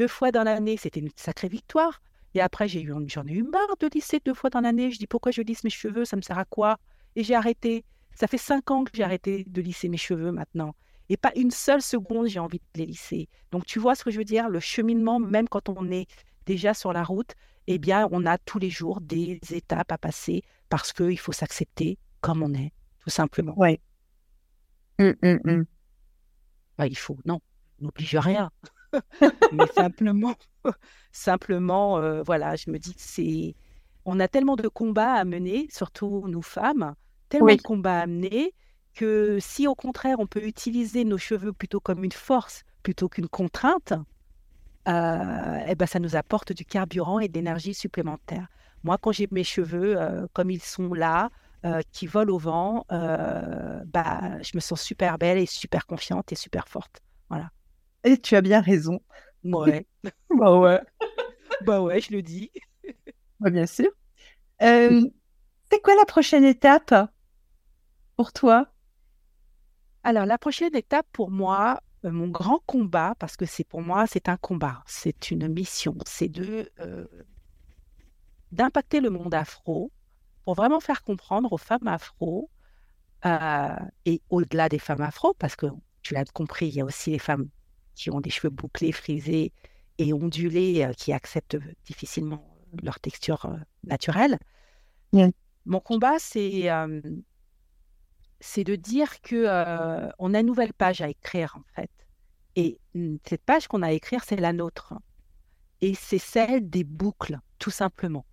Deux 0.00 0.08
fois 0.08 0.32
dans 0.32 0.44
l'année, 0.44 0.78
c'était 0.78 1.00
une 1.00 1.10
sacrée 1.14 1.50
victoire. 1.50 2.00
Et 2.32 2.40
après, 2.40 2.68
j'ai 2.68 2.80
eu, 2.80 2.94
j'en 3.08 3.26
ai 3.26 3.32
eu 3.32 3.42
marre 3.42 3.76
de 3.78 3.86
lisser 3.92 4.18
deux 4.24 4.32
fois 4.32 4.48
dans 4.48 4.62
l'année. 4.62 4.90
Je 4.90 4.98
dis 4.98 5.06
pourquoi 5.06 5.30
je 5.30 5.42
lisse 5.42 5.62
mes 5.62 5.68
cheveux, 5.68 6.06
ça 6.06 6.16
me 6.16 6.22
sert 6.22 6.38
à 6.38 6.46
quoi? 6.46 6.78
Et 7.16 7.22
j'ai 7.22 7.34
arrêté. 7.34 7.84
Ça 8.14 8.26
fait 8.26 8.38
cinq 8.38 8.70
ans 8.70 8.84
que 8.84 8.92
j'ai 8.94 9.02
arrêté 9.02 9.44
de 9.46 9.60
lisser 9.60 9.90
mes 9.90 9.98
cheveux 9.98 10.32
maintenant. 10.32 10.74
Et 11.10 11.18
pas 11.18 11.32
une 11.36 11.50
seule 11.50 11.82
seconde, 11.82 12.28
j'ai 12.28 12.38
envie 12.38 12.60
de 12.60 12.80
les 12.80 12.86
lisser. 12.86 13.28
Donc, 13.52 13.66
tu 13.66 13.78
vois 13.78 13.94
ce 13.94 14.02
que 14.02 14.10
je 14.10 14.16
veux 14.16 14.24
dire? 14.24 14.48
Le 14.48 14.58
cheminement, 14.58 15.20
même 15.20 15.50
quand 15.50 15.68
on 15.68 15.90
est 15.90 16.06
déjà 16.46 16.72
sur 16.72 16.94
la 16.94 17.04
route, 17.04 17.34
eh 17.66 17.76
bien, 17.76 18.08
on 18.10 18.24
a 18.24 18.38
tous 18.38 18.58
les 18.58 18.70
jours 18.70 19.02
des 19.02 19.38
étapes 19.50 19.92
à 19.92 19.98
passer 19.98 20.42
parce 20.70 20.94
qu'il 20.94 21.18
faut 21.18 21.32
s'accepter 21.32 21.98
comme 22.22 22.42
on 22.42 22.54
est, 22.54 22.72
tout 23.00 23.10
simplement. 23.10 23.52
Oui. 23.58 23.78
Hum, 24.98 25.14
hum, 25.22 25.40
hum. 25.44 25.66
il 26.88 26.96
faut, 26.96 27.18
non, 27.26 27.42
n'oblige 27.80 28.16
rien. 28.16 28.50
Mais 29.52 29.66
simplement, 29.74 30.34
simplement, 31.12 31.98
euh, 31.98 32.22
voilà, 32.22 32.56
je 32.56 32.70
me 32.70 32.78
dis 32.78 32.94
que 32.94 33.00
c'est. 33.02 33.54
On 34.04 34.18
a 34.18 34.28
tellement 34.28 34.56
de 34.56 34.68
combats 34.68 35.14
à 35.14 35.24
mener, 35.24 35.68
surtout 35.70 36.24
nous 36.26 36.42
femmes, 36.42 36.94
tellement 37.28 37.54
de 37.54 37.62
combats 37.62 38.00
à 38.00 38.06
mener 38.06 38.54
que 38.94 39.38
si 39.40 39.68
au 39.68 39.74
contraire 39.74 40.18
on 40.18 40.26
peut 40.26 40.44
utiliser 40.44 41.04
nos 41.04 41.18
cheveux 41.18 41.52
plutôt 41.52 41.80
comme 41.80 42.02
une 42.02 42.12
force 42.12 42.64
plutôt 42.82 43.08
qu'une 43.08 43.28
contrainte, 43.28 43.92
euh, 44.88 45.64
eh 45.68 45.74
ben, 45.74 45.86
ça 45.86 45.98
nous 45.98 46.16
apporte 46.16 46.52
du 46.52 46.64
carburant 46.64 47.20
et 47.20 47.28
de 47.28 47.34
l'énergie 47.34 47.74
supplémentaire. 47.74 48.48
Moi, 48.82 48.96
quand 48.98 49.12
j'ai 49.12 49.28
mes 49.30 49.44
cheveux 49.44 50.00
euh, 50.00 50.26
comme 50.32 50.50
ils 50.50 50.62
sont 50.62 50.94
là, 50.94 51.30
euh, 51.66 51.82
qui 51.92 52.06
volent 52.06 52.34
au 52.34 52.38
vent, 52.38 52.86
bah, 52.88 54.42
je 54.42 54.52
me 54.54 54.60
sens 54.60 54.80
super 54.80 55.18
belle 55.18 55.36
et 55.38 55.46
super 55.46 55.86
confiante 55.86 56.32
et 56.32 56.34
super 56.34 56.66
forte. 56.68 57.02
Et 58.04 58.18
tu 58.18 58.36
as 58.36 58.40
bien 58.40 58.60
raison. 58.60 59.00
Ouais. 59.44 59.86
bah 60.38 60.58
ouais. 60.58 60.80
bah 61.62 61.80
ouais, 61.82 62.00
je 62.00 62.12
le 62.12 62.22
dis. 62.22 62.50
bah, 63.40 63.50
bien 63.50 63.66
sûr. 63.66 63.90
c'est 64.60 65.80
quoi 65.82 65.94
la 65.96 66.04
prochaine 66.06 66.44
étape 66.44 66.94
pour 68.16 68.32
toi? 68.32 68.66
Alors, 70.02 70.24
la 70.24 70.38
prochaine 70.38 70.74
étape 70.74 71.06
pour 71.12 71.30
moi, 71.30 71.82
euh, 72.04 72.10
mon 72.10 72.28
grand 72.28 72.60
combat, 72.66 73.14
parce 73.18 73.36
que 73.36 73.44
c'est 73.44 73.64
pour 73.64 73.82
moi, 73.82 74.06
c'est 74.06 74.28
un 74.28 74.36
combat, 74.38 74.82
c'est 74.86 75.30
une 75.30 75.48
mission, 75.48 75.94
c'est 76.06 76.28
de 76.28 76.70
euh, 76.80 77.06
d'impacter 78.52 79.00
le 79.00 79.10
monde 79.10 79.34
afro 79.34 79.92
pour 80.44 80.54
vraiment 80.54 80.80
faire 80.80 81.02
comprendre 81.04 81.52
aux 81.52 81.58
femmes 81.58 81.86
afro 81.86 82.50
euh, 83.26 83.76
et 84.06 84.22
au-delà 84.30 84.68
des 84.68 84.78
femmes 84.78 85.02
afro, 85.02 85.34
parce 85.34 85.56
que 85.56 85.66
tu 86.02 86.14
l'as 86.14 86.24
compris, 86.24 86.68
il 86.68 86.74
y 86.76 86.80
a 86.80 86.84
aussi 86.84 87.10
les 87.10 87.18
femmes 87.18 87.48
qui 88.00 88.10
ont 88.10 88.20
des 88.20 88.30
cheveux 88.30 88.48
bouclés, 88.48 88.92
frisés 88.92 89.52
et 89.98 90.14
ondulés, 90.14 90.90
qui 90.96 91.12
acceptent 91.12 91.58
difficilement 91.84 92.42
leur 92.82 92.98
texture 92.98 93.54
naturelle. 93.84 94.38
Mon 95.66 95.80
combat, 95.80 96.18
c'est 96.18 96.70
c'est 98.42 98.64
de 98.64 98.74
dire 98.74 99.20
que 99.20 99.44
on 100.18 100.32
a 100.32 100.40
une 100.40 100.46
nouvelle 100.46 100.72
page 100.72 101.02
à 101.02 101.10
écrire 101.10 101.56
en 101.58 101.64
fait. 101.74 101.90
Et 102.56 102.80
cette 103.28 103.42
page 103.42 103.68
qu'on 103.68 103.82
a 103.82 103.88
à 103.88 103.92
écrire, 103.92 104.24
c'est 104.24 104.36
la 104.36 104.54
nôtre. 104.54 104.94
Et 105.82 105.94
c'est 105.94 106.18
celle 106.18 106.70
des 106.70 106.84
boucles, 106.84 107.38
tout 107.58 107.70
simplement. 107.70 108.24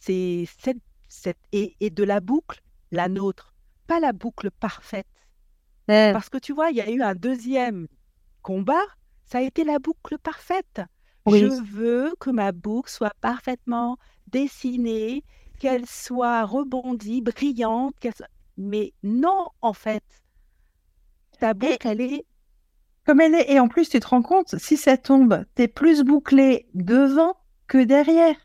C'est 0.00 0.46
cette, 0.58 0.82
cette 1.08 1.38
et, 1.52 1.76
et, 1.80 1.90
de 1.90 2.02
la 2.02 2.20
boucle, 2.20 2.60
la 2.90 3.08
nôtre, 3.08 3.54
pas 3.86 4.00
la 4.00 4.12
boucle 4.12 4.50
parfaite. 4.50 5.06
Parce 5.86 6.28
que 6.30 6.38
tu 6.38 6.52
vois, 6.52 6.70
il 6.70 6.76
y 6.76 6.80
a 6.80 6.90
eu 6.90 7.02
un 7.02 7.14
deuxième 7.14 7.86
combat, 8.46 8.86
ça 9.24 9.38
a 9.38 9.40
été 9.40 9.64
la 9.64 9.80
boucle 9.80 10.18
parfaite. 10.18 10.80
Je 11.26 11.46
veux 11.46 12.14
que 12.20 12.30
ma 12.30 12.52
boucle 12.52 12.88
soit 12.88 13.12
parfaitement 13.20 13.96
dessinée, 14.28 15.24
qu'elle 15.58 15.84
soit 15.86 16.44
rebondie, 16.44 17.22
brillante, 17.22 17.94
soit 18.00 18.28
mais 18.56 18.92
non, 19.02 19.48
en 19.62 19.72
fait. 19.72 20.04
Ta 21.40 21.54
boucle, 21.54 21.88
elle 21.88 22.00
est. 22.00 22.24
Comme 23.04 23.20
elle 23.20 23.34
est. 23.34 23.50
Et 23.50 23.58
en 23.58 23.66
plus, 23.66 23.88
tu 23.88 23.98
te 23.98 24.06
rends 24.06 24.22
compte, 24.22 24.56
si 24.58 24.76
ça 24.76 24.96
tombe, 24.96 25.44
tu 25.56 25.62
es 25.62 25.68
plus 25.68 26.04
bouclé 26.04 26.68
devant 26.72 27.34
que 27.66 27.82
derrière. 27.82 28.36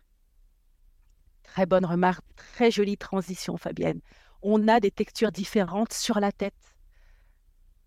Très 1.43 1.67
bonne 1.67 1.85
remarque, 1.85 2.25
très 2.35 2.71
jolie 2.71 2.97
transition, 2.97 3.55
Fabienne. 3.55 4.01
On 4.41 4.67
a 4.67 4.79
des 4.79 4.89
textures 4.89 5.31
différentes 5.31 5.93
sur 5.93 6.19
la 6.19 6.31
tête. 6.31 6.70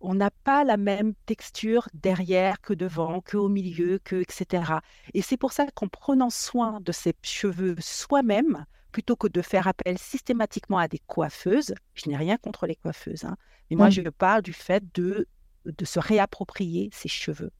On 0.04 0.14
n'a 0.14 0.30
pas 0.30 0.64
la 0.64 0.76
même 0.76 1.14
texture 1.26 1.88
derrière 1.94 2.60
que 2.60 2.74
devant, 2.74 3.20
que 3.20 3.36
au 3.36 3.48
milieu, 3.48 3.98
que 3.98 4.16
etc. 4.16 4.74
Et 5.14 5.22
c'est 5.22 5.36
pour 5.36 5.52
ça 5.52 5.66
qu'en 5.74 5.88
prenant 5.88 6.30
soin 6.30 6.80
de 6.80 6.92
ses 6.92 7.14
cheveux 7.22 7.74
soi-même, 7.80 8.66
plutôt 8.92 9.16
que 9.16 9.28
de 9.28 9.42
faire 9.42 9.66
appel 9.66 9.98
systématiquement 9.98 10.78
à 10.78 10.88
des 10.88 11.00
coiffeuses, 11.06 11.74
je 11.94 12.08
n'ai 12.08 12.16
rien 12.16 12.36
contre 12.36 12.66
les 12.66 12.76
coiffeuses, 12.76 13.24
hein, 13.24 13.36
mais 13.70 13.76
moi 13.76 13.90
je 13.90 14.02
parle 14.02 14.42
du 14.42 14.52
fait 14.52 14.84
de, 14.94 15.26
de 15.64 15.84
se 15.84 15.98
réapproprier 15.98 16.90
ses 16.92 17.08
cheveux. 17.08 17.50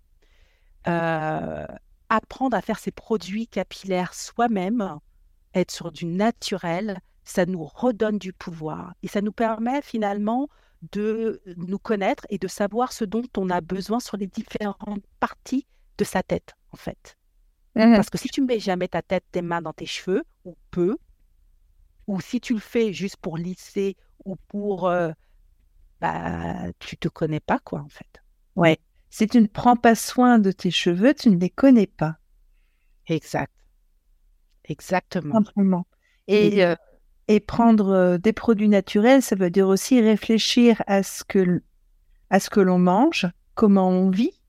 Euh, 0.87 1.67
apprendre 2.11 2.57
à 2.57 2.61
faire 2.61 2.79
ses 2.79 2.93
produits 2.93 3.49
capillaires 3.49 4.15
soi-même, 4.15 4.99
être 5.55 5.71
sur 5.71 5.91
du 5.91 6.05
naturel, 6.05 7.01
ça 7.25 7.47
nous 7.47 7.65
redonne 7.65 8.19
du 8.19 8.33
pouvoir 8.33 8.95
et 9.03 9.09
ça 9.09 9.23
nous 9.23 9.33
permet 9.33 9.81
finalement 9.83 10.49
de 10.93 11.43
nous 11.57 11.79
connaître 11.79 12.27
et 12.29 12.39
de 12.39 12.49
savoir 12.49 12.93
ce 12.93 13.05
dont 13.05 13.25
on 13.37 13.51
a 13.51 13.61
besoin 13.61 14.01
sur 14.01 14.17
les 14.17 14.27
différentes 14.27 15.05
parties 15.21 15.67
de 15.99 16.05
sa 16.05 16.23
tête, 16.23 16.55
en 16.73 16.77
fait. 16.77 17.17
Mmh 17.77 17.95
Parce 17.95 18.11
que 18.11 18.19
si 18.19 18.29
tu 18.29 18.41
ne 18.41 18.47
mets 18.47 18.61
jamais 18.61 18.89
ta 18.89 19.03
tête, 19.03 19.25
tes 19.33 19.43
mains 19.43 19.63
dans 19.63 19.73
tes 19.73 19.87
cheveux, 19.87 20.23
ou 20.45 20.57
peu, 20.71 20.97
ou 22.07 22.21
si 22.21 22.41
tu 22.41 22.55
le 22.55 22.61
fais 22.61 22.93
juste 22.93 23.17
pour 23.17 23.37
lisser 23.37 23.97
ou 24.25 24.37
pour... 24.49 24.89
Euh, 24.89 25.11
bah, 26.01 26.71
tu 26.79 26.97
te 26.97 27.09
connais 27.09 27.41
pas, 27.41 27.59
quoi, 27.61 27.81
en 27.81 27.89
fait. 27.89 28.23
Ouais. 28.57 28.79
Si 29.11 29.27
tu 29.27 29.41
ne 29.41 29.47
prends 29.47 29.77
pas 29.77 29.95
soin 29.95 30.39
de 30.39 30.53
tes 30.53 30.71
cheveux, 30.71 31.15
tu 31.15 31.31
ne 31.31 31.39
les 31.39 31.51
connais 31.51 31.87
pas. 31.87 32.17
Exact. 33.07 33.53
Exactement. 34.65 35.35
Simplement. 35.35 35.87
Et, 36.27 36.65
euh, 36.65 36.75
et 37.29 37.41
prendre 37.41 37.91
euh, 37.91 38.19
des 38.19 38.33
produits 38.33 38.69
naturels, 38.69 39.23
ça 39.23 39.37
veut 39.37 39.51
dire 39.51 39.69
aussi 39.69 40.01
réfléchir 40.01 40.83
à 40.87 41.03
ce 41.03 41.25
que, 41.25 41.63
à 42.31 42.41
ce 42.41 42.51
que 42.51 42.61
l'on 42.61 42.79
mange, 42.79 43.27
comment 43.55 43.89
on 43.89 44.11
vit, 44.11 44.41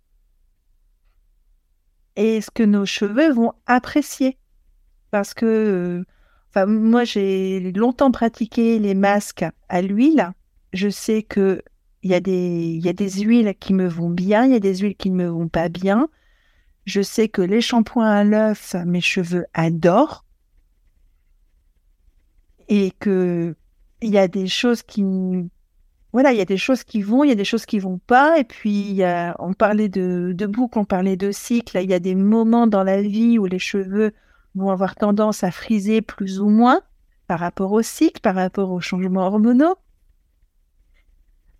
et 2.16 2.42
ce 2.42 2.52
que 2.52 2.64
nos 2.64 2.86
cheveux 2.86 3.32
vont 3.32 3.54
apprécier. 3.66 4.38
Parce 5.12 5.34
que 5.34 6.04
moi, 6.66 7.04
j'ai 7.04 7.72
longtemps 7.74 8.12
pratiqué 8.12 8.80
les 8.80 8.96
masques 8.96 9.46
à 9.68 9.82
l'huile. 9.82 10.32
Je 10.74 10.90
sais 10.90 11.24
que 11.24 11.62
il 12.04 12.12
y, 12.12 12.14
a 12.14 12.20
des, 12.20 12.80
y 12.84 12.88
a 12.88 12.94
des 12.94 13.10
huiles 13.10 13.56
qui 13.60 13.74
me 13.74 13.88
vont 13.88 14.12
bien, 14.12 14.46
il 14.46 14.52
y 14.52 14.56
a 14.56 14.60
des 14.60 14.78
huiles 14.78 14.96
qui 14.96 15.10
ne 15.10 15.16
me 15.16 15.28
vont 15.28 15.48
pas 15.48 15.70
bien. 15.70 16.08
Je 16.86 17.02
sais 17.02 17.30
que 17.30 17.42
les 17.42 17.62
shampoings 17.62 18.12
à 18.12 18.24
l'œuf, 18.24 18.76
mes 18.86 19.02
cheveux 19.02 19.46
adorent. 19.56 20.25
Et 22.68 22.92
que 23.00 23.56
il 24.02 24.10
y 24.10 24.18
a 24.18 24.28
des 24.28 24.48
choses 24.48 24.84
qui 24.84 25.04
voilà, 26.16 26.32
il 26.32 26.38
y 26.38 26.42
a 26.42 26.46
des 26.46 26.56
choses 26.56 26.86
qui 26.86 27.02
vont, 27.02 27.26
il 27.26 27.28
y 27.28 27.34
a 27.34 27.36
des 27.36 27.44
choses 27.44 27.66
qui 27.66 27.78
vont 27.78 27.98
pas. 27.98 28.40
Et 28.40 28.46
puis, 28.46 29.02
on 29.38 29.54
parlait 29.54 29.90
de, 29.90 30.32
de 30.34 30.46
boucle, 30.46 30.80
on 30.80 30.86
parlait 30.86 31.18
de 31.18 31.34
cycle. 31.34 31.78
Il 31.84 31.90
y 31.90 31.94
a 31.94 32.00
des 32.00 32.16
moments 32.16 32.68
dans 32.68 32.84
la 32.84 33.02
vie 33.02 33.38
où 33.38 33.46
les 33.48 33.60
cheveux 33.60 34.14
vont 34.56 34.70
avoir 34.70 34.96
tendance 34.96 35.44
à 35.44 35.52
friser 35.52 36.02
plus 36.02 36.40
ou 36.40 36.48
moins 36.48 36.80
par 37.28 37.42
rapport 37.42 37.74
au 37.74 37.82
cycle, 37.82 38.22
par 38.22 38.36
rapport 38.36 38.72
aux 38.72 38.80
changements 38.80 39.28
hormonaux, 39.28 39.76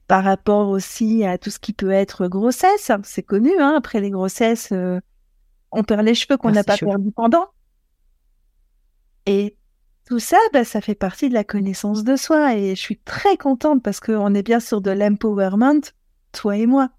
par 0.08 0.24
rapport 0.24 0.70
aussi 0.70 1.26
à 1.26 1.38
tout 1.38 1.50
ce 1.50 1.60
qui 1.60 1.74
peut 1.74 1.92
être 1.92 2.28
grossesse. 2.28 2.90
C'est 3.04 3.24
connu, 3.24 3.52
hein, 3.60 3.76
après 3.78 4.00
les 4.00 4.10
grossesses, 4.10 4.72
euh, 4.72 5.02
on 5.72 5.84
perd 5.84 6.06
les 6.06 6.16
cheveux 6.16 6.38
qu'on 6.38 6.52
n'a 6.52 6.64
pas 6.64 6.78
perdu 6.78 7.12
pendant. 7.12 7.48
Et 9.26 9.58
tout 10.06 10.20
ça, 10.20 10.38
bah, 10.54 10.64
ça 10.64 10.82
fait 10.82 10.96
partie 10.96 11.30
de 11.30 11.34
la 11.34 11.44
connaissance 11.44 12.04
de 12.04 12.16
soi. 12.16 12.56
Et 12.56 12.76
je 12.76 12.82
suis 12.82 12.98
très 12.98 13.38
contente 13.38 13.84
parce 13.84 14.00
qu'on 14.00 14.34
est 14.34 14.44
bien 14.44 14.60
sur 14.60 14.82
de 14.82 14.92
l'empowerment, 14.92 15.82
toi 16.32 16.58
et 16.58 16.66
moi. 16.66 16.90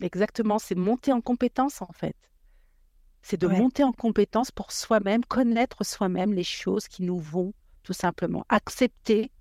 Exactement, 0.00 0.58
c'est 0.58 0.74
monter 0.74 1.12
en 1.12 1.20
compétence 1.20 1.80
en 1.80 1.92
fait 1.92 2.16
c'est 3.26 3.40
de 3.40 3.48
monter 3.48 3.82
en 3.82 3.90
compétence 3.90 4.52
pour 4.52 4.70
soi-même, 4.70 5.24
connaître 5.24 5.84
soi-même 5.84 6.32
les 6.32 6.44
choses 6.44 6.86
qui 6.86 7.02
nous 7.02 7.18
vont, 7.18 7.52
tout 7.82 7.92
simplement. 7.92 8.44
Accepter 8.48 9.32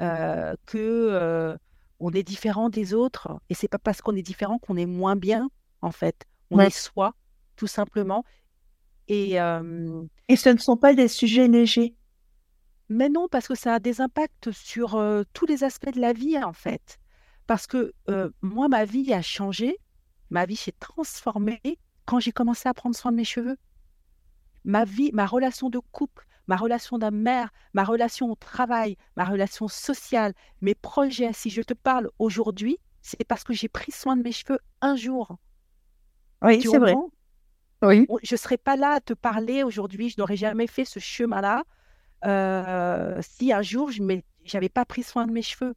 euh, 0.00 0.56
que 0.66 0.78
euh, 0.78 1.56
on 2.00 2.10
est 2.10 2.24
différent 2.24 2.70
des 2.70 2.92
autres, 2.92 3.38
et 3.50 3.54
c'est 3.54 3.68
pas 3.68 3.78
parce 3.78 4.00
qu'on 4.02 4.16
est 4.16 4.22
différent 4.22 4.58
qu'on 4.58 4.76
est 4.76 4.86
moins 4.86 5.14
bien, 5.14 5.48
en 5.80 5.92
fait. 5.92 6.24
On 6.50 6.58
est 6.58 6.70
soi, 6.70 7.14
tout 7.54 7.68
simplement. 7.68 8.24
Et, 9.08 9.34
et 10.28 10.36
ce 10.36 10.48
ne 10.48 10.58
sont 10.58 10.76
pas 10.76 10.94
des 10.94 11.08
sujets 11.08 11.48
légers? 11.48 11.94
Mais 12.88 13.08
non, 13.08 13.28
parce 13.30 13.48
que 13.48 13.54
ça 13.54 13.74
a 13.74 13.78
des 13.78 14.00
impacts 14.00 14.50
sur 14.52 15.02
tous 15.32 15.46
les 15.46 15.64
aspects 15.64 15.92
de 15.94 16.00
la 16.00 16.12
vie, 16.12 16.42
en 16.42 16.52
fait. 16.52 16.98
Parce 17.46 17.66
que 17.66 17.92
euh, 18.08 18.30
moi, 18.40 18.68
ma 18.68 18.84
vie 18.84 19.12
a 19.12 19.22
changé, 19.22 19.76
ma 20.30 20.46
vie 20.46 20.56
s'est 20.56 20.74
transformée 20.80 21.60
quand 22.06 22.20
j'ai 22.20 22.32
commencé 22.32 22.68
à 22.68 22.74
prendre 22.74 22.96
soin 22.96 23.12
de 23.12 23.16
mes 23.16 23.24
cheveux. 23.24 23.56
Ma 24.64 24.84
vie, 24.84 25.10
ma 25.12 25.26
relation 25.26 25.68
de 25.68 25.78
couple, 25.92 26.26
ma 26.46 26.56
relation 26.56 26.98
de 26.98 27.10
mère, 27.10 27.50
ma 27.74 27.84
relation 27.84 28.30
au 28.30 28.34
travail, 28.34 28.96
ma 29.16 29.24
relation 29.24 29.68
sociale, 29.68 30.32
mes 30.62 30.74
projets, 30.74 31.32
si 31.34 31.50
je 31.50 31.60
te 31.60 31.74
parle 31.74 32.10
aujourd'hui, 32.18 32.78
c'est 33.02 33.24
parce 33.24 33.44
que 33.44 33.52
j'ai 33.52 33.68
pris 33.68 33.92
soin 33.92 34.16
de 34.16 34.22
mes 34.22 34.32
cheveux 34.32 34.58
un 34.80 34.96
jour. 34.96 35.36
Oui, 36.42 36.62
c'est 36.62 36.78
vrai. 36.78 36.94
Je 37.92 38.34
ne 38.34 38.38
serais 38.38 38.58
pas 38.58 38.76
là 38.76 38.92
à 38.92 39.00
te 39.00 39.12
parler 39.12 39.62
aujourd'hui, 39.62 40.10
je 40.10 40.16
n'aurais 40.18 40.36
jamais 40.36 40.66
fait 40.66 40.84
ce 40.84 40.98
chemin-là 40.98 41.64
euh, 42.24 43.20
si 43.22 43.52
un 43.52 43.62
jour 43.62 43.90
je 43.90 44.02
n'avais 44.54 44.68
pas 44.68 44.84
pris 44.84 45.02
soin 45.02 45.26
de 45.26 45.32
mes 45.32 45.42
cheveux. 45.42 45.74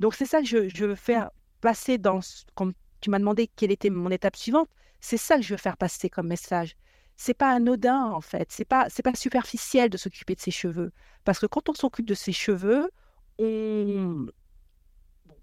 Donc 0.00 0.14
c'est 0.14 0.26
ça 0.26 0.40
que 0.40 0.46
je, 0.46 0.84
veux 0.84 0.94
faire 0.94 1.30
passer 1.60 1.98
dans, 1.98 2.20
comme 2.54 2.72
tu 3.00 3.10
m'as 3.10 3.18
demandé 3.18 3.46
quelle 3.46 3.70
était 3.70 3.90
mon 3.90 4.10
étape 4.10 4.36
suivante, 4.36 4.68
c'est 5.00 5.16
ça 5.16 5.36
que 5.36 5.42
je 5.42 5.54
veux 5.54 5.58
faire 5.58 5.76
passer 5.76 6.08
comme 6.08 6.28
message. 6.28 6.76
C'est 7.16 7.34
pas 7.34 7.50
anodin 7.50 8.06
en 8.06 8.20
fait, 8.20 8.50
c'est 8.50 8.64
pas 8.64 8.88
pas 9.04 9.14
superficiel 9.14 9.90
de 9.90 9.96
s'occuper 9.96 10.34
de 10.34 10.40
ses 10.40 10.50
cheveux, 10.50 10.92
parce 11.24 11.38
que 11.38 11.46
quand 11.46 11.68
on 11.68 11.74
s'occupe 11.74 12.06
de 12.06 12.14
ses 12.14 12.32
cheveux, 12.32 12.90
on, 13.38 14.26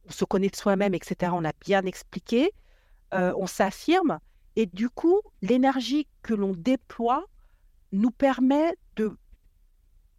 se 0.10 0.26
connaît 0.26 0.50
de 0.50 0.56
soi-même, 0.56 0.96
etc. 0.96 1.32
On 1.36 1.46
a 1.46 1.54
bien 1.62 1.86
expliqué, 1.86 2.52
euh, 3.14 3.34
on 3.38 3.46
s'affirme, 3.46 4.20
et 4.60 4.66
du 4.66 4.90
coup 4.90 5.22
l'énergie 5.42 6.06
que 6.22 6.34
l'on 6.34 6.52
déploie 6.54 7.26
nous 7.94 8.12
permet 8.12 8.76
de 8.98 9.16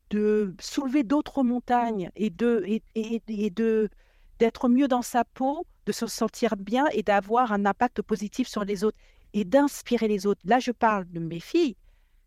de 0.08 0.54
soulever 0.58 1.02
d'autres 1.04 1.42
montagnes 1.42 2.10
et 2.16 2.30
de 2.30 2.64
et, 2.66 2.82
et 3.28 3.50
de 3.50 3.90
d'être 4.38 4.70
mieux 4.70 4.88
dans 4.88 5.02
sa 5.02 5.26
peau, 5.26 5.66
de 5.84 5.92
se 5.92 6.06
sentir 6.06 6.56
bien 6.56 6.86
et 6.92 7.02
d'avoir 7.02 7.52
un 7.52 7.66
impact 7.66 8.00
positif 8.00 8.48
sur 8.48 8.64
les 8.64 8.82
autres 8.82 8.96
et 9.34 9.44
d'inspirer 9.44 10.08
les 10.08 10.26
autres. 10.26 10.40
Là, 10.44 10.58
je 10.58 10.72
parle 10.72 11.06
de 11.10 11.20
mes 11.20 11.38
filles, 11.38 11.76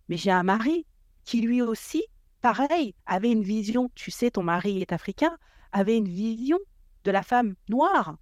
mais 0.08 0.16
j'ai 0.16 0.30
un 0.30 0.44
mari 0.44 0.86
qui 1.26 1.42
lui 1.42 1.64
aussi, 1.64 2.06
pareil, 2.42 2.94
avait 3.08 3.32
une 3.32 3.42
vision, 3.42 3.90
tu 3.96 4.12
sais, 4.12 4.30
ton 4.30 4.44
mari 4.44 4.80
est 4.82 4.92
africain, 4.92 5.36
avait 5.72 5.98
une 5.98 6.08
vision 6.08 6.60
de 7.04 7.10
la 7.10 7.24
femme 7.24 7.56
noire. 7.68 8.18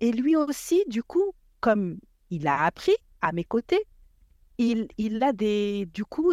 Et 0.00 0.12
lui 0.12 0.36
aussi, 0.36 0.84
du 0.86 1.02
coup, 1.02 1.32
comme 1.60 1.98
il 2.30 2.46
a 2.46 2.64
appris 2.64 2.96
à 3.20 3.32
mes 3.32 3.44
côtés, 3.44 3.82
il, 4.58 4.88
il 4.98 5.22
a 5.22 5.32
des, 5.32 5.86
du 5.86 6.04
coup, 6.04 6.32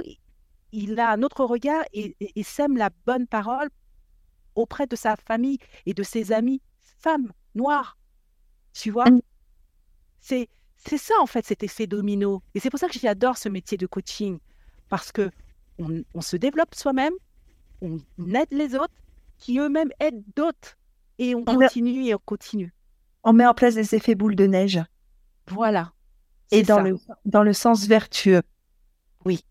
il 0.72 1.00
a 1.00 1.12
un 1.12 1.24
autre 1.24 1.46
regard 1.46 1.84
et, 1.94 2.16
et 2.20 2.44
sème 2.44 2.78
la 2.78 2.90
bonne 3.06 3.28
parole 3.28 3.70
auprès 4.56 4.88
de 4.88 4.96
sa 4.96 5.16
famille 5.16 5.60
et 5.86 5.94
de 5.94 6.04
ses 6.04 6.32
amis 6.32 6.62
femmes 6.80 7.32
noires. 7.54 7.98
Tu 8.74 8.92
vois? 8.92 9.10
Mmh. 9.10 9.22
C'est 10.20 10.50
c'est 10.78 10.98
ça 10.98 11.16
en 11.20 11.26
fait 11.26 11.46
cet 11.46 11.64
effet 11.64 11.88
domino. 11.88 12.44
Et 12.54 12.60
c'est 12.60 12.70
pour 12.70 12.80
ça 12.80 12.88
que 12.88 13.00
j'adore 13.00 13.38
ce 13.38 13.50
métier 13.50 13.78
de 13.78 13.88
coaching 13.88 14.40
parce 14.90 15.12
que 15.12 15.32
on, 15.78 16.22
se 16.22 16.38
développe 16.38 16.74
soi-même, 16.74 17.14
on 17.82 18.00
aide 18.34 18.48
les 18.52 18.76
autres, 18.76 18.94
qui 19.38 19.60
eux-mêmes 19.60 19.92
aident 20.00 20.24
d'autres, 20.36 20.78
et 21.18 21.36
on, 21.36 21.44
continue 21.44 22.06
et 22.06 22.16
on 22.16 22.22
continue. 22.24 22.74
On 23.24 23.34
met 23.34 23.46
en 23.46 23.54
place 23.54 23.76
des 23.76 23.94
effets 23.94 24.16
boules 24.16 24.38
de 24.38 24.46
neige. 24.46 24.80
Voilà. 25.48 25.94
Et 26.52 26.64
dans 26.64 26.82
le 26.82 26.98
dans 27.26 27.44
le 27.44 27.54
sens 27.54 27.88
vertueux. 27.88 28.42
Oui. 29.26 29.44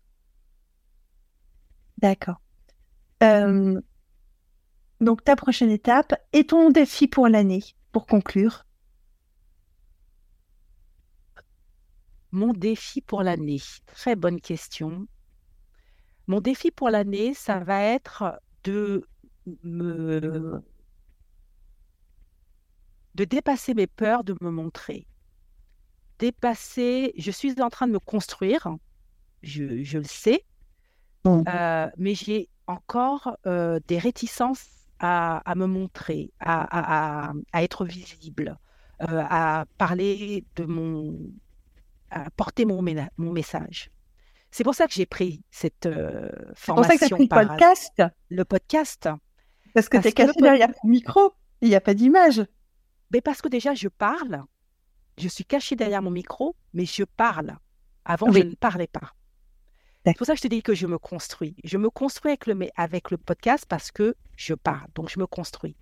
D'accord. 1.97 2.41
Euh, 3.23 3.79
donc, 5.01 5.23
ta 5.23 5.35
prochaine 5.35 5.69
étape 5.69 6.13
et 6.33 6.45
ton 6.45 6.69
défi 6.69 7.07
pour 7.07 7.27
l'année, 7.27 7.63
pour 7.91 8.05
conclure. 8.07 8.65
Mon 12.31 12.53
défi 12.53 13.01
pour 13.01 13.23
l'année, 13.23 13.61
très 13.85 14.15
bonne 14.15 14.41
question. 14.41 15.07
Mon 16.27 16.41
défi 16.41 16.71
pour 16.71 16.89
l'année, 16.89 17.33
ça 17.33 17.59
va 17.59 17.81
être 17.81 18.41
de 18.63 19.07
me 19.63 20.61
de 23.15 23.23
dépasser 23.23 23.73
mes 23.73 23.87
peurs, 23.87 24.23
de 24.23 24.35
me 24.41 24.51
montrer. 24.51 25.07
Dépasser, 26.19 27.13
je 27.17 27.31
suis 27.31 27.61
en 27.61 27.69
train 27.69 27.87
de 27.87 27.93
me 27.93 27.99
construire, 27.99 28.69
je, 29.43 29.63
le 29.97 30.03
sais, 30.03 30.43
euh, 31.25 31.89
mais 31.97 32.15
j'ai 32.15 32.49
encore 32.67 33.37
euh, 33.45 33.79
des 33.87 33.97
réticences 33.97 34.65
à, 34.99 35.41
me 35.55 35.65
montrer, 35.65 36.31
à, 36.39 37.33
être 37.53 37.85
visible, 37.85 38.57
euh, 39.01 39.23
à 39.29 39.65
parler 39.77 40.45
de 40.55 40.65
mon, 40.65 41.17
à 42.09 42.29
porter 42.31 42.65
mon, 42.65 42.83
mon 43.17 43.31
message. 43.31 43.91
C'est 44.51 44.63
pour 44.63 44.73
ça 44.73 44.87
que 44.87 44.93
j'ai 44.93 45.05
pris 45.05 45.43
cette 45.51 45.89
formation. 46.55 46.55
C'est 46.55 46.73
pour 46.73 46.85
ça 46.85 46.97
que 46.97 47.05
tu 47.05 47.13
pris 47.13 47.23
le 47.23 47.47
podcast. 47.47 48.03
Le 48.29 48.45
podcast. 48.45 49.09
Parce 49.73 49.89
que 49.89 49.97
tu 49.97 50.07
es 50.07 50.11
caché 50.13 50.31
derrière 50.39 50.69
ton 50.69 50.87
micro. 50.87 51.33
Il 51.61 51.67
n'y 51.67 51.75
a 51.75 51.81
pas 51.81 51.93
d'image. 51.93 52.41
Mais 53.11 53.19
parce 53.21 53.41
que 53.41 53.49
déjà, 53.49 53.73
je 53.73 53.89
parle. 53.89 54.43
Je 55.17 55.27
suis 55.27 55.45
cachée 55.45 55.75
derrière 55.75 56.01
mon 56.01 56.11
micro, 56.11 56.55
mais 56.73 56.85
je 56.85 57.03
parle. 57.03 57.57
Avant, 58.03 58.31
je 58.31 58.39
ne 58.39 58.55
parlais 58.55 58.87
pas. 58.87 59.13
C'est 60.05 60.15
pour 60.17 60.27
ça 60.27 60.33
que 60.33 60.37
je 60.37 60.43
te 60.43 60.47
dis 60.47 60.61
que 60.61 60.75
je 60.75 60.85
me 60.85 60.99
construis. 60.99 61.55
Je 61.63 61.77
me 61.77 61.89
construis 61.89 62.31
avec 62.31 62.45
le, 62.45 62.69
avec 62.75 63.09
le 63.09 63.17
podcast 63.17 63.65
parce 63.67 63.91
que 63.91 64.15
je 64.35 64.53
parle, 64.53 64.87
donc 64.93 65.09
je 65.09 65.19
me 65.19 65.25
construis. 65.25 65.75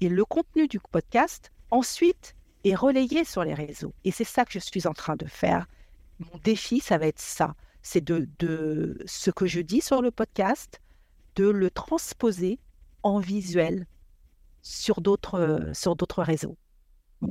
Et 0.00 0.08
le 0.08 0.24
contenu 0.24 0.66
du 0.66 0.80
podcast, 0.80 1.52
ensuite, 1.70 2.34
est 2.64 2.74
relayé 2.74 3.24
sur 3.24 3.44
les 3.44 3.54
réseaux. 3.54 3.94
Et 4.04 4.10
c'est 4.10 4.24
ça 4.24 4.44
que 4.44 4.52
je 4.52 4.58
suis 4.58 4.86
en 4.88 4.92
train 4.92 5.14
de 5.14 5.26
faire. 5.26 5.66
Mon 6.18 6.38
défi, 6.42 6.80
ça 6.80 6.98
va 6.98 7.06
être 7.06 7.20
ça. 7.20 7.54
C'est 7.82 8.02
de, 8.02 8.28
de 8.40 8.98
ce 9.06 9.30
que 9.30 9.46
je 9.46 9.60
dis 9.60 9.80
sur 9.80 10.02
le 10.02 10.10
podcast, 10.10 10.80
de 11.36 11.48
le 11.48 11.70
transposer 11.70 12.58
en 13.02 13.20
visuel 13.20 13.86
sur 14.62 15.00
d'autres 15.00 15.70
sur 15.74 15.96
d'autres 15.96 16.22
réseaux. 16.22 16.56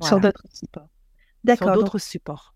Sur 0.02 0.20
d'autres 0.20 0.46
supports. 0.54 0.88
D'accord. 1.44 1.70
Sur 1.70 1.76
d'autres 1.76 1.98
supports. 2.00 2.54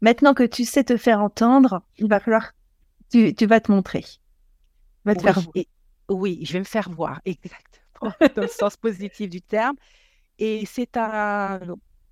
Maintenant 0.00 0.34
que 0.34 0.42
tu 0.42 0.64
sais 0.64 0.84
te 0.84 0.96
faire 0.96 1.20
entendre, 1.20 1.82
il 1.98 2.08
va 2.08 2.20
falloir 2.20 2.52
tu, 3.10 3.46
vas 3.46 3.60
te 3.60 3.70
montrer. 3.70 4.04
Va 5.04 5.14
te 5.14 5.24
oui, 5.24 5.32
faire... 5.32 5.42
oui, 6.08 6.40
je 6.44 6.52
vais 6.54 6.58
me 6.60 6.64
faire 6.64 6.90
voir, 6.90 7.20
exactement, 7.26 8.12
dans 8.36 8.42
le 8.42 8.48
sens 8.48 8.76
positif 8.76 9.28
du 9.28 9.42
terme. 9.42 9.76
Et 10.38 10.64
c'est 10.66 10.96
un 10.96 11.60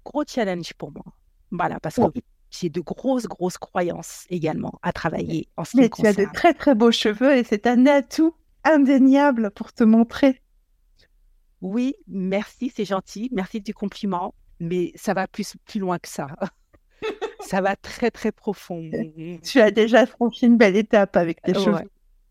gros 0.05 0.25
challenge 0.27 0.75
pour 0.75 0.93
moi. 0.93 1.05
Voilà, 1.51 1.81
parce 1.81 1.97
que 1.97 2.21
j'ai 2.51 2.69
de 2.69 2.81
grosses, 2.81 3.27
grosses 3.27 3.59
croyances 3.59 4.27
également 4.29 4.79
à 4.83 4.93
travailler 4.93 5.49
en 5.57 5.65
ce 5.65 5.77
Mais 5.77 5.89
tu 5.89 6.07
as 6.07 6.13
de 6.13 6.27
très, 6.33 6.53
très 6.55 6.75
beaux 6.75 6.93
cheveux 6.93 7.37
et 7.37 7.45
c'est 7.45 7.67
un 7.67 7.87
atout 7.87 8.35
indéniable 8.65 9.51
pour 9.53 9.73
te 9.73 9.85
montrer. 9.85 10.43
Oui, 11.61 11.95
merci, 12.07 12.73
c'est 12.75 12.85
gentil. 12.85 13.29
Merci 13.33 13.61
du 13.61 13.75
compliment. 13.75 14.35
Mais 14.61 14.93
ça 14.95 15.15
va 15.15 15.27
plus, 15.27 15.57
plus 15.67 15.81
loin 15.81 15.99
que 15.99 16.09
ça. 16.09 16.29
ça 17.41 17.61
va 17.61 17.77
très, 17.77 18.11
très 18.11 18.33
profond. 18.33 18.91
Tu 19.43 19.61
as 19.61 19.71
déjà 19.71 20.07
franchi 20.07 20.47
une 20.47 20.57
belle 20.57 20.77
étape 20.77 21.17
avec 21.17 21.43
tes 21.43 21.55
cheveux. 21.55 21.91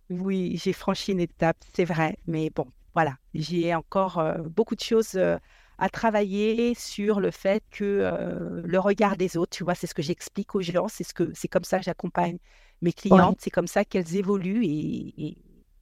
Oui, 0.09 0.59
j'ai 0.61 0.73
franchi 0.73 1.11
une 1.11 1.19
étape, 1.19 1.57
c'est 1.73 1.85
vrai. 1.85 2.17
Mais 2.25 2.49
bon, 2.49 2.65
voilà, 2.95 3.15
j'ai 3.33 3.73
encore 3.75 4.17
euh, 4.17 4.37
beaucoup 4.39 4.75
de 4.75 4.81
choses 4.81 5.15
euh, 5.15 5.37
à 5.77 5.89
travailler 5.89 6.73
sur 6.73 7.19
le 7.19 7.31
fait 7.31 7.63
que 7.71 7.83
euh, 7.83 8.61
le 8.63 8.79
regard 8.79 9.17
des 9.17 9.37
autres, 9.37 9.55
tu 9.55 9.63
vois, 9.63 9.75
c'est 9.75 9.87
ce 9.87 9.93
que 9.93 10.01
j'explique 10.01 10.55
aux 10.55 10.61
gens, 10.61 10.87
c'est 10.87 11.03
ce 11.03 11.13
que 11.13 11.31
c'est 11.33 11.47
comme 11.47 11.63
ça 11.63 11.77
que 11.77 11.85
j'accompagne 11.85 12.39
mes 12.81 12.93
clientes, 12.93 13.37
c'est 13.39 13.51
comme 13.51 13.67
ça 13.67 13.85
qu'elles 13.85 14.15
évoluent 14.15 14.65
et, 14.65 15.37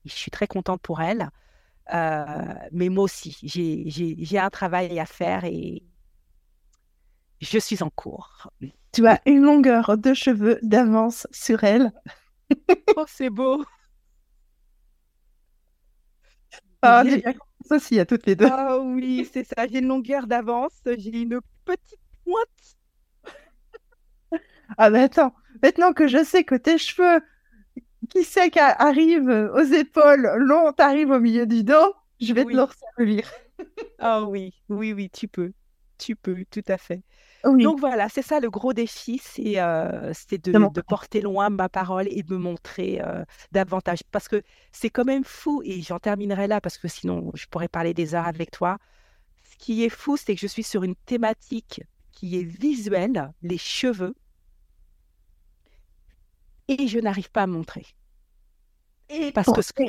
je 0.05 0.13
suis 0.13 0.31
très 0.31 0.47
contente 0.47 0.81
pour 0.81 1.01
elles. 1.01 1.29
mais 1.91 2.89
moi 2.89 3.03
aussi, 3.03 3.37
j'ai 3.43 4.39
un 4.39 4.49
travail 4.49 4.99
à 4.99 5.05
faire 5.05 5.43
et 5.43 5.83
je 7.41 7.59
suis 7.59 7.83
en 7.83 7.89
cours. 7.89 8.49
Tu 8.91 9.07
as 9.07 9.21
une 9.25 9.41
longueur 9.41 9.97
de 9.97 10.13
cheveux 10.13 10.59
d'avance 10.61 11.27
sur 11.31 11.63
elle. 11.63 11.91
oh, 12.97 13.05
c'est 13.07 13.29
beau. 13.29 13.63
Ah, 16.81 17.03
bien 17.03 17.33
aussi 17.71 17.99
à 17.99 18.05
toutes 18.05 18.25
les 18.25 18.35
deux. 18.35 18.47
Ah 18.49 18.79
oui, 18.79 19.27
c'est 19.31 19.43
ça. 19.43 19.67
J'ai 19.67 19.79
une 19.79 19.87
longueur 19.87 20.27
d'avance. 20.27 20.73
J'ai 20.85 21.21
une 21.21 21.39
petite 21.65 21.99
pointe. 22.23 22.77
ah, 24.77 24.89
mais 24.89 25.03
attends. 25.03 25.33
Maintenant 25.61 25.93
que 25.93 26.07
je 26.07 26.23
sais 26.23 26.43
que 26.43 26.55
tes 26.55 26.77
cheveux, 26.77 27.21
qui 28.09 28.23
sait 28.23 28.49
qu'arrivent 28.49 29.51
aux 29.53 29.63
épaules, 29.63 30.29
longs, 30.37 30.71
arrivent 30.77 31.11
au 31.11 31.19
milieu 31.19 31.45
du 31.45 31.63
dos, 31.63 31.93
je 32.19 32.33
vais 32.33 32.45
te 32.45 32.55
le 32.55 32.63
resservir. 32.63 33.29
Ah 33.99 34.23
oui, 34.23 34.53
oui, 34.69 34.93
oui, 34.93 35.09
tu 35.09 35.27
peux. 35.27 35.51
Tu 35.97 36.15
peux, 36.15 36.45
tout 36.51 36.63
à 36.67 36.77
fait. 36.77 37.01
Donc 37.43 37.79
voilà, 37.79 38.09
c'est 38.09 38.21
ça 38.21 38.39
le 38.39 38.49
gros 38.49 38.73
défi, 38.73 39.21
c'est 39.23 39.59
euh, 39.59 40.11
de, 40.31 40.81
porter 40.81 41.21
loin 41.21 41.49
ma 41.49 41.69
parole 41.69 42.07
et 42.09 42.23
de 42.23 42.33
me 42.33 42.37
montrer 42.37 43.01
euh, 43.01 43.23
davantage. 43.51 43.99
Parce 44.11 44.27
que 44.27 44.41
c'est 44.71 44.89
quand 44.89 45.05
même 45.05 45.23
fou, 45.23 45.61
et 45.63 45.81
j'en 45.81 45.99
terminerai 45.99 46.47
là, 46.47 46.61
parce 46.61 46.77
que 46.77 46.87
sinon 46.87 47.31
je 47.35 47.45
pourrais 47.47 47.67
parler 47.67 47.93
des 47.93 48.15
heures 48.15 48.27
avec 48.27 48.51
toi. 48.51 48.77
Ce 49.49 49.57
qui 49.57 49.83
est 49.83 49.89
fou, 49.89 50.17
c'est 50.17 50.35
que 50.35 50.41
je 50.41 50.47
suis 50.47 50.63
sur 50.63 50.83
une 50.83 50.95
thématique 50.95 51.81
qui 52.11 52.37
est 52.39 52.43
visuelle, 52.43 53.31
les 53.41 53.57
cheveux, 53.57 54.15
et 56.67 56.87
je 56.87 56.99
n'arrive 56.99 57.31
pas 57.31 57.43
à 57.43 57.47
montrer. 57.47 57.85
Et 59.09 59.31
parce 59.31 59.71
que 59.71 59.83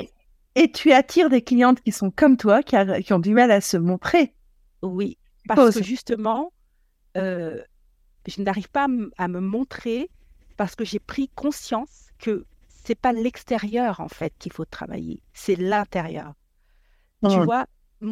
et 0.55 0.71
tu 0.71 0.91
attires 0.91 1.29
des 1.29 1.41
clientes 1.41 1.81
qui 1.81 1.91
sont 1.91 2.11
comme 2.11 2.35
toi, 2.35 2.63
qui, 2.63 2.75
qui 3.03 3.13
ont 3.13 3.19
du 3.19 3.33
mal 3.33 3.51
à 3.51 3.61
se 3.61 3.77
montrer. 3.77 4.33
Oui, 4.81 5.18
parce 5.47 5.75
que 5.75 5.83
justement, 5.83 6.51
euh, 7.17 7.61
je 8.27 8.41
n'arrive 8.41 8.69
pas 8.69 8.87
à, 9.17 9.27
me 9.27 9.39
montrer 9.39 10.09
parce 10.57 10.75
que 10.75 10.85
j'ai 10.85 10.99
pris 10.99 11.29
conscience 11.29 12.09
que 12.19 12.45
c'est 12.67 12.99
pas 12.99 13.13
l'extérieur 13.13 13.99
en 13.99 14.07
fait 14.07 14.33
qu'il 14.39 14.51
faut 14.51 14.65
travailler, 14.65 15.21
c'est 15.33 15.55
l'intérieur. 15.55 16.33
Tu 17.27 17.37
vois, 17.39 17.65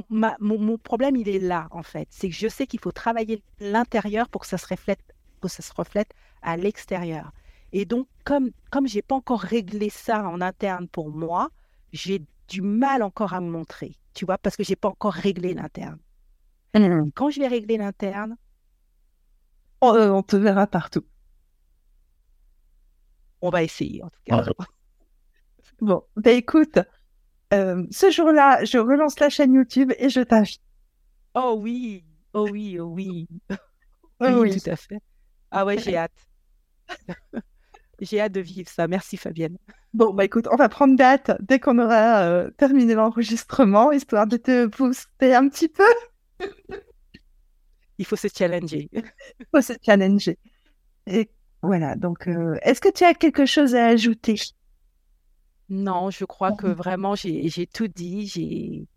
mon, 0.09 0.78
problème 0.78 1.15
il 1.15 1.30
est 1.30 1.39
là 1.39 1.67
en 1.71 1.84
fait, 1.84 2.07
c'est 2.11 2.30
que 2.30 2.36
je 2.36 2.47
sais 2.47 2.67
qu'il 2.67 2.80
faut 2.80 2.91
travailler 2.91 3.41
l'intérieur 3.59 4.28
pour 4.30 4.41
que 4.41 4.47
ça 4.47 4.57
se 4.57 4.67
reflète, 4.67 4.99
que 5.41 5.47
ça 5.47 5.63
se 5.63 5.73
reflète 5.73 6.13
à 6.41 6.57
l'extérieur. 6.57 7.32
Et 7.71 7.86
donc 7.86 8.07
comme 8.25 8.51
comme 8.69 8.88
j'ai 8.88 9.01
pas 9.01 9.15
encore 9.15 9.41
réglé 9.41 9.89
ça 9.89 10.28
en 10.28 10.41
interne 10.41 10.88
pour 10.88 11.09
moi, 11.09 11.49
j'ai 11.93 12.21
du 12.47 12.61
mal 12.61 13.03
encore 13.03 13.34
à 13.34 13.41
me 13.41 13.49
montrer, 13.49 13.95
tu 14.13 14.25
vois, 14.25 14.38
parce 14.38 14.55
que 14.55 14.63
j'ai 14.63 14.75
pas 14.75 14.89
encore 14.89 15.13
réglé 15.13 15.53
l'interne. 15.53 15.99
Mmh. 16.76 17.11
Quand 17.15 17.30
je 17.30 17.39
vais 17.39 17.47
régler 17.47 17.78
l'interne, 17.78 18.38
euh, 19.84 20.09
on, 20.09 20.24
te 20.24 20.36
verra 20.36 20.68
partout. 20.68 21.05
On 23.41 23.49
va 23.49 23.63
essayer, 23.63 24.03
en 24.03 24.09
tout 24.09 24.20
cas. 24.26 24.43
bon, 25.82 26.03
ben 26.15 26.36
écoute, 26.36 26.80
euh, 27.53 27.86
ce 27.91 28.11
jour-là, 28.11 28.63
je 28.65 28.78
relance 28.78 29.20
la 29.20 29.30
chaîne 29.30 29.53
YouTube 29.53 29.91
et 29.97 30.09
je 30.09 30.22
t'invite. 30.22 30.61
Oh 31.36 31.55
oui, 31.59 32.03
oh 32.34 32.47
oui, 32.49 32.80
oh 32.80 32.86
oui. 32.86 33.28
Oui, 34.20 34.59
tout 34.59 34.70
à 34.72 34.76
fait. 34.76 34.99
Ah 35.51 35.63
ouais, 35.63 35.78
j'ai 35.78 35.95
hâte. 35.95 36.28
j'ai 38.01 38.20
hâte 38.20 38.32
de 38.32 38.39
vivre 38.39 38.68
ça. 38.68 38.88
Merci 38.88 39.15
Fabienne. 39.15 39.59
Bon, 39.93 40.11
bah 40.11 40.26
écoute, 40.26 40.47
on 40.51 40.55
va 40.55 40.70
prendre 40.70 40.95
date 40.95 41.32
dès 41.39 41.59
qu'on 41.59 41.78
aura 41.78 42.24
euh, 42.24 42.49
terminé 42.57 42.95
l'enregistrement, 42.95 43.91
histoire 43.91 44.26
de 44.26 44.38
te 44.38 44.65
booster 44.65 45.36
un 45.36 45.47
petit 45.49 45.68
peu. 45.68 45.84
Il 47.97 48.05
faut 48.05 48.15
se 48.15 48.27
challenger. 48.35 48.89
Il 48.93 49.45
faut 49.51 49.61
se 49.61 49.73
challenger. 49.83 50.38
Et 51.07 51.29
voilà, 51.61 51.95
donc, 51.95 52.27
euh, 52.27 52.57
est-ce 52.61 52.79
que 52.81 52.91
tu 52.91 53.03
as 53.03 53.13
quelque 53.13 53.45
chose 53.45 53.75
à 53.75 53.88
ajouter? 53.88 54.35
Non, 55.69 56.11
je 56.11 56.25
crois 56.25 56.51
que 56.53 56.67
vraiment, 56.67 57.15
j'ai 57.15 57.67
tout 57.67 57.88
dit. 57.88 58.27
J'ai 58.27 58.88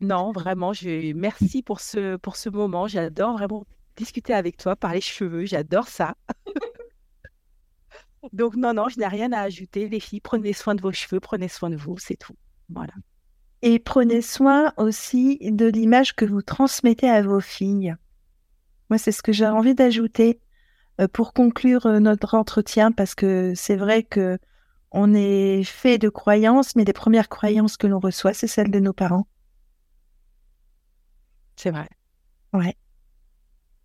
Non, 0.00 0.32
vraiment, 0.32 0.72
je... 0.72 1.12
merci 1.12 1.62
pour 1.62 1.80
ce, 1.80 2.16
pour 2.16 2.36
ce 2.36 2.48
moment. 2.48 2.88
J'adore 2.88 3.34
vraiment 3.34 3.66
discuter 3.96 4.32
avec 4.34 4.56
toi, 4.56 4.76
parler 4.76 5.00
cheveux. 5.00 5.44
J'adore 5.44 5.88
ça. 5.88 6.14
Donc, 8.32 8.56
non, 8.56 8.72
non, 8.72 8.88
je 8.88 8.98
n'ai 8.98 9.06
rien 9.06 9.32
à 9.32 9.40
ajouter. 9.42 9.88
Les 9.88 10.00
filles, 10.00 10.20
prenez 10.20 10.52
soin 10.52 10.74
de 10.74 10.80
vos 10.80 10.92
cheveux, 10.92 11.20
prenez 11.20 11.48
soin 11.48 11.70
de 11.70 11.76
vous, 11.76 11.98
c'est 11.98 12.16
tout. 12.16 12.36
Voilà. 12.70 12.94
Et 13.66 13.78
prenez 13.78 14.20
soin 14.20 14.74
aussi 14.76 15.38
de 15.40 15.64
l'image 15.64 16.14
que 16.14 16.26
vous 16.26 16.42
transmettez 16.42 17.08
à 17.08 17.22
vos 17.22 17.40
filles. 17.40 17.94
Moi, 18.90 18.98
c'est 18.98 19.10
ce 19.10 19.22
que 19.22 19.32
j'ai 19.32 19.46
envie 19.46 19.74
d'ajouter 19.74 20.38
euh, 21.00 21.08
pour 21.08 21.32
conclure 21.32 21.86
euh, 21.86 21.98
notre 21.98 22.34
entretien, 22.34 22.92
parce 22.92 23.14
que 23.14 23.54
c'est 23.56 23.76
vrai 23.76 24.02
que 24.02 24.38
on 24.90 25.14
est 25.14 25.64
fait 25.64 25.96
de 25.96 26.10
croyances, 26.10 26.76
mais 26.76 26.84
les 26.84 26.92
premières 26.92 27.30
croyances 27.30 27.78
que 27.78 27.86
l'on 27.86 28.00
reçoit, 28.00 28.34
c'est 28.34 28.46
celles 28.46 28.70
de 28.70 28.80
nos 28.80 28.92
parents. 28.92 29.26
C'est 31.56 31.70
vrai. 31.70 31.88
Ouais. 32.52 32.76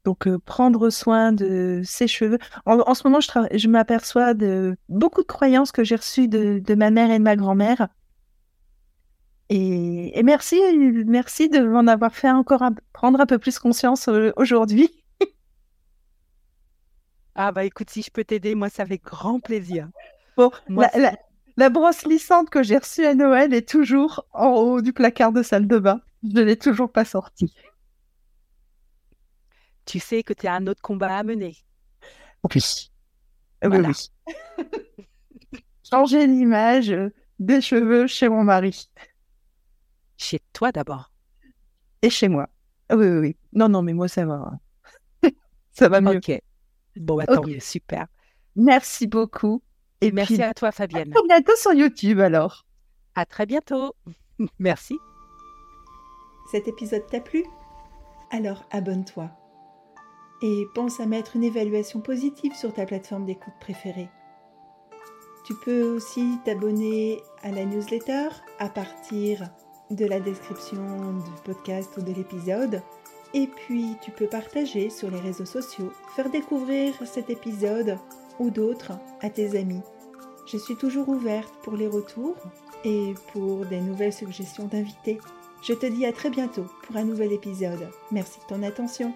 Donc, 0.03 0.27
euh, 0.27 0.39
prendre 0.39 0.89
soin 0.89 1.31
de 1.31 1.83
ses 1.85 2.09
cheveux. 2.09 2.37
En, 2.65 2.93
ce 2.95 3.07
moment, 3.07 3.21
je, 3.21 3.29
je 3.57 3.67
m'aperçois 3.69 4.33
de 4.33 4.75
beaucoup 4.89 5.21
de 5.21 5.27
croyances 5.27 5.71
que 5.71 5.85
j'ai 5.85 5.95
reçues 5.95 6.27
de, 6.27 6.59
de 6.59 6.75
ma 6.75 6.91
mère 6.91 7.11
et 7.11 7.17
de 7.17 7.23
ma 7.23 7.37
grand-mère 7.37 7.87
et, 9.49 10.21
merci, 10.23 10.61
merci 11.07 11.49
de 11.49 11.59
m'en 11.59 11.87
avoir 11.87 12.13
fait 12.13 12.29
encore 12.29 12.63
prendre 12.93 13.19
un 13.19 13.25
peu 13.25 13.39
plus 13.39 13.57
conscience 13.57 14.07
euh, 14.07 14.31
aujourd'hui. 14.37 14.91
ah 17.35 17.51
bah 17.51 17.63
écoute, 17.63 17.89
si 17.89 18.03
je 18.03 18.11
peux 18.11 18.23
t'aider, 18.23 18.53
moi 18.53 18.69
ça 18.69 18.85
fait 18.85 18.99
grand 18.99 19.39
plaisir. 19.39 19.89
Bon, 20.37 20.51
la, 21.57 21.69
brosse 21.69 22.05
lissante 22.05 22.49
que 22.49 22.61
j'ai 22.61 22.77
reçue 22.77 23.05
à 23.05 23.15
Noël 23.15 23.53
est 23.53 23.67
toujours 23.67 24.25
en 24.33 24.51
haut 24.51 24.81
du 24.81 24.93
placard 24.93 25.31
de 25.31 25.41
salle 25.41 25.67
de 25.67 25.79
bain. 25.79 25.99
Je 26.23 26.29
ne 26.29 26.43
l'ai 26.43 26.57
toujours 26.57 26.91
pas 26.91 27.03
sortie. 27.03 27.53
Tu 29.85 29.99
sais 29.99 30.21
que 30.21 30.33
tu 30.33 30.45
as 30.45 30.53
un 30.53 30.67
autre 30.67 30.81
combat 30.81 31.17
à 31.17 31.23
mener. 31.23 31.57
Oui. 32.53 32.91
Oui, 33.65 33.77
oui. 33.79 34.11
Changer 35.89 36.27
l'image 36.27 36.95
des 37.39 37.61
cheveux 37.61 38.05
chez 38.05 38.29
mon 38.29 38.43
mari. 38.43 38.89
Chez 40.19 40.41
toi 40.51 40.71
d'abord? 40.71 41.11
Et 42.01 42.09
chez 42.09 42.27
moi. 42.27 42.47
Ah 42.89 42.97
oui, 42.97 43.07
oui, 43.07 43.17
oui. 43.19 43.37
Non, 43.53 43.69
non, 43.69 43.81
mais 43.81 43.93
moi, 43.93 44.07
ça 44.07 44.25
va. 44.25 44.51
ça 45.71 45.87
va 45.87 46.01
mieux. 46.01 46.17
Ok. 46.17 46.31
Bon, 46.97 47.15
bah, 47.15 47.25
tant 47.25 47.43
mieux. 47.43 47.59
Super. 47.59 48.07
Merci 48.55 49.07
beaucoup. 49.07 49.63
Et 50.01 50.11
merci 50.11 50.41
à 50.41 50.53
toi, 50.53 50.71
Fabienne. 50.71 51.13
À 51.15 51.21
bientôt 51.27 51.55
sur 51.55 51.73
YouTube, 51.73 52.19
alors. 52.19 52.65
À 53.15 53.25
très 53.25 53.45
bientôt. 53.45 53.95
Merci. 54.59 54.97
Cet 56.51 56.67
épisode 56.67 57.05
t'a 57.07 57.19
plu? 57.19 57.43
Alors 58.31 58.63
abonne-toi. 58.71 59.29
Et 60.41 60.65
pense 60.73 60.99
à 60.99 61.05
mettre 61.05 61.35
une 61.35 61.43
évaluation 61.43 61.99
positive 61.99 62.55
sur 62.55 62.73
ta 62.73 62.85
plateforme 62.85 63.25
d'écoute 63.25 63.53
préférée. 63.59 64.09
Tu 65.45 65.53
peux 65.65 65.83
aussi 65.83 66.37
t'abonner 66.45 67.21
à 67.43 67.51
la 67.51 67.65
newsletter 67.65 68.29
à 68.59 68.69
partir 68.69 69.49
de 69.91 70.05
la 70.05 70.19
description 70.19 71.13
du 71.13 71.31
podcast 71.43 71.89
ou 71.97 72.01
de 72.01 72.13
l'épisode. 72.13 72.81
Et 73.33 73.47
puis 73.47 73.95
tu 74.01 74.11
peux 74.11 74.27
partager 74.27 74.89
sur 74.89 75.11
les 75.11 75.19
réseaux 75.19 75.45
sociaux, 75.45 75.91
faire 76.15 76.29
découvrir 76.29 76.93
cet 77.05 77.29
épisode 77.29 77.97
ou 78.39 78.49
d'autres 78.49 78.93
à 79.21 79.29
tes 79.29 79.57
amis. 79.57 79.81
Je 80.51 80.57
suis 80.57 80.75
toujours 80.75 81.09
ouverte 81.09 81.53
pour 81.63 81.75
les 81.75 81.87
retours 81.87 82.37
et 82.83 83.13
pour 83.31 83.65
des 83.65 83.81
nouvelles 83.81 84.13
suggestions 84.13 84.65
d'invités. 84.65 85.19
Je 85.61 85.73
te 85.73 85.85
dis 85.85 86.05
à 86.05 86.13
très 86.13 86.29
bientôt 86.29 86.65
pour 86.83 86.95
un 86.95 87.03
nouvel 87.03 87.33
épisode. 87.33 87.89
Merci 88.11 88.39
de 88.39 88.55
ton 88.55 88.63
attention. 88.63 89.13